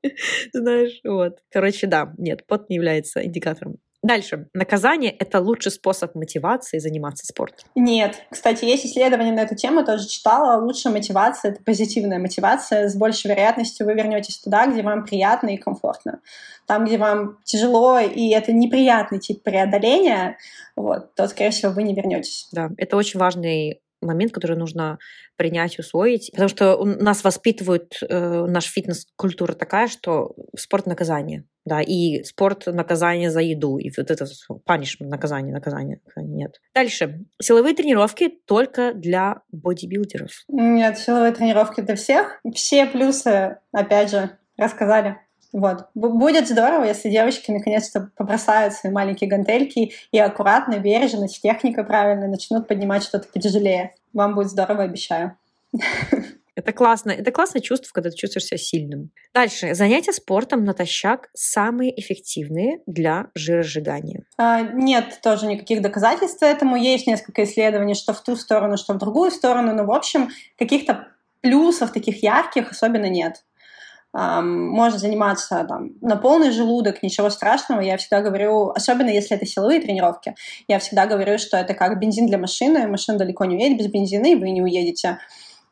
Знаешь, 0.53 1.01
вот. 1.03 1.39
Короче, 1.51 1.87
да, 1.87 2.13
нет, 2.19 2.47
пот 2.47 2.69
не 2.69 2.77
является 2.77 3.25
индикатором. 3.25 3.79
Дальше. 4.03 4.49
Наказание— 4.55 5.11
это 5.19 5.41
лучший 5.41 5.73
способ 5.73 6.15
мотивации 6.15 6.79
заниматься 6.79 7.27
спортом. 7.27 7.69
Нет. 7.75 8.23
Кстати, 8.31 8.65
есть 8.65 8.87
исследования 8.87 9.33
на 9.33 9.41
эту 9.41 9.57
тему, 9.57 9.85
тоже 9.85 10.07
читала. 10.07 10.63
Лучшая 10.63 10.93
мотивация— 10.93 11.51
это 11.53 11.63
позитивная 11.63 12.19
мотивация. 12.19 12.89
С 12.89 12.97
большей 12.97 13.31
вероятностью 13.31 13.87
вы 13.87 13.95
вернетесь 13.95 14.39
туда, 14.39 14.67
где 14.67 14.83
вам 14.83 15.05
приятно 15.05 15.49
и 15.49 15.57
комфортно. 15.57 16.21
Там, 16.67 16.85
где 16.85 16.99
вам 16.99 17.39
тяжело, 17.45 17.99
и 17.99 18.31
это 18.31 18.53
неприятный 18.53 19.19
тип 19.19 19.43
преодоления, 19.43 20.37
вот, 20.77 21.15
то, 21.15 21.27
скорее 21.29 21.51
всего, 21.51 21.73
вы 21.73 21.83
не 21.83 21.95
вернетесь. 21.95 22.49
Да, 22.53 22.71
это 22.77 22.97
очень 22.97 23.19
важный 23.19 23.81
момент, 24.01 24.33
который 24.33 24.57
нужно 24.57 24.99
принять, 25.37 25.79
усвоить. 25.79 26.31
Потому 26.33 26.49
что 26.49 26.85
нас 26.85 27.25
воспитывают, 27.25 27.99
э, 28.09 28.47
наша 28.47 28.71
фитнес-культура 28.71 29.55
такая, 29.55 29.89
что 29.89 30.35
спорт 30.57 30.87
наказание. 30.87 31.45
Да, 31.65 31.83
и 31.83 32.23
спорт 32.23 32.67
наказание 32.67 33.29
за 33.29 33.41
еду. 33.41 33.79
И 33.79 33.91
вот 33.97 34.11
это 34.11 34.27
панишмент, 34.65 35.11
наказание, 35.11 35.53
наказание. 35.53 36.01
Нет. 36.17 36.61
Дальше. 36.75 37.25
Силовые 37.43 37.75
тренировки 37.75 38.29
только 38.47 38.93
для 38.95 39.43
бодибилдеров. 39.51 40.31
Нет, 40.49 40.97
силовые 40.99 41.33
тренировки 41.33 41.81
для 41.81 41.97
всех. 41.97 42.41
Все 42.55 42.87
плюсы, 42.87 43.59
опять 43.73 44.11
же, 44.11 44.39
рассказали. 44.57 45.17
Вот. 45.53 45.87
Будет 45.95 46.49
здорово, 46.49 46.85
если 46.85 47.11
девочки 47.11 47.51
наконец-то 47.51 48.11
побросают 48.17 48.75
свои 48.75 48.93
маленькие 48.93 49.29
гантельки 49.31 49.93
и 50.11 50.19
аккуратно, 50.19 50.79
бережно, 50.79 51.29
с 51.29 51.39
техникой 51.39 51.85
правильно 51.85 52.29
начнут 52.29 52.69
поднимать 52.69 53.03
что-то 53.03 53.29
потяжелее. 53.33 53.95
Вам 54.13 54.35
будет 54.35 54.51
здорово, 54.51 54.83
обещаю. 54.83 55.37
Это 56.57 56.73
классно. 56.73 57.11
Это 57.11 57.31
классное 57.33 57.61
чувство, 57.61 57.91
когда 57.93 58.09
ты 58.09 58.17
чувствуешь 58.17 58.47
себя 58.47 58.57
сильным. 58.57 59.11
Дальше. 59.35 59.75
Занятия 59.75 60.13
спортом 60.13 60.65
натощак 60.65 61.29
самые 61.35 61.99
эффективные 62.01 62.81
для 62.87 63.27
жиросжигания. 63.35 64.25
А, 64.39 64.63
нет 64.63 65.21
тоже 65.23 65.47
никаких 65.47 65.83
доказательств 65.83 66.43
этому. 66.43 66.77
Есть 66.77 67.07
несколько 67.07 67.45
исследований, 67.45 67.95
что 67.95 68.15
в 68.15 68.23
ту 68.23 68.37
сторону, 68.37 68.79
что 68.79 68.95
в 68.95 68.99
другую 68.99 69.31
сторону. 69.33 69.75
Но, 69.75 69.85
в 69.85 69.93
общем, 69.93 70.31
каких-то 70.59 71.09
плюсов 71.43 71.93
таких 71.93 72.23
ярких 72.23 72.71
особенно 72.71 73.09
нет 73.09 73.43
можно 74.17 74.99
заниматься 74.99 75.65
там, 75.69 75.91
на 76.01 76.17
полный 76.17 76.51
желудок, 76.51 77.03
ничего 77.03 77.29
страшного. 77.29 77.81
Я 77.81 77.99
всегда 77.99 78.23
говорю, 78.23 78.71
особенно 78.71 79.11
если 79.11 79.37
это 79.37 79.45
силовые 79.45 79.81
тренировки, 79.81 80.35
я 80.69 80.79
всегда 80.79 81.07
говорю, 81.07 81.39
что 81.39 81.59
это 81.59 81.75
как 81.75 81.99
бензин 81.99 82.27
для 82.27 82.39
машины. 82.39 82.87
Машина 82.89 83.19
далеко 83.19 83.45
не 83.45 83.57
уедет 83.57 83.79
без 83.79 83.89
бензина, 83.89 84.27
и 84.27 84.35
вы 84.35 84.51
не 84.51 84.63
уедете. 84.63 85.19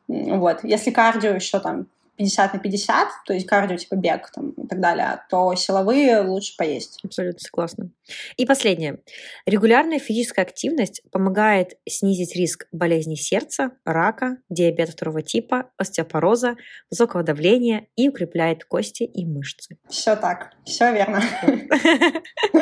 Вот. 0.07 0.63
Если 0.63 0.91
кардио 0.91 1.31
еще 1.31 1.59
там 1.59 1.87
50 2.17 2.53
на 2.53 2.59
50, 2.59 3.07
то 3.25 3.33
есть 3.33 3.45
кардио 3.45 3.77
типа 3.77 3.95
бег 3.95 4.31
там, 4.31 4.51
и 4.51 4.67
так 4.67 4.79
далее, 4.79 5.21
то 5.29 5.53
силовые 5.55 6.21
лучше 6.21 6.55
поесть. 6.57 6.99
Абсолютно 7.03 7.39
согласна. 7.39 7.89
И 8.37 8.45
последнее. 8.45 8.99
Регулярная 9.45 9.99
физическая 9.99 10.45
активность 10.45 11.01
помогает 11.11 11.77
снизить 11.87 12.35
риск 12.35 12.67
болезней 12.71 13.17
сердца, 13.17 13.71
рака, 13.83 14.37
диабета 14.49 14.91
второго 14.91 15.21
типа, 15.21 15.71
остеопороза, 15.77 16.55
высокого 16.89 17.23
давления 17.23 17.87
и 17.95 18.09
укрепляет 18.09 18.65
кости 18.65 19.03
и 19.03 19.25
мышцы. 19.25 19.77
Все 19.89 20.15
так, 20.15 20.51
все 20.65 20.93
верно. 20.93 21.21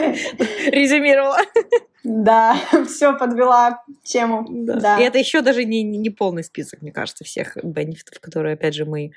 Резюмировала. 0.71 1.37
Да, 2.03 2.57
все 2.87 3.17
подвела 3.17 3.83
тему. 4.03 4.45
Да. 4.49 4.79
да. 4.79 4.99
И 4.99 5.03
это 5.03 5.17
еще 5.17 5.41
даже 5.41 5.63
не, 5.65 5.83
не 5.83 6.09
полный 6.09 6.43
список, 6.43 6.81
мне 6.81 6.91
кажется, 6.91 7.23
всех 7.23 7.57
бенефитов, 7.63 8.19
которые, 8.19 8.53
опять 8.53 8.75
же, 8.75 8.85
мы 8.85 9.11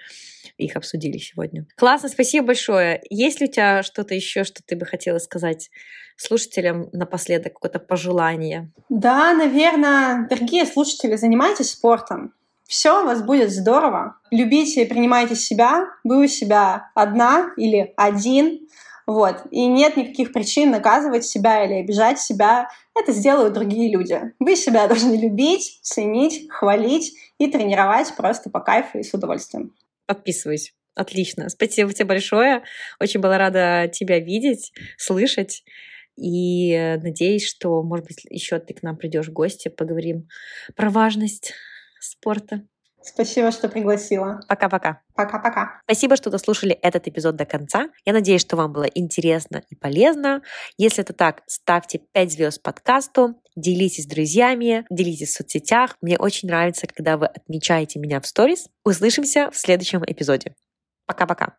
их 0.57 0.77
обсудили 0.77 1.19
сегодня. 1.19 1.67
Классно, 1.77 2.09
спасибо 2.09 2.49
большое. 2.49 3.03
Есть 3.11 3.41
ли 3.41 3.49
у 3.49 3.51
тебя 3.51 3.83
что-то 3.83 4.15
еще, 4.15 4.45
что 4.45 4.63
ты 4.63 4.77
бы 4.77 4.87
хотела 4.87 5.19
сказать 5.19 5.71
слушателям 6.17 6.89
напоследок, 6.93 7.55
какое-то 7.55 7.79
пожелание? 7.79 8.71
Да, 8.89 9.35
наверное, 9.35 10.27
дорогие 10.29 10.65
слушатели, 10.65 11.17
занимайтесь 11.17 11.71
спортом. 11.71 12.33
Все 12.67 13.03
у 13.03 13.05
вас 13.05 13.23
будет 13.23 13.53
здорово. 13.53 14.17
Любите 14.31 14.83
и 14.83 14.89
принимайте 14.89 15.37
себя. 15.37 15.87
Вы 16.03 16.25
у 16.25 16.27
себя 16.27 16.91
одна 16.95 17.51
или 17.57 17.93
один. 17.97 18.67
Вот. 19.07 19.43
И 19.53 19.67
нет 19.67 19.97
никаких 19.97 20.33
причин 20.33 20.71
наказывать 20.71 21.25
себя 21.25 21.65
или 21.65 21.75
обижать 21.75 22.21
себя. 22.21 22.69
Это 22.95 23.13
сделают 23.13 23.55
другие 23.55 23.91
люди. 23.91 24.21
Вы 24.41 24.57
себя 24.57 24.89
должны 24.89 25.15
любить, 25.15 25.79
ценить, 25.83 26.51
хвалить 26.51 27.15
и 27.39 27.47
тренировать 27.49 28.15
просто 28.17 28.51
по 28.51 28.61
кайфу 28.61 28.99
и 28.99 29.03
с 29.03 29.15
удовольствием. 29.15 29.75
Подписываюсь. 30.07 30.75
Отлично. 30.95 31.49
Спасибо 31.51 31.93
тебе 31.93 32.07
большое. 32.07 32.63
Очень 32.99 33.21
была 33.21 33.39
рада 33.39 33.89
тебя 33.93 34.19
видеть, 34.19 34.73
слышать. 34.97 35.63
И 36.17 36.97
надеюсь, 37.03 37.47
что, 37.47 37.83
может 37.83 38.07
быть, 38.07 38.25
еще 38.31 38.59
ты 38.59 38.73
к 38.73 38.83
нам 38.83 38.97
придешь 38.97 39.29
в 39.29 39.33
гости, 39.33 39.69
поговорим 39.69 40.29
про 40.75 40.89
важность 40.89 41.53
спорта. 42.01 42.67
Спасибо, 43.07 43.53
что 43.53 43.69
пригласила. 43.69 44.41
Пока-пока. 44.49 45.01
Пока-пока. 45.15 45.81
Спасибо, 45.85 46.17
что 46.17 46.29
дослушали 46.29 46.73
этот 46.73 47.07
эпизод 47.07 47.37
до 47.37 47.47
конца. 47.47 47.89
Я 48.05 48.13
надеюсь, 48.13 48.41
что 48.41 48.57
вам 48.57 48.73
было 48.73 48.85
интересно 48.85 49.63
и 49.71 49.77
полезно. 49.77 50.43
Если 50.77 51.03
это 51.03 51.13
так, 51.13 51.43
ставьте 51.47 52.01
5 52.13 52.33
звезд 52.33 52.63
подкасту, 52.63 53.37
делитесь 53.55 54.05
с 54.05 54.07
друзьями, 54.07 54.85
делитесь 54.91 55.29
в 55.29 55.37
соцсетях. 55.37 55.97
Мне 56.03 56.19
очень 56.19 56.49
нравится, 56.49 56.87
когда 56.87 57.17
вы 57.17 57.27
отмечаете 57.27 58.01
меня 58.01 58.21
в 58.21 58.27
сторис. 58.27 58.69
Услышимся 58.85 59.51
в 59.53 59.57
следующем 59.57 60.03
эпизоде. 60.05 60.55
Пока-пока. 61.07 61.57